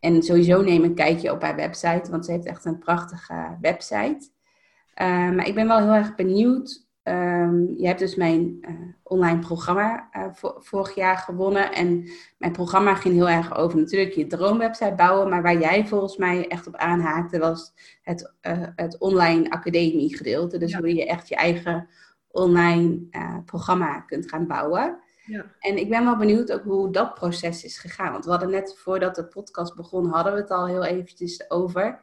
en 0.00 0.22
sowieso 0.22 0.62
neem 0.62 0.84
een 0.84 0.94
kijkje 0.94 1.32
op 1.32 1.42
haar 1.42 1.56
website, 1.56 2.10
want 2.10 2.24
ze 2.24 2.32
heeft 2.32 2.46
echt 2.46 2.64
een 2.64 2.78
prachtige 2.78 3.56
website. 3.60 4.30
maar 5.34 5.46
ik 5.46 5.54
ben 5.54 5.68
wel 5.68 5.78
heel 5.78 5.92
erg 5.92 6.14
benieuwd 6.14 6.85
Um, 7.08 7.74
je 7.76 7.86
hebt 7.86 7.98
dus 7.98 8.14
mijn 8.14 8.58
uh, 8.60 8.70
online 9.02 9.38
programma 9.38 10.08
uh, 10.12 10.52
vorig 10.58 10.94
jaar 10.94 11.16
gewonnen. 11.16 11.72
En 11.72 12.08
mijn 12.38 12.52
programma 12.52 12.94
ging 12.94 13.14
heel 13.14 13.28
erg 13.28 13.56
over 13.56 13.78
natuurlijk 13.78 14.12
je 14.12 14.26
droomwebsite 14.26 14.94
bouwen. 14.96 15.28
Maar 15.28 15.42
waar 15.42 15.58
jij 15.58 15.86
volgens 15.86 16.16
mij 16.16 16.48
echt 16.48 16.66
op 16.66 16.76
aanhaakte 16.76 17.38
was 17.38 17.72
het, 18.02 18.34
uh, 18.42 18.62
het 18.76 18.98
online 18.98 19.50
academie 19.50 20.16
gedeelte. 20.16 20.58
Dus 20.58 20.74
hoe 20.74 20.94
je 20.94 21.06
echt 21.06 21.28
je 21.28 21.34
eigen 21.34 21.88
online 22.30 23.00
programma 23.44 24.00
kunt 24.00 24.28
gaan 24.28 24.46
bouwen. 24.46 24.98
Ja. 25.26 25.44
En 25.58 25.78
ik 25.78 25.88
ben 25.88 26.04
wel 26.04 26.16
benieuwd 26.16 26.52
ook 26.52 26.62
hoe 26.62 26.92
dat 26.92 27.14
proces 27.14 27.64
is 27.64 27.78
gegaan. 27.78 28.12
Want 28.12 28.24
we 28.24 28.30
hadden 28.30 28.50
net 28.50 28.78
voordat 28.78 29.14
de 29.14 29.24
podcast 29.24 29.76
begon, 29.76 30.06
hadden 30.06 30.32
we 30.32 30.38
het 30.38 30.50
al 30.50 30.66
heel 30.66 30.84
eventjes 30.84 31.50
over. 31.50 32.00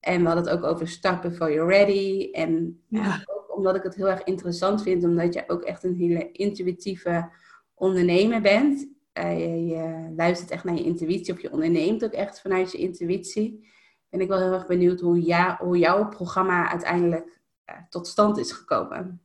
En 0.00 0.20
we 0.20 0.26
hadden 0.26 0.44
het 0.44 0.52
ook 0.52 0.64
over 0.64 0.88
Start 0.88 1.20
Before 1.20 1.52
You're 1.52 1.72
Ready. 1.72 2.30
En 2.32 2.82
ja. 2.88 3.24
Omdat 3.56 3.76
ik 3.76 3.82
het 3.82 3.94
heel 3.94 4.08
erg 4.08 4.24
interessant 4.24 4.82
vind, 4.82 5.04
omdat 5.04 5.34
je 5.34 5.44
ook 5.46 5.62
echt 5.62 5.84
een 5.84 5.94
hele 5.94 6.32
intuïtieve 6.32 7.30
ondernemer 7.74 8.40
bent. 8.40 8.88
Uh, 9.14 9.68
je, 9.68 10.12
luistert 10.16 10.50
echt 10.50 10.64
naar 10.64 10.74
je 10.74 10.84
intuïtie 10.84 11.34
of 11.34 11.40
je 11.40 11.52
onderneemt 11.52 12.04
ook 12.04 12.12
echt 12.12 12.40
vanuit 12.40 12.72
je 12.72 12.78
intuïtie. 12.78 13.70
Ben 14.10 14.20
ik 14.20 14.28
wel 14.28 14.38
heel 14.38 14.52
erg 14.52 14.66
benieuwd 14.66 15.00
hoe, 15.00 15.26
ja, 15.26 15.56
hoe 15.60 15.78
jouw 15.78 16.08
programma 16.08 16.70
uiteindelijk 16.70 17.40
uh, 17.70 17.76
tot 17.90 18.06
stand 18.06 18.38
is 18.38 18.52
gekomen. 18.52 19.20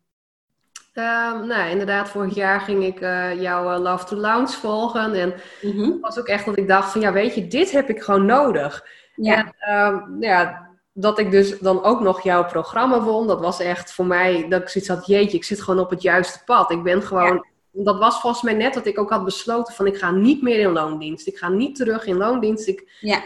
Um, 0.93 1.47
nou, 1.47 1.69
inderdaad, 1.69 2.09
vorig 2.09 2.35
jaar 2.35 2.61
ging 2.61 2.83
ik 2.83 3.01
uh, 3.01 3.41
jouw 3.41 3.79
Love 3.79 4.05
to 4.05 4.15
Lounge 4.15 4.51
volgen. 4.51 5.13
En 5.13 5.33
mm 5.61 5.71
-hmm. 5.71 5.99
was 5.99 6.19
ook 6.19 6.27
echt 6.27 6.45
dat 6.45 6.57
ik 6.57 6.67
dacht 6.67 6.91
van, 6.91 7.01
ja, 7.01 7.13
weet 7.13 7.35
je, 7.35 7.47
dit 7.47 7.71
heb 7.71 7.89
ik 7.89 8.01
gewoon 8.01 8.25
nodig. 8.25 8.85
Ja. 9.15 9.53
En, 9.57 9.85
um, 9.93 10.21
ja, 10.21 10.70
dat 10.93 11.19
ik 11.19 11.31
dus 11.31 11.59
dan 11.59 11.83
ook 11.83 11.99
nog 11.99 12.21
jouw 12.21 12.45
programma 12.45 13.01
won, 13.01 13.27
dat 13.27 13.39
was 13.39 13.59
echt 13.59 13.93
voor 13.93 14.05
mij, 14.05 14.47
dat 14.49 14.61
ik 14.61 14.69
zoiets 14.69 14.89
had, 14.89 15.05
jeetje, 15.05 15.37
ik 15.37 15.43
zit 15.43 15.61
gewoon 15.61 15.79
op 15.79 15.89
het 15.89 16.01
juiste 16.01 16.43
pad. 16.43 16.71
Ik 16.71 16.83
ben 16.83 17.01
gewoon, 17.01 17.45
dat 17.71 17.99
was 17.99 18.19
volgens 18.19 18.41
mij 18.41 18.53
net 18.53 18.73
dat 18.73 18.85
ik 18.85 18.99
ook 18.99 19.09
had 19.09 19.25
besloten 19.25 19.73
van, 19.73 19.87
ik 19.87 19.97
ga 19.97 20.11
niet 20.11 20.41
meer 20.41 20.59
in 20.59 20.71
loondienst. 20.71 21.27
Ik 21.27 21.37
ga 21.37 21.49
niet 21.49 21.75
terug 21.75 22.05
in 22.05 22.17
loondienst. 22.17 22.67
Ik, 22.67 22.97
ja. 22.99 23.21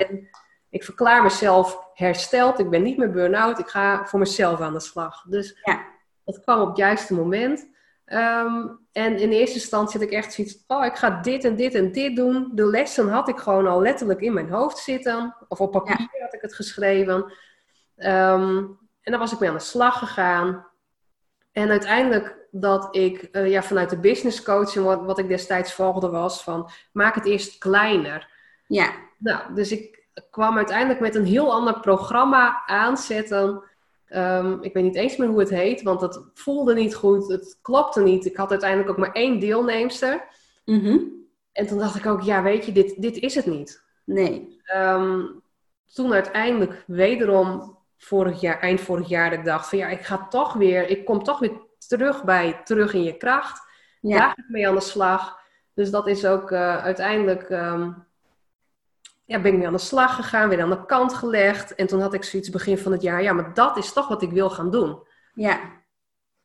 ik 0.69 0.83
verklaar 0.83 1.23
mezelf 1.23 1.79
hersteld, 1.93 2.59
ik 2.59 2.69
ben 2.69 2.83
niet 2.83 2.97
meer 2.97 3.11
burn-out, 3.11 3.59
ik 3.59 3.67
ga 3.67 4.05
voor 4.05 4.19
mezelf 4.19 4.59
aan 4.59 4.73
de 4.73 4.79
slag. 4.79 5.23
Dus 5.27 5.59
ja. 5.63 5.85
dat 6.25 6.41
kwam 6.41 6.61
op 6.61 6.67
het 6.67 6.77
juiste 6.77 7.13
moment. 7.13 7.73
Um, 8.07 8.79
en 8.91 9.17
in 9.17 9.31
eerste 9.31 9.55
instantie 9.55 9.99
had 9.99 10.07
ik 10.07 10.13
echt 10.13 10.33
zoiets, 10.33 10.63
oh, 10.67 10.85
ik 10.85 10.95
ga 10.95 11.09
dit 11.21 11.43
en 11.43 11.55
dit 11.55 11.73
en 11.73 11.91
dit 11.91 12.15
doen. 12.15 12.51
De 12.53 12.65
lessen 12.65 13.09
had 13.09 13.27
ik 13.27 13.37
gewoon 13.37 13.67
al 13.67 13.81
letterlijk 13.81 14.21
in 14.21 14.33
mijn 14.33 14.49
hoofd 14.49 14.77
zitten. 14.77 15.35
Of 15.47 15.61
op 15.61 15.71
papier 15.71 16.09
had 16.19 16.33
ik 16.33 16.41
het 16.41 16.55
geschreven. 16.55 17.33
Um, 17.97 18.79
en 19.01 19.11
dan 19.11 19.19
was 19.19 19.33
ik 19.33 19.39
mee 19.39 19.49
aan 19.49 19.55
de 19.55 19.61
slag 19.61 19.99
gegaan. 19.99 20.65
En 21.51 21.69
uiteindelijk 21.69 22.47
dat 22.51 22.95
ik 22.95 23.29
uh, 23.31 23.49
ja, 23.49 23.63
vanuit 23.63 23.89
de 23.89 23.99
business 23.99 24.43
coaching, 24.43 24.85
wat, 24.85 25.01
wat 25.01 25.19
ik 25.19 25.27
destijds 25.27 25.73
volgde, 25.73 26.09
was 26.09 26.43
van 26.43 26.69
maak 26.91 27.15
het 27.15 27.25
eerst 27.25 27.57
kleiner. 27.57 28.29
Ja. 28.67 28.91
Nou, 29.17 29.53
dus 29.53 29.71
ik 29.71 30.07
kwam 30.29 30.57
uiteindelijk 30.57 30.99
met 30.99 31.15
een 31.15 31.25
heel 31.25 31.53
ander 31.53 31.79
programma 31.79 32.65
aanzetten. 32.65 33.63
Um, 34.09 34.63
ik 34.63 34.73
weet 34.73 34.83
niet 34.83 34.95
eens 34.95 35.17
meer 35.17 35.27
hoe 35.27 35.39
het 35.39 35.49
heet, 35.49 35.81
want 35.81 36.01
het 36.01 36.19
voelde 36.33 36.73
niet 36.73 36.95
goed. 36.95 37.27
Het 37.27 37.59
klopte 37.61 38.01
niet. 38.01 38.25
Ik 38.25 38.35
had 38.37 38.49
uiteindelijk 38.49 38.89
ook 38.89 38.97
maar 38.97 39.11
één 39.11 39.39
deelnemster. 39.39 40.23
Mm 40.65 40.79
-hmm. 40.79 41.11
En 41.51 41.67
toen 41.67 41.77
dacht 41.77 41.95
ik 41.95 42.05
ook, 42.05 42.21
ja, 42.21 42.43
weet 42.43 42.65
je, 42.65 42.71
dit, 42.71 43.01
dit 43.01 43.17
is 43.17 43.35
het 43.35 43.45
niet. 43.45 43.83
Nee. 44.03 44.61
Um, 44.75 45.43
toen 45.93 46.13
uiteindelijk 46.13 46.83
wederom 46.87 47.74
vorig 47.97 48.41
jaar, 48.41 48.59
eind 48.59 48.81
vorig 48.81 49.07
jaar, 49.07 49.29
dat 49.29 49.39
ik 49.39 49.45
dacht 49.45 49.69
van 49.69 49.77
ja, 49.77 49.87
ik 49.87 50.01
ga 50.01 50.27
toch 50.27 50.53
weer, 50.53 50.89
ik 50.89 51.05
kom 51.05 51.23
toch 51.23 51.39
weer 51.39 51.61
terug 51.87 52.23
bij 52.23 52.61
terug 52.63 52.93
in 52.93 53.03
je 53.03 53.17
kracht. 53.17 53.61
Ja. 54.01 54.17
Daar 54.17 54.27
ga 54.27 54.37
ik 54.37 54.49
mee 54.49 54.67
aan 54.67 54.75
de 54.75 54.81
slag. 54.81 55.39
Dus 55.73 55.91
dat 55.91 56.07
is 56.07 56.25
ook 56.25 56.51
uh, 56.51 56.77
uiteindelijk, 56.77 57.49
um, 57.49 58.05
ja, 59.25 59.39
ben 59.39 59.51
ik 59.51 59.57
mee 59.57 59.67
aan 59.67 59.73
de 59.73 59.79
slag 59.79 60.15
gegaan, 60.15 60.49
weer 60.49 60.61
aan 60.61 60.69
de 60.69 60.85
kant 60.85 61.13
gelegd. 61.13 61.75
En 61.75 61.87
toen 61.87 62.01
had 62.01 62.13
ik 62.13 62.23
zoiets 62.23 62.49
begin 62.49 62.77
van 62.77 62.91
het 62.91 63.01
jaar, 63.01 63.21
ja, 63.23 63.33
maar 63.33 63.53
dat 63.53 63.77
is 63.77 63.93
toch 63.93 64.07
wat 64.07 64.21
ik 64.21 64.31
wil 64.31 64.49
gaan 64.49 64.71
doen. 64.71 65.07
Ja. 65.33 65.59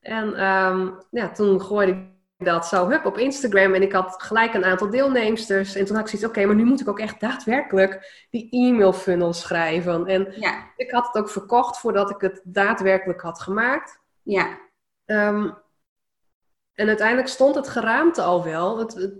En 0.01 0.45
um, 0.47 0.99
ja, 1.11 1.31
toen 1.31 1.61
gooide 1.61 1.93
ik 1.93 1.99
dat 2.45 2.66
zo 2.66 2.88
hup 2.88 3.05
op 3.05 3.18
Instagram 3.18 3.74
en 3.74 3.82
ik 3.82 3.93
had 3.93 4.22
gelijk 4.22 4.55
een 4.55 4.64
aantal 4.64 4.91
deelnemsters. 4.91 5.74
En 5.74 5.84
toen 5.84 5.97
had 5.97 6.05
ik 6.05 6.11
zoiets, 6.11 6.28
oké, 6.28 6.47
maar 6.47 6.55
nu 6.55 6.64
moet 6.64 6.80
ik 6.80 6.88
ook 6.88 7.01
echt 7.01 7.20
daadwerkelijk 7.20 8.26
die 8.30 8.49
e-mail 8.51 8.93
funnel 8.93 9.32
schrijven. 9.32 10.07
En 10.07 10.32
ja. 10.36 10.64
ik 10.76 10.91
had 10.91 11.07
het 11.07 11.16
ook 11.16 11.30
verkocht 11.30 11.78
voordat 11.78 12.11
ik 12.11 12.20
het 12.20 12.41
daadwerkelijk 12.45 13.20
had 13.20 13.41
gemaakt. 13.41 14.01
Ja. 14.22 14.59
Um, 15.07 15.55
en 16.74 16.88
uiteindelijk 16.88 17.28
stond 17.28 17.55
het 17.55 17.68
geraamte 17.68 18.22
al 18.22 18.45
wel. 18.45 18.78
Het, 18.78 19.11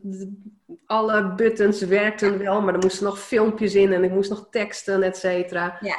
alle 0.87 1.35
buttons 1.35 1.81
werkten 1.81 2.39
wel, 2.39 2.61
maar 2.61 2.75
er 2.75 2.81
moesten 2.81 3.05
nog 3.05 3.19
filmpjes 3.19 3.75
in 3.75 3.93
en 3.93 4.05
ik 4.05 4.11
moest 4.11 4.31
nog 4.31 4.47
teksten, 4.51 5.03
et 5.03 5.17
cetera. 5.17 5.77
Ja. 5.81 5.97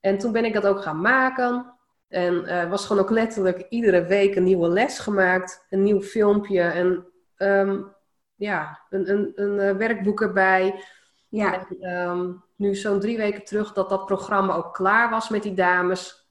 En 0.00 0.18
toen 0.18 0.32
ben 0.32 0.44
ik 0.44 0.52
dat 0.52 0.66
ook 0.66 0.82
gaan 0.82 1.00
maken. 1.00 1.78
En 2.10 2.34
uh, 2.34 2.70
was 2.70 2.86
gewoon 2.86 3.02
ook 3.02 3.10
letterlijk 3.10 3.66
iedere 3.68 4.04
week 4.04 4.36
een 4.36 4.42
nieuwe 4.42 4.68
les 4.68 4.98
gemaakt, 4.98 5.66
een 5.70 5.82
nieuw 5.82 6.02
filmpje 6.02 6.60
en 6.60 7.06
um, 7.36 7.94
ja, 8.34 8.86
een, 8.90 9.10
een, 9.10 9.32
een 9.34 9.70
uh, 9.70 9.76
werkboek 9.76 10.20
erbij. 10.20 10.84
Ja. 11.28 11.66
En, 11.68 11.90
um, 11.98 12.44
nu 12.56 12.74
zo'n 12.74 13.00
drie 13.00 13.16
weken 13.16 13.44
terug 13.44 13.72
dat 13.72 13.88
dat 13.88 14.06
programma 14.06 14.54
ook 14.54 14.74
klaar 14.74 15.10
was 15.10 15.28
met 15.28 15.42
die 15.42 15.54
dames. 15.54 16.30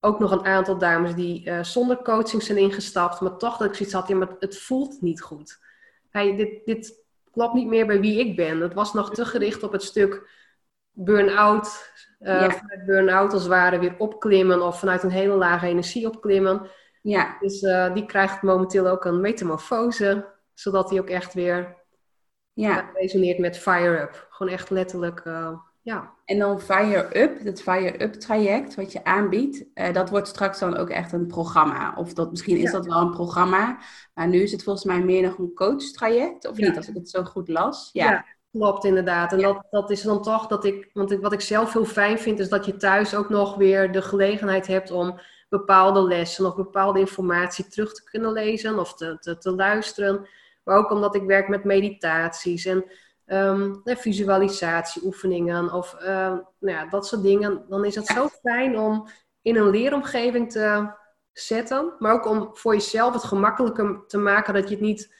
Ook 0.00 0.18
nog 0.18 0.30
een 0.30 0.44
aantal 0.44 0.78
dames 0.78 1.14
die 1.14 1.46
uh, 1.46 1.62
zonder 1.62 2.02
coaching 2.02 2.42
zijn 2.42 2.58
ingestapt, 2.58 3.20
maar 3.20 3.36
toch 3.36 3.56
dat 3.56 3.68
ik 3.68 3.74
zoiets 3.74 3.94
had, 3.94 4.08
ja, 4.08 4.16
maar 4.16 4.36
het 4.38 4.58
voelt 4.58 5.00
niet 5.00 5.20
goed. 5.20 5.58
Hey, 6.10 6.36
dit, 6.36 6.64
dit 6.64 7.04
klopt 7.30 7.54
niet 7.54 7.66
meer 7.66 7.86
bij 7.86 8.00
wie 8.00 8.18
ik 8.18 8.36
ben. 8.36 8.60
Het 8.60 8.74
was 8.74 8.92
nog 8.92 9.14
te 9.14 9.24
gericht 9.24 9.62
op 9.62 9.72
het 9.72 9.82
stuk 9.82 10.30
burn-out, 10.90 11.92
uh, 12.20 12.28
ja. 12.28 12.50
vanuit 12.50 12.86
burn-out 12.86 13.32
als 13.32 13.42
het 13.42 13.50
ware 13.50 13.78
weer 13.78 13.94
opklimmen 13.98 14.62
of 14.62 14.78
vanuit 14.78 15.02
een 15.02 15.10
hele 15.10 15.34
lage 15.34 15.66
energie 15.66 16.06
opklimmen. 16.06 16.66
Ja. 17.02 17.36
Dus 17.40 17.62
uh, 17.62 17.94
die 17.94 18.06
krijgt 18.06 18.42
momenteel 18.42 18.88
ook 18.88 19.04
een 19.04 19.20
metamorfose, 19.20 20.26
zodat 20.54 20.90
hij 20.90 21.00
ook 21.00 21.08
echt 21.08 21.34
weer 21.34 21.76
ja. 22.52 22.90
resoneert 22.94 23.38
met 23.38 23.58
Fire 23.58 24.00
Up. 24.00 24.26
Gewoon 24.30 24.52
echt 24.52 24.70
letterlijk, 24.70 25.24
uh, 25.24 25.58
ja. 25.82 26.14
En 26.24 26.38
dan 26.38 26.60
Fire 26.60 27.20
Up, 27.22 27.44
dat 27.44 27.62
Fire 27.62 28.02
Up 28.02 28.12
traject 28.12 28.74
wat 28.74 28.92
je 28.92 29.04
aanbiedt, 29.04 29.64
dat 29.92 30.10
wordt 30.10 30.28
straks 30.28 30.58
dan 30.58 30.76
ook 30.76 30.90
echt 30.90 31.12
een 31.12 31.26
programma. 31.26 31.94
Of 31.96 32.12
dat, 32.12 32.30
misschien 32.30 32.58
is 32.58 32.72
dat 32.72 32.86
wel 32.86 33.00
een 33.00 33.10
programma, 33.10 33.78
maar 34.14 34.28
nu 34.28 34.42
is 34.42 34.52
het 34.52 34.62
volgens 34.62 34.84
mij 34.84 35.00
meer 35.00 35.22
nog 35.22 35.38
een 35.38 35.54
coach 35.54 35.82
traject, 35.82 36.48
of 36.48 36.56
niet, 36.56 36.76
als 36.76 36.88
ik 36.88 36.94
het 36.94 37.10
zo 37.10 37.24
goed 37.24 37.48
las. 37.48 37.90
ja. 37.92 38.24
Klopt, 38.52 38.84
inderdaad. 38.84 39.32
En 39.32 39.40
dat, 39.40 39.66
dat 39.70 39.90
is 39.90 40.02
dan 40.02 40.22
toch 40.22 40.46
dat 40.46 40.64
ik, 40.64 40.90
want 40.92 41.10
ik, 41.10 41.20
wat 41.20 41.32
ik 41.32 41.40
zelf 41.40 41.72
heel 41.72 41.84
fijn 41.84 42.18
vind, 42.18 42.38
is 42.38 42.48
dat 42.48 42.66
je 42.66 42.76
thuis 42.76 43.14
ook 43.14 43.28
nog 43.28 43.54
weer 43.54 43.92
de 43.92 44.02
gelegenheid 44.02 44.66
hebt 44.66 44.90
om 44.90 45.20
bepaalde 45.48 46.02
lessen 46.02 46.46
of 46.46 46.54
bepaalde 46.54 47.00
informatie 47.00 47.68
terug 47.68 47.94
te 47.94 48.04
kunnen 48.04 48.32
lezen 48.32 48.78
of 48.78 48.94
te, 48.94 49.16
te, 49.20 49.38
te 49.38 49.50
luisteren. 49.50 50.28
Maar 50.64 50.76
ook 50.76 50.90
omdat 50.90 51.14
ik 51.14 51.22
werk 51.22 51.48
met 51.48 51.64
meditaties 51.64 52.64
en 52.64 52.84
um, 53.26 53.80
visualisatieoefeningen 53.84 55.72
of 55.72 55.96
um, 56.02 56.08
nou 56.58 56.76
ja, 56.76 56.86
dat 56.86 57.06
soort 57.06 57.22
dingen. 57.22 57.64
Dan 57.68 57.84
is 57.84 57.94
het 57.94 58.06
zo 58.06 58.28
fijn 58.28 58.78
om 58.78 59.08
in 59.42 59.56
een 59.56 59.70
leeromgeving 59.70 60.52
te 60.52 60.90
zetten, 61.32 61.94
maar 61.98 62.12
ook 62.12 62.26
om 62.26 62.50
voor 62.52 62.72
jezelf 62.72 63.12
het 63.12 63.24
gemakkelijker 63.24 64.04
te 64.06 64.18
maken 64.18 64.54
dat 64.54 64.68
je 64.68 64.74
het 64.74 64.84
niet 64.84 65.16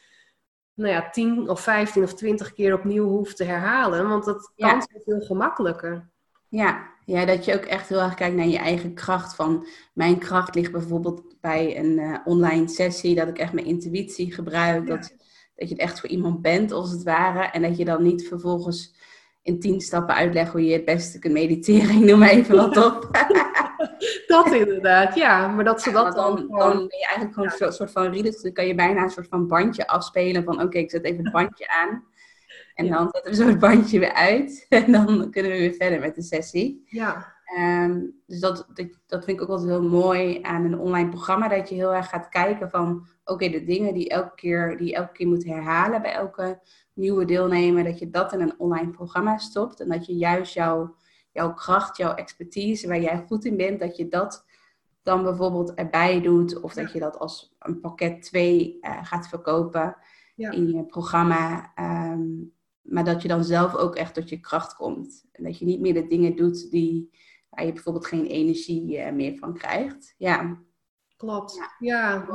nou 0.79 0.93
ja, 0.93 1.11
10 1.11 1.49
of 1.49 1.61
15 1.61 2.03
of 2.03 2.15
20 2.15 2.53
keer 2.53 2.75
opnieuw 2.75 3.09
hoeft 3.09 3.37
te 3.37 3.45
herhalen. 3.45 4.09
Want 4.09 4.25
dat 4.25 4.53
kan 4.57 4.83
veel 5.05 5.21
gemakkelijker. 5.21 6.09
Ja. 6.49 6.89
ja, 7.05 7.25
dat 7.25 7.45
je 7.45 7.55
ook 7.55 7.65
echt 7.65 7.89
heel 7.89 8.01
erg 8.01 8.15
kijkt 8.15 8.37
naar 8.37 8.47
je 8.47 8.59
eigen 8.59 8.95
kracht. 8.95 9.35
Van 9.35 9.67
mijn 9.93 10.19
kracht 10.19 10.55
ligt 10.55 10.73
bijvoorbeeld 10.73 11.23
bij 11.41 11.79
een 11.79 11.99
uh, 11.99 12.17
online 12.25 12.69
sessie, 12.69 13.15
dat 13.15 13.29
ik 13.29 13.39
echt 13.39 13.53
mijn 13.53 13.67
intuïtie 13.67 14.33
gebruik. 14.33 14.87
Dat, 14.87 15.15
dat 15.55 15.69
je 15.69 15.75
het 15.75 15.83
echt 15.83 16.01
voor 16.01 16.09
iemand 16.09 16.43
bent, 16.43 16.73
als 16.73 16.91
het 16.91 17.03
ware. 17.03 17.43
En 17.43 17.63
dat 17.63 17.77
je 17.77 17.85
dan 17.85 18.03
niet 18.03 18.29
vervolgens 18.29 18.95
in 19.43 19.61
tien 19.61 19.81
stappen 19.81 20.15
uitlegt 20.15 20.53
hoe 20.53 20.65
je 20.65 20.73
het 20.73 20.85
beste 20.85 21.19
kunt 21.19 21.33
mediteren. 21.33 21.97
Ik 22.03 22.05
noem 22.05 22.23
even 22.23 22.57
wat 22.57 22.77
op. 22.77 23.09
dat 24.27 24.53
inderdaad, 24.53 25.15
ja. 25.15 25.49
Maar 25.49 25.65
dat 25.65 25.83
ze 25.83 25.91
dat 25.91 26.15
dan, 26.15 26.37
dan, 26.37 26.59
dan 26.59 26.77
ben 26.77 26.99
je 26.99 27.07
eigenlijk 27.07 27.35
gewoon 27.35 27.69
een 27.69 27.73
soort 27.73 27.91
van 27.91 28.13
readers. 28.13 28.43
Dan 28.43 28.53
kan 28.53 28.67
je 28.67 28.75
bijna 28.75 29.03
een 29.03 29.11
soort 29.11 29.29
van 29.29 29.47
bandje 29.47 29.87
afspelen 29.87 30.45
van 30.45 30.63
oké, 30.63 30.79
ik 30.79 30.91
zet 30.91 31.05
even 31.05 31.25
het 31.25 31.33
bandje 31.33 31.69
aan. 31.69 32.05
En 32.75 32.89
dan 32.89 33.09
zetten 33.13 33.31
we 33.31 33.37
zo 33.37 33.47
het 33.47 33.59
bandje 33.69 33.99
weer 33.99 34.13
uit. 34.13 34.67
En 34.69 34.93
dan 34.93 35.31
kunnen 35.31 35.53
we 35.53 35.59
weer 35.59 35.75
verder 35.75 36.01
met 36.01 36.15
de 36.15 36.23
sessie. 36.23 36.83
Ja. 36.87 37.37
Um, 37.59 38.21
dus 38.27 38.41
dat, 38.41 38.67
dat, 38.75 38.87
dat, 39.07 39.25
vind 39.25 39.37
ik 39.37 39.43
ook 39.43 39.49
altijd 39.49 39.69
heel 39.69 39.89
mooi 39.89 40.39
aan 40.43 40.65
een 40.65 40.79
online 40.79 41.09
programma. 41.09 41.49
Dat 41.49 41.69
je 41.69 41.75
heel 41.75 41.95
erg 41.95 42.09
gaat 42.09 42.29
kijken 42.29 42.71
van 42.71 43.07
oké, 43.25 43.49
de 43.49 43.65
dingen 43.65 43.95
die, 43.95 44.09
elke 44.09 44.35
keer, 44.35 44.77
die 44.77 44.87
je 44.87 44.95
elke 44.95 45.13
keer 45.13 45.27
moet 45.27 45.45
herhalen 45.45 46.03
bij 46.03 46.13
elke 46.13 46.61
nieuwe 46.95 47.25
deelnemer. 47.25 47.85
Dat 47.85 47.99
je 47.99 48.11
dat 48.11 48.33
in 48.33 48.41
een 48.41 48.55
online 48.59 48.91
programma 48.91 49.39
stopt. 49.39 49.81
En 49.81 49.89
dat 49.89 50.07
je 50.07 50.17
juist 50.17 50.55
jouw 50.55 50.95
jouw 51.33 51.55
kracht, 51.55 51.97
jouw 51.97 52.15
expertise, 52.15 52.89
waar 52.89 53.01
jij 53.01 53.25
goed 53.27 53.45
in 53.45 53.57
bent, 53.57 53.81
dat 53.81 53.97
je 53.97 54.09
dat 54.09 54.45
dan 55.03 55.23
bijvoorbeeld 55.23 55.75
erbij 55.75 56.21
doet. 56.21 56.61
Of 56.61 56.75
dat 56.75 56.93
je 56.93 56.99
dat 56.99 57.19
als 57.19 57.55
een 57.59 57.81
pakket 57.81 58.23
2 58.23 58.79
uh, 58.81 59.05
gaat 59.05 59.29
verkopen 59.29 59.97
Ja. 60.35 60.51
in 60.51 60.71
je 60.73 60.85
programma. 60.85 61.73
Ehm, 61.75 62.27
maar 62.83 63.05
dat 63.05 63.23
je 63.23 63.29
dan 63.29 63.45
zelf 63.45 63.75
ook 63.75 63.97
echt 63.97 64.15
tot 64.15 64.29
je 64.29 64.41
kracht 64.41 64.75
komt. 64.75 65.25
En 65.33 65.45
dat 65.45 65.59
je 65.59 65.65
niet 65.65 65.81
meer 65.81 65.95
de 65.95 66.07
dingen 66.07 66.37
doet 66.37 66.71
die, 66.71 67.11
waar 67.51 67.67
je 67.67 67.73
bijvoorbeeld 67.73 68.07
geen 68.07 68.27
energie 68.27 68.99
eh, 68.99 69.13
meer 69.13 69.37
van 69.39 69.55
krijgt. 69.55 70.15
Ja. 70.19 70.59
Klopt. 71.17 71.61
Ja, 71.79 72.27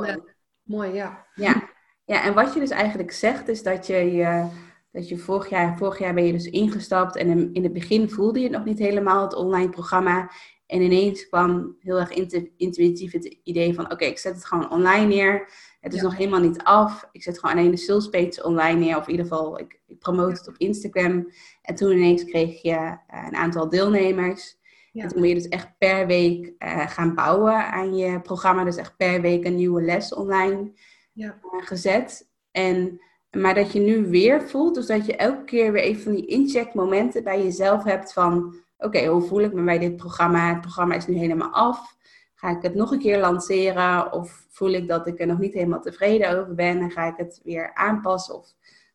mooi, 0.62 0.92
ja. 0.92 1.26
Ja. 1.34 1.70
ja, 2.04 2.22
en 2.24 2.34
wat 2.34 2.54
je 2.54 2.60
dus 2.60 2.70
eigenlijk 2.70 3.12
zegt 3.12 3.48
is 3.48 3.62
dat 3.62 3.86
je, 3.86 3.96
je, 3.96 4.48
dat 4.94 5.08
je 5.08 5.18
vorig 5.18 5.48
jaar, 5.48 5.76
vorig 5.76 5.98
jaar 5.98 6.14
ben 6.14 6.24
je 6.26 6.32
dus 6.32 6.50
ingestapt 6.50 7.16
en 7.16 7.52
in, 7.54 7.62
het 7.62 7.72
begin 7.72 8.10
voelde 8.10 8.38
je 8.38 8.44
het 8.48 8.56
nog 8.56 8.64
niet 8.64 8.78
helemaal, 8.78 9.22
het 9.22 9.34
online 9.34 9.68
programma. 9.68 10.30
En 10.66 10.80
ineens 10.80 11.28
kwam 11.28 11.76
heel 11.80 11.98
erg 11.98 12.10
intu- 12.10 12.52
intuïtief 12.56 13.12
het 13.12 13.24
idee 13.42 13.74
van, 13.74 13.92
oké, 13.92 14.04
ik 14.04 14.18
zet 14.18 14.34
het 14.34 14.44
gewoon 14.44 14.70
online 14.70 15.06
neer. 15.06 15.48
Het 15.80 15.92
is 15.94 16.00
Ja. 16.00 16.04
nog 16.06 16.16
helemaal 16.16 16.40
niet 16.40 16.62
af. 16.62 17.08
Ik 17.12 17.22
zet 17.22 17.38
gewoon 17.38 17.56
alleen 17.56 17.70
de 17.70 17.76
sales 17.76 18.08
page 18.08 18.44
online 18.44 18.78
neer. 18.80 18.96
Of 18.96 19.04
in 19.04 19.10
ieder 19.10 19.26
geval, 19.26 19.58
ik, 19.58 19.80
ik 19.86 19.98
promote 19.98 20.30
het 20.38 20.48
op 20.48 20.54
Instagram. 20.58 21.28
En 21.62 21.74
toen 21.74 21.92
ineens 21.92 22.24
kreeg 22.24 22.62
je 22.62 22.70
eh, 22.70 22.98
een 23.26 23.34
aantal 23.36 23.68
deelnemers. 23.68 24.56
Ja. 24.92 25.02
En 25.02 25.08
toen 25.08 25.20
ben 25.20 25.28
je 25.28 25.34
dus 25.34 25.48
echt 25.48 25.78
per 25.78 26.06
week 26.06 26.52
eh, 26.58 26.88
gaan 26.88 27.14
bouwen 27.14 27.66
aan 27.72 27.96
je 27.96 28.20
programma. 28.20 28.64
Dus 28.64 28.76
echt 28.76 28.96
per 28.96 29.20
week 29.20 29.44
een 29.44 29.54
nieuwe 29.56 29.82
les 29.82 30.14
online 30.14 30.72
Ja. 31.12 31.38
eh, 31.42 31.66
gezet. 31.66 32.28
En, 32.50 33.00
maar 33.34 33.54
dat 33.54 33.72
je 33.72 33.80
nu 33.80 34.06
weer 34.06 34.48
voelt, 34.48 34.74
dus 34.74 34.86
dat 34.86 35.06
je 35.06 35.16
elke 35.16 35.44
keer 35.44 35.72
weer 35.72 35.82
even 35.82 36.02
van 36.02 36.14
die 36.14 36.26
incheckmomenten 36.26 37.24
bij 37.24 37.42
jezelf 37.42 37.84
hebt 37.84 38.12
van... 38.12 38.54
Oké, 38.78 39.06
hoe 39.06 39.22
voel 39.22 39.40
ik 39.40 39.52
me 39.52 39.64
bij 39.64 39.78
dit 39.78 39.96
programma? 39.96 40.48
Het 40.48 40.60
programma 40.60 40.94
is 40.94 41.06
nu 41.06 41.16
helemaal 41.16 41.50
af. 41.50 41.96
Ga 42.34 42.50
ik 42.50 42.62
het 42.62 42.74
nog 42.74 42.90
een 42.90 42.98
keer 42.98 43.18
lanceren? 43.20 44.12
Of 44.12 44.46
voel 44.48 44.70
ik 44.70 44.88
dat 44.88 45.06
ik 45.06 45.20
er 45.20 45.26
nog 45.26 45.38
niet 45.38 45.54
helemaal 45.54 45.80
tevreden 45.80 46.38
over 46.40 46.54
ben? 46.54 46.80
En 46.80 46.90
ga 46.90 47.06
ik 47.06 47.16
het 47.16 47.40
weer 47.44 47.74
aanpassen? 47.74 48.34
Of 48.34 48.46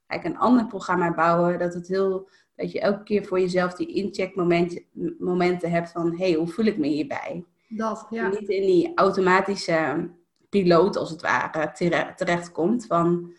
ga 0.08 0.16
ik 0.16 0.24
een 0.24 0.38
ander 0.38 0.68
programma 0.68 1.14
bouwen? 1.14 1.60
Dat, 1.60 1.74
het 1.74 1.88
heel, 1.88 2.30
dat 2.56 2.72
je 2.72 2.80
elke 2.80 3.04
keer 3.04 3.26
voor 3.26 3.40
jezelf 3.40 3.74
die 3.74 3.94
incheckmomenten 3.94 4.84
momenten 5.20 5.72
hebt 5.72 5.92
van... 5.92 6.12
Hé, 6.12 6.30
hey, 6.30 6.34
hoe 6.34 6.48
voel 6.48 6.66
ik 6.66 6.78
me 6.78 6.88
hierbij? 6.88 7.46
Dat, 7.68 8.08
ja. 8.10 8.28
niet 8.28 8.50
in 8.50 8.66
die 8.66 8.92
automatische 8.96 10.10
piloot, 10.50 10.98
als 10.98 11.10
het 11.10 11.22
ware, 11.22 11.72
tere- 11.72 12.14
terechtkomt. 12.16 12.86
Van, 12.86 13.34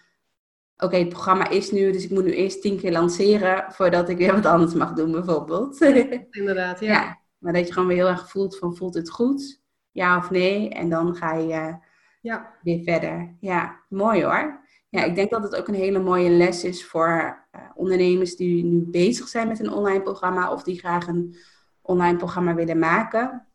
oké, 0.81 0.97
het 0.97 1.09
programma 1.09 1.49
is 1.49 1.71
nu, 1.71 1.93
dus 1.93 2.05
ik 2.05 2.11
moet 2.11 2.25
nu 2.25 2.33
eerst 2.33 2.63
tien 2.63 2.79
keer 2.79 2.93
lanceren 2.93 3.65
voordat 3.73 4.09
ik 4.09 4.17
weer 4.17 4.33
wat 4.35 4.47
anders 4.47 4.75
mag 4.75 4.93
doen, 4.93 5.13
bijvoorbeeld. 5.13 5.81
Inderdaad, 6.31 6.81
ja. 6.81 6.93
ja. 6.93 7.19
maar 7.39 7.53
dat 7.53 7.67
je 7.67 7.73
gewoon 7.73 7.89
weer 7.89 7.97
heel 7.97 8.09
erg 8.09 8.31
voelt 8.31 8.59
van, 8.59 8.77
voelt 8.77 8.95
het 8.95 9.11
goed? 9.11 9.63
Ja 9.91 10.17
of 10.17 10.31
nee? 10.31 10.69
En 10.69 10.89
dan 10.89 11.15
ga 11.15 11.35
je 11.35 11.53
eh, 11.53 11.75
Ja, 12.21 12.55
weer 12.63 12.83
verder. 12.83 13.37
Ja, 13.41 13.81
mooi 13.89 14.25
hoor. 14.25 14.61
Ja, 14.89 15.05
ik 15.05 15.15
denk 15.15 15.31
dat 15.31 15.43
het 15.43 15.57
ook 15.57 15.69
een 15.69 15.75
hele 15.75 15.99
mooie 15.99 16.31
les 16.31 16.65
is 16.65 16.87
voor 16.87 17.47
eh, 17.51 17.61
ondernemers 17.75 18.37
die 18.37 18.65
nu 18.65 18.79
bezig 18.91 19.29
zijn 19.29 19.49
met 19.49 19.61
een 19.61 19.73
online 19.73 20.03
programma 20.03 20.53
of 20.53 20.63
die 20.63 20.79
graag 20.79 21.07
een 21.07 21.37
online 21.83 22.17
programma 22.17 22.55
willen 22.55 22.79
maken. 22.79 23.47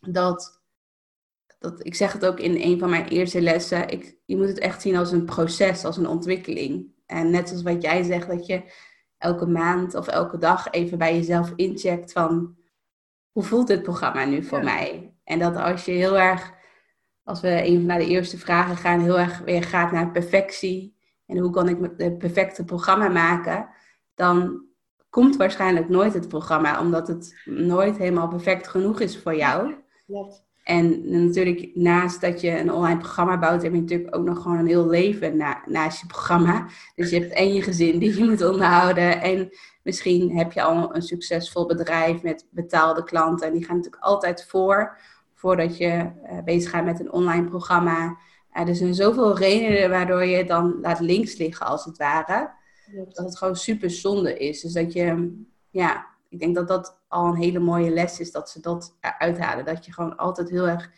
Dat, 0.00 0.61
dat 1.62 1.86
ik 1.86 1.94
zeg 1.94 2.12
het 2.12 2.26
ook 2.26 2.40
in 2.40 2.56
een 2.70 2.78
van 2.78 2.90
mijn 2.90 3.08
eerste 3.08 3.40
lessen, 3.40 3.88
ik, 3.88 4.16
je 4.24 4.36
moet 4.36 4.48
het 4.48 4.58
echt 4.58 4.82
zien 4.82 4.96
als 4.96 5.12
een 5.12 5.24
proces, 5.24 5.84
als 5.84 5.96
een 5.96 6.06
ontwikkeling. 6.06 6.86
En 7.06 7.30
net 7.30 7.48
zoals 7.48 7.62
wat 7.62 7.82
jij 7.82 8.02
zegt, 8.02 8.28
dat 8.28 8.46
je 8.46 8.62
elke 9.18 9.46
maand 9.46 9.94
of 9.94 10.06
elke 10.06 10.38
dag 10.38 10.70
even 10.70 10.98
bij 10.98 11.14
jezelf 11.16 11.52
incheckt 11.56 12.12
van 12.12 12.56
hoe 13.32 13.42
voelt 13.42 13.66
dit 13.66 13.82
programma 13.82 14.24
nu 14.24 14.42
voor 14.44 14.58
Ja. 14.58 14.64
mij? 14.64 15.14
En 15.24 15.38
dat 15.38 15.56
als 15.56 15.84
je 15.84 15.92
heel 15.92 16.18
erg 16.18 16.52
als 17.24 17.40
we 17.40 17.48
even 17.48 17.86
naar 17.86 17.98
de 17.98 18.06
eerste 18.06 18.38
vragen 18.38 18.76
gaan, 18.76 19.00
heel 19.00 19.18
erg 19.18 19.38
weer 19.38 19.62
gaat 19.62 19.92
naar 19.92 20.10
perfectie. 20.10 20.96
En 21.26 21.38
hoe 21.38 21.50
kan 21.50 21.68
ik 21.68 21.78
het 21.96 22.18
perfecte 22.18 22.64
programma 22.64 23.08
maken? 23.08 23.68
Dan 24.14 24.64
komt 25.10 25.36
waarschijnlijk 25.36 25.88
nooit 25.88 26.14
het 26.14 26.28
programma, 26.28 26.80
omdat 26.80 27.08
het 27.08 27.40
nooit 27.44 27.96
helemaal 27.96 28.28
perfect 28.28 28.68
genoeg 28.68 29.00
is 29.00 29.18
voor 29.18 29.36
jou. 29.36 29.74
klopt. 30.06 30.44
En 30.62 31.10
natuurlijk, 31.24 31.70
naast 31.74 32.20
dat 32.20 32.40
je 32.40 32.58
een 32.58 32.72
online 32.72 32.98
programma 32.98 33.38
bouwt, 33.38 33.62
heb 33.62 33.72
je 33.72 33.80
natuurlijk 33.80 34.16
ook 34.16 34.24
nog 34.24 34.42
gewoon 34.42 34.58
een 34.58 34.66
heel 34.66 34.88
leven 34.88 35.36
na, 35.36 35.62
naast 35.66 36.00
je 36.00 36.06
programma. 36.06 36.66
Dus 36.94 37.10
je 37.10 37.18
hebt 37.18 37.32
en 37.32 37.54
je 37.54 37.62
gezin 37.62 37.98
die 37.98 38.18
je 38.18 38.24
moet 38.24 38.44
onderhouden. 38.44 39.20
En 39.20 39.50
misschien 39.82 40.36
heb 40.36 40.52
je 40.52 40.62
al 40.62 40.94
een 40.94 41.02
succesvol 41.02 41.66
bedrijf 41.66 42.22
met 42.22 42.46
betaalde 42.50 43.04
klanten. 43.04 43.46
En 43.46 43.52
die 43.52 43.64
gaan 43.64 43.76
natuurlijk 43.76 44.02
altijd 44.02 44.46
voor, 44.48 44.98
voordat 45.34 45.76
je 45.76 46.10
eh, 46.22 46.38
bezig 46.44 46.70
gaat 46.70 46.84
met 46.84 47.00
een 47.00 47.12
online 47.12 47.48
programma. 47.48 48.18
Eh, 48.52 48.68
er 48.68 48.76
zijn 48.76 48.94
zoveel 48.94 49.38
redenen 49.38 49.90
waardoor 49.90 50.24
je 50.24 50.36
het 50.36 50.48
dan 50.48 50.78
laat 50.80 51.00
links 51.00 51.36
liggen, 51.36 51.66
als 51.66 51.84
het 51.84 51.96
ware 51.96 52.50
dat 52.92 53.24
het 53.24 53.38
gewoon 53.38 53.56
super 53.56 53.90
zonde 53.90 54.38
is. 54.38 54.60
Dus 54.60 54.72
dat 54.72 54.92
je, 54.92 55.36
ja, 55.70 56.06
ik 56.28 56.38
denk 56.38 56.54
dat 56.54 56.68
dat 56.68 57.01
al 57.12 57.26
een 57.26 57.36
hele 57.36 57.58
mooie 57.58 57.90
les 57.90 58.20
is 58.20 58.32
dat 58.32 58.50
ze 58.50 58.60
dat 58.60 58.96
eruit 59.00 59.38
halen. 59.38 59.64
Dat 59.64 59.84
je 59.86 59.92
gewoon 59.92 60.16
altijd 60.16 60.50
heel 60.50 60.68
erg 60.68 60.90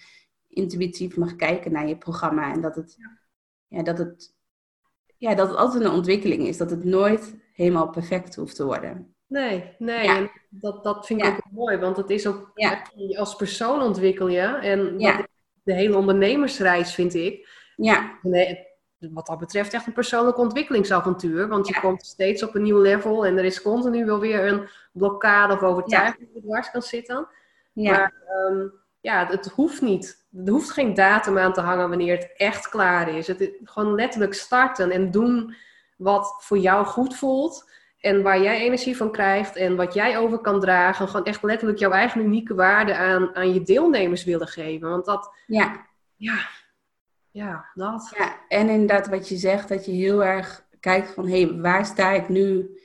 intuïtief 0.49 1.17
mag 1.17 1.37
kijken 1.37 1.73
naar 1.73 1.89
je 1.89 1.97
programma. 1.97 2.53
En 2.53 2.61
dat 2.61 2.77
het, 2.77 2.97
ja, 3.69 3.83
dat 3.83 3.99
het, 3.99 4.35
ja, 5.17 5.35
dat 5.35 5.49
het 5.49 5.57
altijd 5.57 5.85
een 5.85 5.91
ontwikkeling 5.91 6.47
is. 6.47 6.57
Dat 6.57 6.71
het 6.71 6.85
nooit 6.85 7.35
helemaal 7.53 7.91
perfect 7.91 8.35
hoeft 8.37 8.57
te 8.57 8.65
worden. 8.65 9.15
Nee, 9.27 9.75
nee. 9.79 10.05
Ja. 10.05 10.17
En 10.17 10.31
dat, 10.51 10.85
dat 10.85 11.07
vind 11.07 11.21
ik 11.21 11.27
Ja. 11.27 11.33
ook 11.35 11.51
mooi, 11.53 11.77
want 11.77 11.97
het 11.97 12.11
is 12.11 12.27
ook 12.27 12.53
als 13.17 13.37
persoon 13.37 13.83
ontwikkel 13.83 14.29
je. 14.29 14.41
En 14.41 14.99
Ja. 14.99 15.17
dat 15.17 15.27
de 15.63 15.73
hele 15.75 15.97
ondernemersreis 15.97 16.95
vind 16.95 17.15
ik. 17.15 17.49
Ja, 17.77 18.19
Nee, 18.23 18.59
wat 19.13 19.27
dat 19.27 19.39
betreft 19.39 19.73
echt 19.75 19.87
een 19.87 19.93
persoonlijk 19.93 20.39
ontwikkelingsavontuur. 20.39 21.49
Want 21.49 21.67
je 21.69 21.75
Ja. 21.75 21.81
komt 21.81 22.07
steeds 22.07 22.43
op 22.43 22.55
een 22.55 22.63
nieuw 22.63 22.81
level 22.81 23.27
en 23.27 23.39
er 23.39 23.45
is 23.45 23.63
continu 23.63 24.05
wel 24.05 24.21
weer 24.21 24.47
een 24.47 24.69
blokkade 24.93 25.53
of 25.55 25.63
overtuiging 25.63 26.33
die 26.33 26.43
dwars 26.43 26.71
kan 26.71 26.83
zitten. 26.83 27.29
ja, 27.73 27.91
Maar 27.91 28.13
ehm, 28.29 28.67
ja, 29.01 29.27
het 29.27 29.47
hoeft 29.47 29.81
niet. 29.83 30.27
Er 30.45 30.53
hoeft 30.53 30.71
geen 30.71 30.95
datum 30.95 31.39
aan 31.39 31.53
te 31.53 31.61
hangen 31.61 31.89
wanneer 31.89 32.17
het 32.17 32.33
echt 32.37 32.69
klaar 32.69 33.09
is. 33.09 33.27
Het 33.27 33.41
is 33.41 33.49
gewoon 33.65 33.95
letterlijk 33.95 34.35
starten 34.35 34.91
en 34.91 35.11
doen 35.11 35.55
wat 35.97 36.35
voor 36.39 36.59
jou 36.59 36.87
goed 36.87 37.17
voelt. 37.17 37.73
En 38.01 38.23
waar 38.23 38.41
jij 38.43 38.59
energie 38.61 38.97
van 38.97 39.13
krijgt 39.13 39.57
en 39.57 39.77
wat 39.77 39.95
jij 39.95 40.19
over 40.19 40.39
kan 40.39 40.61
dragen. 40.61 41.09
Gewoon 41.09 41.27
echt 41.27 41.43
letterlijk 41.43 41.79
jouw 41.79 41.91
eigen 41.91 42.21
unieke 42.21 42.55
waarde 42.55 42.97
aan, 42.97 43.35
aan 43.37 43.55
je 43.55 43.63
deelnemers 43.63 44.25
willen 44.25 44.47
geven. 44.49 44.89
Want 44.89 45.05
dat, 45.05 45.35
ja. 45.47 45.87
ja, 46.17 46.35
ja, 47.35 47.65
dat. 47.75 48.13
Ja, 48.17 48.37
en 48.49 48.69
inderdaad 48.69 49.09
wat 49.09 49.29
je 49.29 49.37
zegt, 49.37 49.69
dat 49.69 49.87
je 49.87 49.93
heel 49.93 50.25
erg 50.25 50.67
kijkt 50.81 51.11
van, 51.11 51.29
hé, 51.29 51.43
hey, 51.43 51.61
waar 51.61 51.87
sta 51.87 52.11
ik 52.11 52.29
nu 52.29 52.79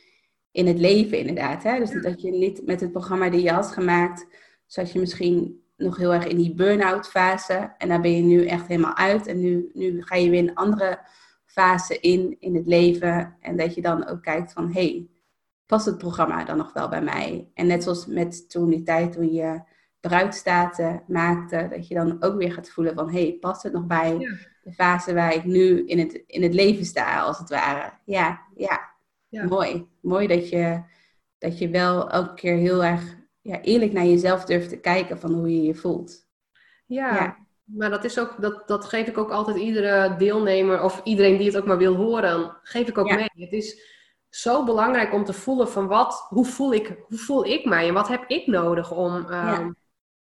in 0.52 0.68
het 0.68 0.80
leven 0.80 1.18
inderdaad. 1.18 1.64
Hè? 1.64 1.80
Dus 1.80 2.02
dat 2.02 2.22
je 2.22 2.32
niet 2.32 2.66
met 2.66 2.82
het 2.82 2.92
programma 2.92 3.30
die 3.30 3.42
je 3.42 3.52
had 3.52 3.72
gemaakt, 3.72 4.28
zat 4.66 4.92
je 4.92 5.00
misschien 5.00 5.64
nog 5.78 5.98
heel 5.98 6.14
erg 6.14 6.26
in 6.26 6.38
die 6.38 6.54
burn-out 6.54 7.08
fase. 7.08 7.74
En 7.78 7.88
daar 7.88 8.02
ben 8.02 8.16
je 8.16 8.22
nu 8.22 8.46
echt 8.46 8.68
helemaal 8.68 8.96
uit. 8.96 9.28
En 9.28 9.40
nu, 9.40 9.70
nu 9.74 10.02
ga 10.02 10.16
je 10.16 10.30
weer 10.30 10.44
een 10.44 10.56
andere 10.56 11.00
fase 11.46 12.00
in, 12.00 12.38
in 12.40 12.56
het 12.56 12.68
leven. 12.68 13.38
En 13.40 13.58
dat 13.58 13.76
je 13.76 13.82
dan 13.82 14.08
ook 14.08 14.22
kijkt 14.22 14.54
van, 14.54 14.66
hé, 14.66 14.82
hey, 14.82 15.08
past 15.66 15.86
het 15.86 15.98
programma 15.98 16.44
dan 16.44 16.58
nog 16.58 16.74
wel 16.74 16.90
bij 16.90 17.02
mij? 17.02 17.52
En 17.54 17.68
net 17.68 17.84
zoals 17.84 18.06
met 18.06 18.50
toen 18.50 18.70
die 18.70 18.84
tijd 18.84 19.12
toen 19.12 19.34
je 19.34 19.62
bruidstaten 20.00 21.04
maakte, 21.08 21.68
dat 21.72 21.88
je 21.88 21.96
dan 21.96 22.18
ook 22.24 22.38
weer 22.38 22.54
gaat 22.54 22.70
voelen 22.70 22.94
van, 22.96 23.10
hé, 23.12 23.22
hey, 23.22 23.38
past 23.40 23.64
het 23.64 23.74
nog 23.74 23.86
bij 23.86 24.18
Ja. 24.18 24.36
de 24.62 24.72
fase 24.74 25.14
waar 25.14 25.34
ik 25.34 25.44
nu 25.44 25.86
in 25.86 26.00
het, 26.00 26.24
in 26.28 26.44
het 26.44 26.54
leven 26.54 26.86
sta, 26.86 27.22
als 27.22 27.38
het 27.38 27.50
ware. 27.50 27.92
Ja, 28.06 28.42
ja, 28.56 28.90
Ja. 29.28 29.44
mooi. 29.46 29.88
Mooi 30.02 30.28
dat 30.28 30.50
je, 30.50 30.82
dat 31.38 31.58
je 31.58 31.70
wel 31.70 32.10
elke 32.10 32.34
keer 32.34 32.56
heel 32.56 32.84
erg 32.84 33.18
ja, 33.42 33.62
eerlijk 33.62 33.92
naar 33.92 34.06
jezelf 34.06 34.46
durft 34.46 34.70
te 34.70 34.80
kijken 34.80 35.20
van 35.20 35.34
hoe 35.34 35.56
je 35.56 35.62
je 35.62 35.76
voelt. 35.76 36.28
Ja, 36.86 37.16
Ja. 37.16 37.38
maar 37.64 37.90
dat, 37.90 38.04
is 38.04 38.20
ook, 38.20 38.36
dat, 38.42 38.68
dat 38.68 38.86
geef 38.86 39.08
ik 39.08 39.18
ook 39.18 39.32
altijd 39.32 39.58
iedere 39.58 40.16
deelnemer 40.18 40.84
of 40.84 41.02
iedereen 41.04 41.38
die 41.38 41.48
het 41.48 41.58
ook 41.58 41.66
maar 41.66 41.78
wil 41.78 41.96
horen, 41.96 42.58
geef 42.64 42.88
ik 42.88 42.98
ook 42.98 43.14
mee. 43.14 43.30
Het 43.34 43.52
is 43.54 43.98
zo 44.30 44.64
belangrijk 44.64 45.14
om 45.14 45.24
te 45.24 45.34
voelen 45.34 45.70
van 45.70 45.88
wat, 45.88 46.26
hoe 46.30 46.46
voel 46.46 46.74
ik, 46.74 46.98
hoe 47.08 47.18
voel 47.18 47.46
ik 47.46 47.66
mij 47.66 47.88
en 47.88 47.94
wat 47.94 48.08
heb 48.08 48.24
ik 48.28 48.48
nodig 48.48 48.92
om, 48.92 49.26
ehm, 49.30 49.72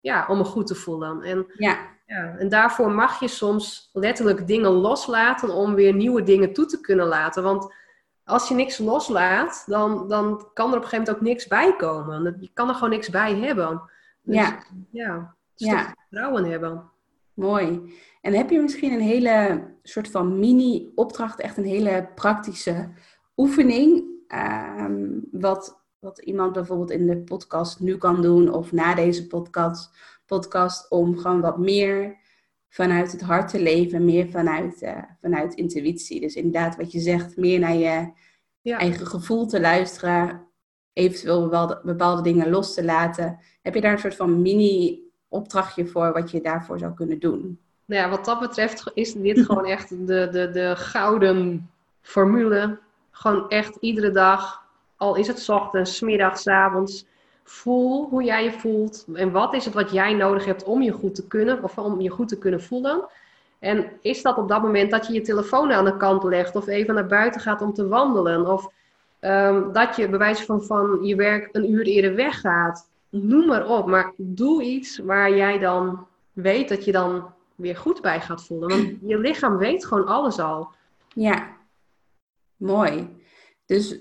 ja. 0.07 0.27
om 0.29 0.39
me 0.39 0.45
goed 0.45 0.67
te 0.67 0.75
voelen. 0.75 1.23
En, 1.23 1.47
Ja, 1.57 1.77
ja, 2.07 2.35
en 2.39 2.49
daarvoor 2.49 2.91
mag 2.91 3.21
je 3.21 3.29
soms 3.29 3.91
letterlijk 3.93 4.47
dingen 4.47 4.71
loslaten 4.71 5.51
om 5.55 5.75
weer 5.75 5.95
nieuwe 5.95 6.23
dingen 6.23 6.53
toe 6.53 6.67
te 6.67 6.81
kunnen 6.81 7.07
laten. 7.07 7.43
Want 7.43 7.75
als 8.25 8.49
je 8.49 8.55
niks 8.55 8.79
loslaat, 8.79 9.65
dan, 9.67 10.09
dan 10.09 10.49
kan 10.55 10.71
er 10.71 10.77
op 10.77 10.83
een 10.83 10.89
gegeven 10.89 10.99
moment 10.99 11.11
ook 11.17 11.21
niks 11.21 11.47
bij 11.47 11.77
komen. 11.77 12.37
Je 12.41 12.51
kan 12.55 12.69
er 12.69 12.75
gewoon 12.75 12.91
niks 12.91 13.11
bij 13.11 13.35
hebben. 13.35 13.83
Dus, 14.23 14.37
Ja. 14.37 14.59
ja, 14.91 15.15
een 15.15 15.67
Ja. 15.67 15.95
vertrouwen 16.09 16.45
hebben. 16.45 16.91
mooi. 17.35 17.95
En 18.21 18.33
heb 18.35 18.51
je 18.51 18.61
misschien 18.61 18.93
een 18.93 19.01
hele 19.01 19.65
soort 19.83 20.11
van 20.11 20.39
mini-opdracht, 20.39 21.41
echt 21.41 21.57
een 21.57 21.65
hele 21.65 22.09
praktische 22.15 22.89
oefening, 23.37 24.05
ehm, 24.29 25.05
wat 25.33 25.85
wat 25.99 26.19
iemand 26.19 26.53
bijvoorbeeld 26.53 26.91
in 26.91 27.07
de 27.07 27.17
podcast 27.17 27.81
nu 27.81 27.97
kan 27.97 28.23
doen 28.23 28.53
of 28.53 28.73
na 28.73 28.95
deze 28.95 29.27
podcast, 29.27 29.91
podcast 30.27 30.91
om 30.91 31.19
gewoon 31.19 31.41
wat 31.41 31.59
meer 31.59 32.17
vanuit 32.69 33.13
het 33.13 33.21
hart 33.21 33.49
te 33.49 33.61
leven, 33.61 34.05
meer 34.05 34.29
vanuit, 34.29 34.83
uh, 34.83 35.03
vanuit 35.21 35.55
intuïtie. 35.55 36.21
Dus 36.21 36.35
inderdaad, 36.35 36.77
wat 36.77 36.93
je 36.93 37.01
zegt, 37.01 37.37
meer 37.37 37.59
naar 37.59 37.75
je 37.75 38.13
ja. 38.61 38.79
eigen 38.79 39.07
gevoel 39.07 39.47
te 39.47 39.61
luisteren, 39.61 40.47
eventueel 40.93 41.43
bepaalde, 41.43 41.81
bepaalde 41.85 42.23
dingen 42.23 42.51
los 42.51 42.75
te 42.75 42.85
laten. 42.85 43.39
Heb 43.63 43.75
je 43.75 43.81
daar 43.81 43.93
een 43.93 43.99
soort 43.99 44.17
van 44.17 44.43
mini-opdrachtje 44.43 45.87
voor 45.87 46.13
wat 46.13 46.31
je 46.31 46.41
daarvoor 46.41 46.79
zou 46.79 46.95
kunnen 46.95 47.19
doen? 47.19 47.61
Nou 47.85 48.03
ja, 48.03 48.11
wat 48.11 48.25
dat 48.25 48.41
betreft 48.41 48.91
is 48.95 49.13
dit 49.13 49.41
gewoon 49.41 49.67
echt 49.77 49.89
de, 50.07 50.29
de, 50.31 50.51
de 50.51 50.73
gouden 50.77 51.71
formule. 52.01 52.79
Gewoon 53.11 53.49
echt 53.49 53.77
iedere 53.81 54.11
dag, 54.11 54.66
al 54.97 55.17
is 55.17 55.27
het 55.27 55.49
ochtends, 55.49 56.01
middags, 56.01 56.47
avonds. 56.47 57.07
Voel 57.45 58.09
hoe 58.09 58.23
jij 58.23 58.45
je 58.45 58.53
voelt 58.53 59.07
en 59.15 59.31
wat 59.31 59.55
is 59.55 59.65
het 59.65 59.75
wat 59.75 59.91
jij 59.91 60.15
nodig 60.15 60.45
hebt 60.45 60.65
om 60.65 60.83
je 60.83 60.93
goed 60.93 61.15
te 61.15 61.27
kunnen 61.27 61.63
of 61.63 61.79
om 61.79 62.01
je 62.01 62.11
goed 62.11 62.29
te 62.29 62.39
kunnen 62.39 62.63
voelen. 62.63 63.09
En 63.59 63.91
is 64.01 64.23
dat 64.23 64.37
op 64.37 64.49
dat 64.49 64.63
moment 64.63 64.91
dat 64.91 65.07
je 65.07 65.13
je 65.13 65.21
telefoon 65.21 65.73
aan 65.73 65.85
de 65.85 65.97
kant 65.97 66.23
legt 66.23 66.57
of 66.57 66.67
even 66.67 66.95
naar 66.95 67.07
buiten 67.07 67.41
gaat 67.41 67.63
om 67.63 67.73
te 67.73 67.89
wandelen 67.89 68.47
of 68.47 68.73
um, 69.21 69.73
dat 69.73 69.97
je 69.97 70.09
bij 70.09 70.19
wijze 70.19 70.45
van, 70.45 70.63
van 70.63 70.99
je 71.03 71.17
werk 71.17 71.49
een 71.53 71.71
uur 71.71 71.85
eerder 71.85 72.15
weggaat. 72.15 72.91
Noem 73.09 73.47
maar 73.47 73.67
op, 73.67 73.87
maar 73.87 74.13
doe 74.17 74.63
iets 74.63 74.99
waar 74.99 75.37
jij 75.37 75.59
dan 75.59 76.07
weet 76.33 76.69
dat 76.69 76.85
je 76.85 76.93
dan 76.93 77.35
weer 77.55 77.77
goed 77.77 78.01
bij 78.01 78.21
gaat 78.21 78.45
voelen. 78.45 78.69
Want 78.69 78.97
je 79.03 79.19
lichaam 79.19 79.57
weet 79.57 79.87
gewoon 79.87 80.07
alles 80.07 80.39
al. 80.39 80.69
Ja, 81.15 81.47
mooi. 82.57 83.17
Dus, 83.67 83.99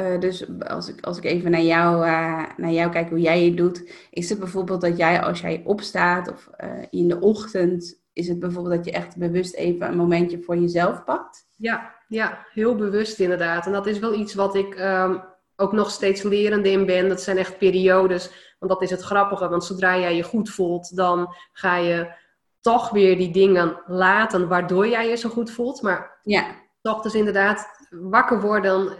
uh, 0.00 0.20
dus 0.20 0.44
als, 0.68 0.88
ik, 0.88 1.04
als 1.04 1.18
ik 1.18 1.24
even 1.24 1.50
naar 1.50 1.62
jou, 1.62 2.06
uh, 2.06 2.44
naar 2.56 2.70
jou 2.70 2.90
kijk, 2.90 3.08
hoe 3.08 3.20
jij 3.20 3.44
het 3.44 3.56
doet, 3.56 3.92
is 4.10 4.28
het 4.28 4.38
bijvoorbeeld 4.38 4.80
dat 4.80 4.96
jij 4.96 5.22
als 5.22 5.40
jij 5.40 5.62
opstaat 5.64 6.32
of 6.32 6.50
uh, 6.64 6.70
in 6.90 7.08
de 7.08 7.20
ochtend, 7.20 8.00
is 8.12 8.28
het 8.28 8.38
bijvoorbeeld 8.38 8.74
dat 8.74 8.84
je 8.84 8.92
echt 8.92 9.16
bewust 9.16 9.54
even 9.54 9.88
een 9.88 9.96
momentje 9.96 10.42
voor 10.42 10.56
jezelf 10.56 11.04
pakt? 11.04 11.46
Ja, 11.56 11.94
ja 12.08 12.46
heel 12.52 12.74
bewust 12.74 13.18
inderdaad. 13.18 13.66
En 13.66 13.72
dat 13.72 13.86
is 13.86 13.98
wel 13.98 14.14
iets 14.14 14.34
wat 14.34 14.54
ik 14.54 14.78
um, 14.78 15.22
ook 15.56 15.72
nog 15.72 15.90
steeds 15.90 16.22
lerende 16.22 16.70
in 16.70 16.86
ben. 16.86 17.08
Dat 17.08 17.22
zijn 17.22 17.38
echt 17.38 17.58
periodes. 17.58 18.54
Want 18.58 18.72
dat 18.72 18.82
is 18.82 18.90
het 18.90 19.00
grappige, 19.00 19.48
want 19.48 19.64
zodra 19.64 19.98
jij 19.98 20.16
je 20.16 20.22
goed 20.22 20.50
voelt, 20.50 20.96
dan 20.96 21.34
ga 21.52 21.76
je 21.76 22.12
toch 22.60 22.90
weer 22.90 23.16
die 23.16 23.32
dingen 23.32 23.82
laten 23.86 24.48
waardoor 24.48 24.88
jij 24.88 25.08
je 25.08 25.16
zo 25.16 25.28
goed 25.28 25.50
voelt. 25.50 25.82
Maar 25.82 26.18
ja. 26.22 26.46
toch 26.80 27.02
dus 27.02 27.14
inderdaad 27.14 27.86
wakker 27.90 28.40
worden, 28.40 28.92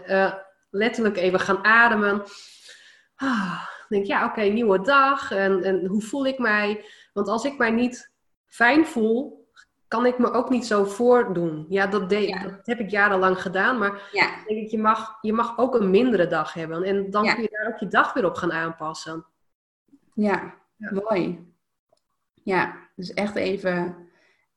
letterlijk 0.71 1.17
even 1.17 1.39
gaan 1.39 1.63
ademen. 1.63 2.23
Ah, 3.15 3.63
denk 3.89 4.05
ja, 4.05 4.25
oké, 4.25 4.41
nieuwe 4.41 4.81
dag. 4.81 5.31
En, 5.31 5.63
en 5.63 5.85
hoe 5.85 6.01
voel 6.01 6.25
ik 6.25 6.39
mij? 6.39 6.85
Want 7.13 7.27
als 7.27 7.45
ik 7.45 7.57
mij 7.57 7.71
niet 7.71 8.11
fijn 8.45 8.85
voel, 8.85 9.49
kan 9.87 10.05
ik 10.05 10.17
me 10.17 10.31
ook 10.31 10.49
niet 10.49 10.65
zo 10.65 10.83
voordoen. 10.83 11.65
Ja, 11.69 11.87
dat, 11.87 12.09
deed, 12.09 12.41
dat 12.43 12.65
heb 12.65 12.79
ik 12.79 12.89
jarenlang 12.89 13.41
gedaan. 13.41 13.77
Maar 13.77 14.09
ja. 14.11 14.43
denk 14.47 14.59
ik, 14.59 14.71
je 14.71 14.77
mag, 14.77 15.17
je 15.21 15.33
mag 15.33 15.57
ook 15.57 15.75
een 15.75 15.89
mindere 15.89 16.27
dag 16.27 16.53
hebben. 16.53 16.83
En 16.83 17.09
dan 17.09 17.23
kun 17.33 17.41
je 17.41 17.49
daar 17.51 17.73
ook 17.73 17.79
je 17.79 17.87
dag 17.87 18.13
weer 18.13 18.25
op 18.25 18.35
gaan 18.35 18.51
aanpassen. 18.51 19.25
Ja, 20.13 20.53
mooi. 20.77 21.53
Ja, 22.43 22.89
dus 22.95 23.13
echt 23.13 23.35
even 23.35 24.07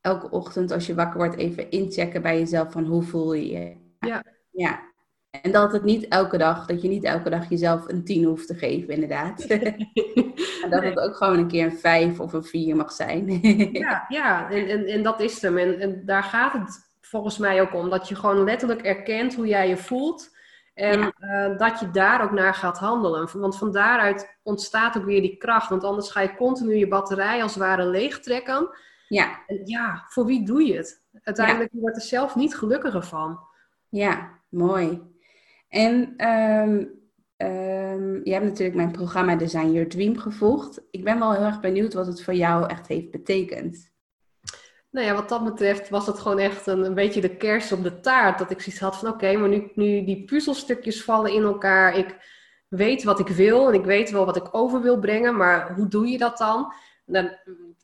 elke 0.01 0.31
ochtend 0.31 0.71
als 0.71 0.87
je 0.87 0.95
wakker 0.95 1.17
wordt, 1.17 1.37
even 1.37 1.71
inchecken 1.71 2.23
bij 2.23 2.39
jezelf 2.39 2.73
van 2.73 2.85
hoe 2.85 3.03
voel 3.03 3.33
je 3.33 3.47
je. 3.47 3.77
Ja. 3.99 4.25
ja. 4.51 4.93
En 5.43 5.53
dat 5.53 5.73
het 5.73 5.85
niet 5.85 6.09
elke 6.09 6.39
dag, 6.39 6.67
dat 6.67 6.83
je 6.83 6.89
niet 6.89 7.05
elke 7.05 7.31
dag 7.31 7.49
jezelf 7.49 7.89
een 7.89 8.05
tien 8.05 8.25
hoeft 8.25 8.47
te 8.47 8.55
geven, 8.55 8.95
inderdaad. 8.95 9.41
en 10.63 10.71
dat 10.71 10.83
het 10.83 10.99
ook 10.99 11.17
gewoon 11.17 11.39
een 11.39 11.49
keer 11.49 11.65
een 11.65 11.79
vijf 11.79 12.21
of 12.21 12.33
een 12.33 12.45
vier 12.45 12.77
mag 12.77 12.93
zijn. 12.93 13.41
ja, 13.73 14.05
ja. 14.09 14.51
En, 14.51 14.69
en, 14.69 14.87
en 14.87 15.03
dat 15.03 15.21
is 15.21 15.43
hem. 15.43 15.59
En, 15.59 15.81
en 15.81 16.03
daar 16.05 16.23
gaat 16.23 16.53
het 16.53 16.93
volgens 17.01 17.39
mij 17.39 17.61
ook 17.61 17.75
om. 17.75 17.91
Dat 17.91 18.09
je 18.09 18.15
gewoon 18.15 18.45
letterlijk 18.45 18.83
erkent 18.83 19.35
hoe 19.35 19.47
jij 19.47 19.69
je 19.69 19.77
voelt. 19.77 20.33
En 20.75 21.13
eh, 21.19 21.59
dat 21.59 21.81
je 21.81 21.91
daar 21.91 22.23
ook 22.23 22.33
naar 22.33 22.55
gaat 22.55 22.79
handelen. 22.79 23.29
Want 23.33 23.59
van 23.59 23.73
daaruit 23.73 24.39
ontstaat 24.43 24.97
ook 24.97 25.05
weer 25.05 25.21
die 25.21 25.37
kracht. 25.37 25.69
Want 25.69 25.85
anders 25.85 26.11
ga 26.11 26.21
je 26.21 26.35
continu 26.35 26.75
je 26.75 26.89
batterij 26.89 27.43
als 27.43 27.55
het 27.55 27.63
ware 27.63 27.87
leegtrekken. 27.87 28.69
Ja. 29.09 29.43
En 29.47 29.61
ja, 29.65 30.05
voor 30.09 30.27
wie 30.27 30.45
doe 30.45 30.65
je 30.67 30.77
het? 30.77 31.03
Uiteindelijk 31.23 31.73
ja. 31.73 31.81
wordt 31.81 31.97
er 31.97 32.03
zelf 32.03 32.35
niet 32.35 32.57
gelukkiger 32.57 33.03
van. 33.03 33.41
Ja, 33.89 34.31
mooi. 34.49 35.13
En 35.75 36.15
um, 36.29 38.21
je 38.25 38.33
hebt 38.33 38.45
natuurlijk 38.45 38.77
mijn 38.77 38.93
programma 38.93 39.37
Design 39.37 39.71
Your 39.73 39.89
Dream 39.89 40.19
gevolgd. 40.19 40.81
Ik 40.91 41.05
ben 41.05 41.19
wel 41.19 41.33
heel 41.33 41.45
erg 41.45 41.61
benieuwd 41.61 41.95
wat 41.95 42.07
het 42.07 42.23
voor 42.23 42.35
jou 42.35 42.69
echt 42.69 42.87
heeft 42.87 43.11
betekend. 43.11 43.93
Nou 44.91 45.07
ja, 45.07 45.15
wat 45.15 45.29
dat 45.29 45.45
betreft 45.45 45.89
was 45.89 46.07
het 46.07 46.19
gewoon 46.19 46.39
echt 46.39 46.67
een, 46.67 46.95
beetje 46.95 47.21
de 47.21 47.37
kers 47.37 47.73
op 47.73 47.83
de 47.83 48.01
taart. 48.01 48.39
Dat 48.39 48.51
ik 48.51 48.61
zoiets 48.61 48.81
had 48.83 48.97
van 48.97 49.09
oké, 49.09 49.37
maar 49.37 49.49
nu, 49.49 49.71
nu 49.75 50.05
die 50.05 50.25
puzzelstukjes 50.25 51.05
vallen 51.05 51.33
in 51.33 51.43
elkaar. 51.43 51.97
Ik 51.97 52.17
weet 52.69 53.05
wat 53.05 53.19
ik 53.19 53.29
wil 53.29 53.69
en 53.69 53.75
ik 53.75 53.85
weet 53.85 54.11
wel 54.11 54.25
wat 54.25 54.37
ik 54.37 54.55
over 54.55 54.83
wil 54.83 54.99
brengen. 54.99 55.37
Maar 55.37 55.75
hoe 55.75 55.89
doe 55.89 56.07
je 56.07 56.19
dat 56.19 56.39
dan? 56.39 56.73
dan 57.05 57.31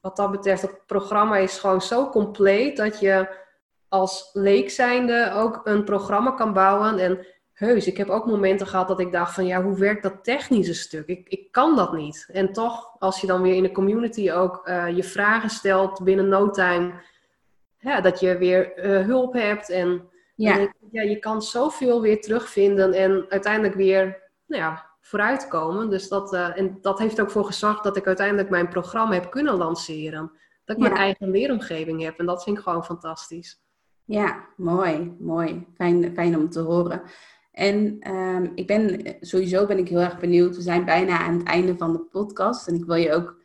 wat 0.00 0.16
dat 0.16 0.30
betreft, 0.30 0.62
het 0.62 0.86
programma 0.86 1.36
is 1.36 1.58
gewoon 1.58 1.82
zo 1.82 2.08
compleet 2.08 2.76
dat 2.76 3.00
je 3.00 3.38
als 3.88 4.30
leek 4.32 4.70
zijnde 4.70 5.32
ook 5.34 5.60
een 5.64 5.84
programma 5.84 6.30
kan 6.30 6.52
bouwen. 6.52 6.98
En 6.98 7.26
heus, 7.60 7.86
ik 7.86 7.96
heb 7.96 8.08
ook 8.08 8.26
momenten 8.26 8.66
gehad 8.66 8.88
dat 8.88 9.00
ik 9.00 9.12
dacht 9.12 9.34
van 9.34 9.46
ja, 9.46 9.62
hoe 9.62 9.78
werkt 9.78 10.02
dat 10.02 10.24
technische 10.24 10.74
stuk? 10.74 11.06
Ik, 11.06 11.28
ik 11.28 11.52
kan 11.52 11.76
dat 11.76 11.92
niet. 11.92 12.28
En 12.32 12.52
toch, 12.52 12.96
als 12.98 13.20
je 13.20 13.26
dan 13.26 13.42
weer 13.42 13.54
in 13.54 13.62
de 13.62 13.72
community 13.72 14.30
ook 14.30 14.68
uh, 14.68 14.96
je 14.96 15.02
vragen 15.02 15.50
stelt 15.50 16.04
binnen 16.04 16.28
no 16.28 16.50
time, 16.50 16.92
ja, 17.78 18.00
dat 18.00 18.20
je 18.20 18.38
weer 18.38 18.86
uh, 18.86 19.06
hulp 19.06 19.32
hebt 19.32 19.70
en 19.70 20.08
ja. 20.34 20.56
Ik, 20.56 20.72
ja, 20.90 21.02
je 21.02 21.18
kan 21.18 21.42
zoveel 21.42 22.00
weer 22.00 22.20
terugvinden 22.20 22.92
en 22.92 23.26
uiteindelijk 23.28 23.74
weer 23.74 24.22
nou 24.46 24.62
ja, 24.62 24.86
vooruitkomen. 25.00 25.90
Dus 25.90 26.08
dat, 26.08 26.32
uh, 26.32 26.58
en 26.58 26.78
dat 26.80 26.98
heeft 26.98 27.20
ook 27.20 27.30
voor 27.30 27.44
gezorgd 27.44 27.84
dat 27.84 27.96
ik 27.96 28.06
uiteindelijk 28.06 28.50
mijn 28.50 28.68
programma 28.68 29.14
heb 29.14 29.30
kunnen 29.30 29.56
lanceren. 29.56 30.32
Dat 30.64 30.76
ik 30.76 30.82
mijn 30.82 30.96
eigen 30.96 31.30
leeromgeving 31.30 32.02
heb 32.02 32.18
en 32.18 32.26
dat 32.26 32.42
vind 32.42 32.56
ik 32.56 32.62
gewoon 32.62 32.84
fantastisch. 32.84 33.60
Ja, 34.04 34.44
mooi, 34.56 35.16
mooi. 35.18 35.66
Fijn, 35.74 36.14
fijn 36.14 36.36
om 36.36 36.50
te 36.50 36.60
horen. 36.60 37.02
En 37.60 38.10
um, 38.10 38.52
ik 38.54 38.66
ben, 38.66 39.16
sowieso 39.20 39.66
ben 39.66 39.78
ik 39.78 39.88
heel 39.88 40.00
erg 40.00 40.18
benieuwd. 40.18 40.56
We 40.56 40.62
zijn 40.62 40.84
bijna 40.84 41.18
aan 41.18 41.38
het 41.38 41.46
einde 41.46 41.76
van 41.76 41.92
de 41.92 41.98
podcast. 41.98 42.68
En 42.68 42.74
ik 42.74 42.84
wil 42.84 42.94
je 42.94 43.12
ook 43.12 43.40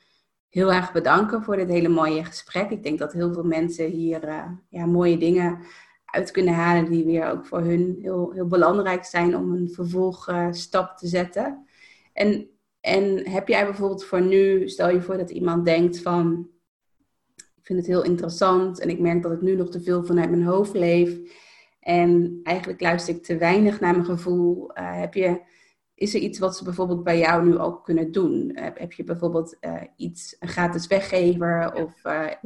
heel 0.50 0.74
erg 0.74 0.92
bedanken 0.92 1.44
voor 1.44 1.56
dit 1.56 1.70
hele 1.70 1.88
mooie 1.88 2.24
gesprek. 2.24 2.70
Ik 2.70 2.84
denk 2.84 3.00
dat 3.00 3.14
heel 3.14 3.34
veel 3.34 3.44
mensen 3.44 3.90
hier 3.90 4.28
uh, 4.28 4.44
ja, 4.70 4.86
mooie 4.86 5.18
dingen 5.18 5.60
uit 6.06 6.32
kunnen 6.32 6.54
halen 6.54 6.92
die 6.92 7.06
weer 7.06 7.30
ook 7.30 7.46
voor 7.46 7.60
hun 7.60 7.98
heel, 8.02 8.32
heel 8.32 8.48
belangrijk 8.48 9.06
zijn 9.06 9.36
om 9.36 9.54
een 9.54 9.70
vervolgstap 9.70 10.98
te 10.98 11.08
zetten. 11.08 11.66
En, 12.14 12.48
en 12.82 13.30
heb 13.30 13.48
jij 13.48 13.66
bijvoorbeeld 13.66 14.06
voor 14.06 14.22
nu, 14.22 14.70
stel 14.70 14.90
je 14.90 15.02
voor 15.02 15.18
dat 15.18 15.30
iemand 15.30 15.66
denkt 15.66 16.02
van, 16.02 16.50
ik 17.36 17.66
vind 17.66 17.80
het 17.80 17.88
heel 17.88 18.04
interessant 18.04 18.80
en 18.80 18.90
ik 18.90 19.00
merk 19.00 19.22
dat 19.22 19.32
ik 19.32 19.42
nu 19.42 19.56
nog 19.56 19.70
te 19.70 19.82
veel 19.82 20.04
vanuit 20.04 20.30
mijn 20.30 20.46
hoofd 20.46 20.74
leef 20.74 21.44
en 21.86 22.40
eigenlijk 22.44 22.82
luister 22.82 23.16
ik 23.16 23.24
te 23.24 23.38
weinig 23.38 23.80
naar 23.80 23.92
mijn 23.94 24.06
gevoel. 24.06 24.72
Uh, 24.80 25.00
heb 25.00 25.14
je, 25.14 25.42
is 25.96 26.14
er 26.14 26.20
iets 26.20 26.40
wat 26.40 26.58
ze 26.58 26.64
bijvoorbeeld 26.64 27.04
bij 27.04 27.18
jou 27.18 27.46
nu 27.46 27.58
ook 27.58 27.84
kunnen 27.84 28.12
doen? 28.12 28.52
Heb, 28.54 28.80
heb 28.80 28.92
je 28.92 29.04
bijvoorbeeld 29.04 29.58
uh, 29.62 29.82
iets, 29.96 30.36
een 30.40 30.48
gratis 30.48 30.88
weggever 30.88 31.74
of 31.74 31.94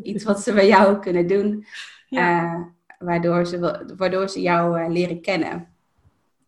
iets 0.03 0.23
wat 0.23 0.39
ze 0.39 0.53
bij 0.53 0.67
jou 0.67 0.99
kunnen 0.99 1.27
doen, 1.27 1.65
ja. 2.07 2.67
waardoor, 2.97 3.45
ze, 3.45 3.85
waardoor 3.97 4.29
ze 4.29 4.41
jou 4.41 4.91
leren 4.91 5.21
kennen? 5.21 5.67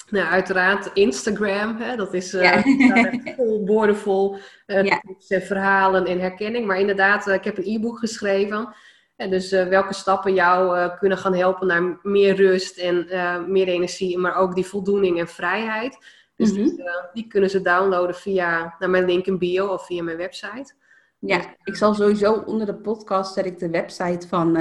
Nou, 0.09 0.27
uiteraard 0.27 0.89
Instagram, 0.93 1.77
hè, 1.77 1.95
dat 1.95 2.13
is 2.13 2.31
ja. 2.31 2.61
vol 3.35 3.65
woordenvol 3.65 4.37
ja. 4.65 5.01
verhalen 5.27 6.05
en 6.05 6.19
herkenning. 6.19 6.65
Maar 6.65 6.79
inderdaad, 6.79 7.27
ik 7.27 7.43
heb 7.43 7.57
een 7.57 7.75
e-book 7.75 7.99
geschreven 7.99 8.75
en 9.22 9.30
dus 9.30 9.53
uh, 9.53 9.67
welke 9.67 9.93
stappen 9.93 10.34
jou 10.34 10.78
uh, 10.78 10.97
kunnen 10.99 11.17
gaan 11.17 11.36
helpen 11.36 11.67
naar 11.67 11.99
meer 12.03 12.36
rust 12.36 12.78
en 12.78 13.05
uh, 13.09 13.45
meer 13.45 13.67
energie, 13.67 14.17
maar 14.17 14.36
ook 14.36 14.55
die 14.55 14.65
voldoening 14.65 15.19
en 15.19 15.28
vrijheid. 15.28 15.97
Dus 16.36 16.51
mm 16.51 16.57
-hmm. 16.57 16.65
die, 16.65 16.86
die, 17.13 17.28
kunnen 17.28 17.49
ze 17.49 17.61
downloaden 17.61 18.15
via 18.15 18.76
naar 18.80 18.89
mijn 18.89 19.05
link 19.05 19.26
in 19.26 19.38
bio 19.38 19.67
of 19.67 19.86
via 19.86 20.03
mijn 20.03 20.17
website. 20.17 20.74
Ja, 21.19 21.38
dus, 21.38 21.47
ik 21.63 21.76
zal 21.76 21.93
sowieso 21.93 22.34
onder 22.34 22.65
de 22.65 22.76
podcast 22.76 23.34
zet 23.34 23.45
ik 23.45 23.59
de 23.59 23.69
website 23.69 24.28
van 24.28 24.57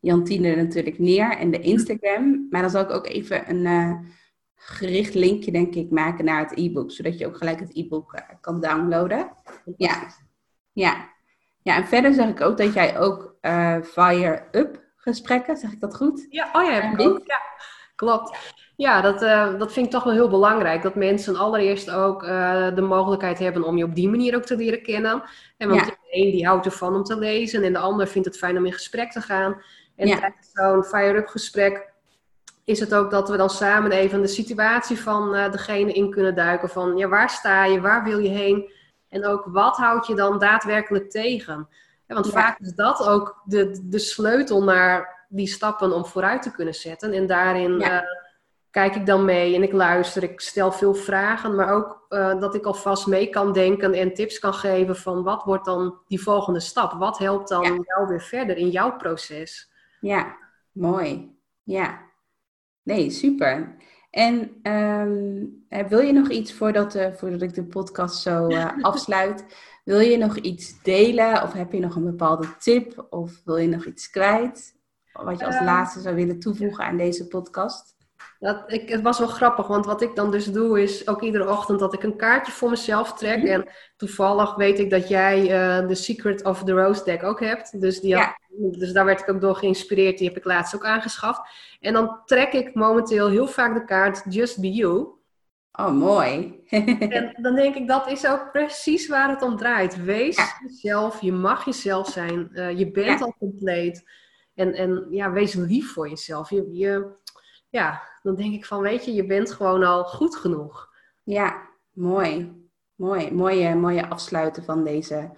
Jantine 0.00 0.56
natuurlijk 0.56 0.98
neer 0.98 1.36
en 1.36 1.50
de 1.50 1.60
Instagram. 1.60 2.46
Maar 2.50 2.60
dan 2.60 2.70
zal 2.70 2.82
ik 2.82 2.90
ook 2.90 3.06
even 3.06 3.50
een 3.50 4.06
gericht 4.54 5.14
linkje, 5.14 5.52
denk 5.52 5.74
ik, 5.74 5.90
maken 5.90 6.24
naar 6.24 6.40
het 6.40 6.58
e-book, 6.58 6.90
zodat 6.90 7.18
je 7.18 7.26
ook 7.26 7.36
gelijk 7.36 7.60
het 7.60 7.76
e-book 7.76 8.22
kan 8.40 8.60
downloaden. 8.60 9.32
Ja, 9.76 10.06
ja. 10.72 11.12
Ja, 11.62 11.76
en 11.76 11.86
verder 11.86 12.14
zeg 12.14 12.28
ik 12.28 12.40
ook 12.40 12.56
dat 12.56 12.74
jij 12.74 12.98
ook 12.98 13.33
uh, 13.46 13.76
Fire 13.82 14.42
Up 14.52 14.82
gesprekken, 14.96 15.56
zeg 15.56 15.72
ik 15.72 15.80
dat 15.80 15.96
goed? 15.96 16.26
Ja, 16.28 16.48
oh 16.52 16.62
ja, 16.62 16.70
heb 16.70 16.98
ik 16.98 17.08
ook. 17.08 17.20
Ja. 17.24 17.40
Klopt. 17.96 18.36
Ja, 18.76 19.00
dat, 19.00 19.22
uh, 19.22 19.58
dat 19.58 19.72
vind 19.72 19.86
ik 19.86 19.92
toch 19.92 20.04
wel 20.04 20.12
heel 20.12 20.28
belangrijk. 20.28 20.82
Dat 20.82 20.94
mensen 20.94 21.36
allereerst 21.36 21.90
ook 21.90 22.22
uh, 22.22 22.74
de 22.74 22.82
mogelijkheid 22.82 23.38
hebben 23.38 23.64
om 23.64 23.76
je 23.76 23.84
op 23.84 23.94
die 23.94 24.08
manier 24.08 24.36
ook 24.36 24.44
te 24.44 24.56
leren 24.56 24.82
kennen. 24.82 25.22
En 25.56 25.68
want 25.68 25.84
de 25.84 25.96
een 26.10 26.30
die 26.30 26.46
houdt 26.46 26.66
ervan 26.66 26.94
om 26.94 27.02
te 27.02 27.18
lezen 27.18 27.62
en 27.62 27.72
de 27.72 27.78
ander 27.78 28.06
vindt 28.06 28.28
het 28.28 28.38
fijn 28.38 28.56
om 28.56 28.66
in 28.66 28.72
gesprek 28.72 29.10
te 29.10 29.20
gaan. 29.20 29.62
En 29.96 30.06
ja. 30.06 30.18
tijdens 30.18 30.50
zo'n 30.52 30.84
fire-up 30.84 31.26
gesprek 31.26 31.92
is 32.64 32.80
het 32.80 32.94
ook 32.94 33.10
dat 33.10 33.28
we 33.28 33.36
dan 33.36 33.50
samen 33.50 33.90
even 33.90 34.20
de 34.20 34.26
situatie 34.26 34.98
van 34.98 35.34
uh, 35.34 35.50
degene 35.50 35.92
in 35.92 36.10
kunnen 36.10 36.34
duiken. 36.34 36.68
Van 36.68 36.96
ja, 36.96 37.08
waar 37.08 37.30
sta 37.30 37.64
je, 37.64 37.80
waar 37.80 38.04
wil 38.04 38.18
je 38.18 38.28
heen? 38.28 38.70
En 39.08 39.26
ook 39.26 39.44
wat 39.46 39.76
houd 39.76 40.06
je 40.06 40.14
dan 40.14 40.38
daadwerkelijk 40.38 41.10
tegen? 41.10 41.68
Want 42.14 42.30
vaak 42.30 42.58
is 42.58 42.74
dat 42.74 43.06
ook 43.06 43.42
de, 43.44 43.88
de 43.88 43.98
sleutel 43.98 44.62
naar 44.62 45.26
die 45.28 45.46
stappen 45.46 45.92
om 45.92 46.06
vooruit 46.06 46.42
te 46.42 46.52
kunnen 46.52 46.74
zetten. 46.74 47.12
En 47.12 47.26
daarin 47.26 47.80
uh, 47.80 47.98
kijk 48.70 48.94
ik 48.94 49.06
dan 49.06 49.24
mee 49.24 49.54
en 49.54 49.62
ik 49.62 49.72
luister, 49.72 50.22
ik 50.22 50.40
stel 50.40 50.72
veel 50.72 50.94
vragen, 50.94 51.54
maar 51.54 51.72
ook 51.72 52.06
uh, 52.08 52.40
dat 52.40 52.54
ik 52.54 52.64
alvast 52.64 53.06
mee 53.06 53.30
kan 53.30 53.52
denken 53.52 53.92
en 53.92 54.14
tips 54.14 54.38
kan 54.38 54.54
geven 54.54 54.96
van 54.96 55.22
wat 55.22 55.42
wordt 55.44 55.64
dan 55.64 55.98
die 56.06 56.22
volgende 56.22 56.60
stap? 56.60 56.92
Wat 56.92 57.18
helpt 57.18 57.48
dan 57.48 57.62
jou 57.62 58.08
weer 58.08 58.22
verder 58.22 58.56
in 58.56 58.70
jouw 58.70 58.96
proces? 58.96 59.72
Ja, 60.00 60.36
mooi. 60.72 61.38
Ja. 61.62 62.00
Nee, 62.82 63.10
super. 63.10 63.76
En 64.14 64.62
um, 64.62 65.66
wil 65.88 66.00
je 66.00 66.12
nog 66.12 66.30
iets 66.30 66.52
voordat, 66.52 66.96
uh, 66.96 67.06
voordat 67.12 67.42
ik 67.42 67.54
de 67.54 67.64
podcast 67.64 68.22
zo 68.22 68.48
uh, 68.48 68.70
afsluit? 68.80 69.44
Wil 69.84 70.00
je 70.00 70.16
nog 70.16 70.36
iets 70.36 70.82
delen 70.82 71.42
of 71.42 71.52
heb 71.52 71.72
je 71.72 71.80
nog 71.80 71.96
een 71.96 72.04
bepaalde 72.04 72.56
tip 72.58 73.06
of 73.10 73.40
wil 73.44 73.56
je 73.56 73.68
nog 73.68 73.86
iets 73.86 74.10
kwijt? 74.10 74.74
Wat 75.12 75.38
je 75.38 75.46
als 75.46 75.54
uh, 75.54 75.62
laatste 75.64 76.00
zou 76.00 76.14
willen 76.14 76.38
toevoegen 76.38 76.84
aan 76.84 76.96
deze 76.96 77.28
podcast? 77.28 77.93
Dat, 78.44 78.72
ik, 78.72 78.88
het 78.88 79.00
was 79.00 79.18
wel 79.18 79.28
grappig, 79.28 79.66
want 79.66 79.86
wat 79.86 80.02
ik 80.02 80.14
dan 80.14 80.30
dus 80.30 80.44
doe 80.44 80.82
is 80.82 81.08
ook 81.08 81.22
iedere 81.22 81.50
ochtend 81.50 81.78
dat 81.78 81.94
ik 81.94 82.02
een 82.02 82.16
kaartje 82.16 82.52
voor 82.52 82.70
mezelf 82.70 83.12
trek. 83.12 83.36
Mm 83.36 83.42
-hmm. 83.42 83.52
En 83.52 83.68
toevallig 83.96 84.54
weet 84.54 84.78
ik 84.78 84.90
dat 84.90 85.08
jij 85.08 85.40
uh, 85.42 85.86
The 85.86 85.94
Secret 85.94 86.44
of 86.44 86.64
the 86.64 86.72
Rose 86.72 87.04
deck 87.04 87.22
ook 87.22 87.40
hebt. 87.40 87.80
Dus, 87.80 88.00
die 88.00 88.16
had, 88.16 88.34
ja. 88.48 88.70
dus 88.78 88.92
daar 88.92 89.04
werd 89.04 89.20
ik 89.20 89.30
ook 89.30 89.40
door 89.40 89.56
geïnspireerd. 89.56 90.18
Die 90.18 90.28
heb 90.28 90.36
ik 90.36 90.44
laatst 90.44 90.74
ook 90.74 90.84
aangeschaft. 90.84 91.40
En 91.80 91.92
dan 91.92 92.20
trek 92.24 92.52
ik 92.52 92.74
momenteel 92.74 93.28
heel 93.28 93.46
vaak 93.46 93.74
de 93.74 93.84
kaart 93.84 94.22
Just 94.28 94.60
Be 94.60 94.72
You. 94.72 95.08
Oh, 95.72 95.92
mooi. 95.92 96.60
en 97.18 97.36
dan 97.42 97.54
denk 97.54 97.74
ik, 97.74 97.88
dat 97.88 98.10
is 98.10 98.26
ook 98.26 98.52
precies 98.52 99.08
waar 99.08 99.28
het 99.28 99.42
om 99.42 99.56
draait. 99.56 100.04
Wees 100.04 100.36
ja. 100.36 100.58
jezelf, 100.68 101.20
je 101.20 101.32
mag 101.32 101.64
jezelf 101.64 102.08
zijn. 102.08 102.48
Uh, 102.52 102.78
je 102.78 102.90
bent 102.90 103.18
ja. 103.18 103.24
al 103.24 103.34
compleet. 103.38 104.10
En, 104.54 104.74
en 104.74 105.06
ja, 105.10 105.32
wees 105.32 105.54
lief 105.54 105.92
voor 105.92 106.08
jezelf. 106.08 106.50
Je, 106.50 106.68
je, 106.72 107.06
ja, 107.68 108.12
dan 108.24 108.34
denk 108.34 108.54
ik 108.54 108.64
van, 108.64 108.80
weet 108.80 109.04
je, 109.04 109.14
je 109.14 109.26
bent 109.26 109.52
gewoon 109.52 109.82
al 109.82 110.04
goed 110.04 110.36
genoeg. 110.36 110.88
Ja, 111.22 111.68
mooi. 111.92 112.52
Mooi. 112.94 113.32
Mooie, 113.32 113.74
mooie 113.74 114.08
afsluiten 114.08 114.64
van 114.64 114.84
deze 114.84 115.30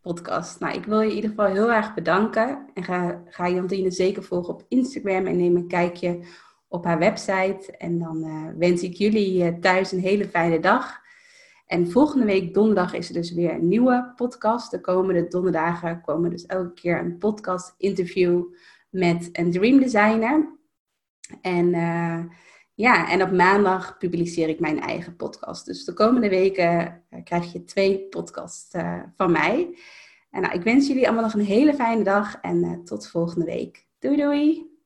podcast. 0.00 0.60
Nou, 0.60 0.74
ik 0.74 0.84
wil 0.84 1.00
je 1.00 1.08
in 1.08 1.14
ieder 1.14 1.30
geval 1.30 1.46
heel 1.46 1.72
erg 1.72 1.94
bedanken. 1.94 2.70
En 2.74 2.84
ga, 2.84 3.22
ga 3.26 3.48
Jantine 3.48 3.90
zeker 3.90 4.22
volgen 4.22 4.54
op 4.54 4.64
Instagram 4.68 5.26
en 5.26 5.36
neem 5.36 5.56
een 5.56 5.68
kijkje 5.68 6.20
op 6.68 6.84
haar 6.84 6.98
website. 6.98 7.76
En 7.78 7.98
dan 7.98 8.24
uh, 8.24 8.46
wens 8.58 8.82
ik 8.82 8.94
jullie 8.94 9.44
uh, 9.44 9.58
thuis 9.60 9.92
een 9.92 10.00
hele 10.00 10.28
fijne 10.28 10.60
dag. 10.60 11.00
En 11.66 11.90
volgende 11.90 12.24
week 12.24 12.54
donderdag 12.54 12.94
is 12.94 13.08
er 13.08 13.14
dus 13.14 13.32
weer 13.32 13.52
een 13.52 13.68
nieuwe 13.68 14.12
podcast. 14.16 14.70
De 14.70 14.80
komende 14.80 15.28
donderdagen 15.28 16.00
komen 16.00 16.30
dus 16.30 16.46
elke 16.46 16.72
keer 16.72 16.98
een 16.98 17.18
podcast 17.18 17.74
interview 17.78 18.44
met 18.90 19.28
een 19.32 19.50
dream 19.50 19.80
designer. 19.80 20.57
En 21.40 21.66
uh, 21.74 22.24
ja, 22.74 23.10
en 23.10 23.22
op 23.22 23.32
maandag 23.32 23.98
publiceer 23.98 24.48
ik 24.48 24.60
mijn 24.60 24.80
eigen 24.80 25.16
podcast. 25.16 25.66
Dus 25.66 25.84
de 25.84 25.92
komende 25.92 26.28
weken 26.28 27.02
krijg 27.24 27.52
je 27.52 27.64
twee 27.64 28.06
podcasts 28.08 28.76
van 29.16 29.32
mij. 29.32 29.78
En 30.30 30.42
nou, 30.42 30.54
ik 30.54 30.62
wens 30.62 30.86
jullie 30.86 31.06
allemaal 31.06 31.24
nog 31.24 31.34
een 31.34 31.40
hele 31.40 31.74
fijne 31.74 32.04
dag 32.04 32.40
en 32.40 32.84
tot 32.84 33.08
volgende 33.08 33.44
week. 33.44 33.86
Doei 33.98 34.16
doei! 34.16 34.77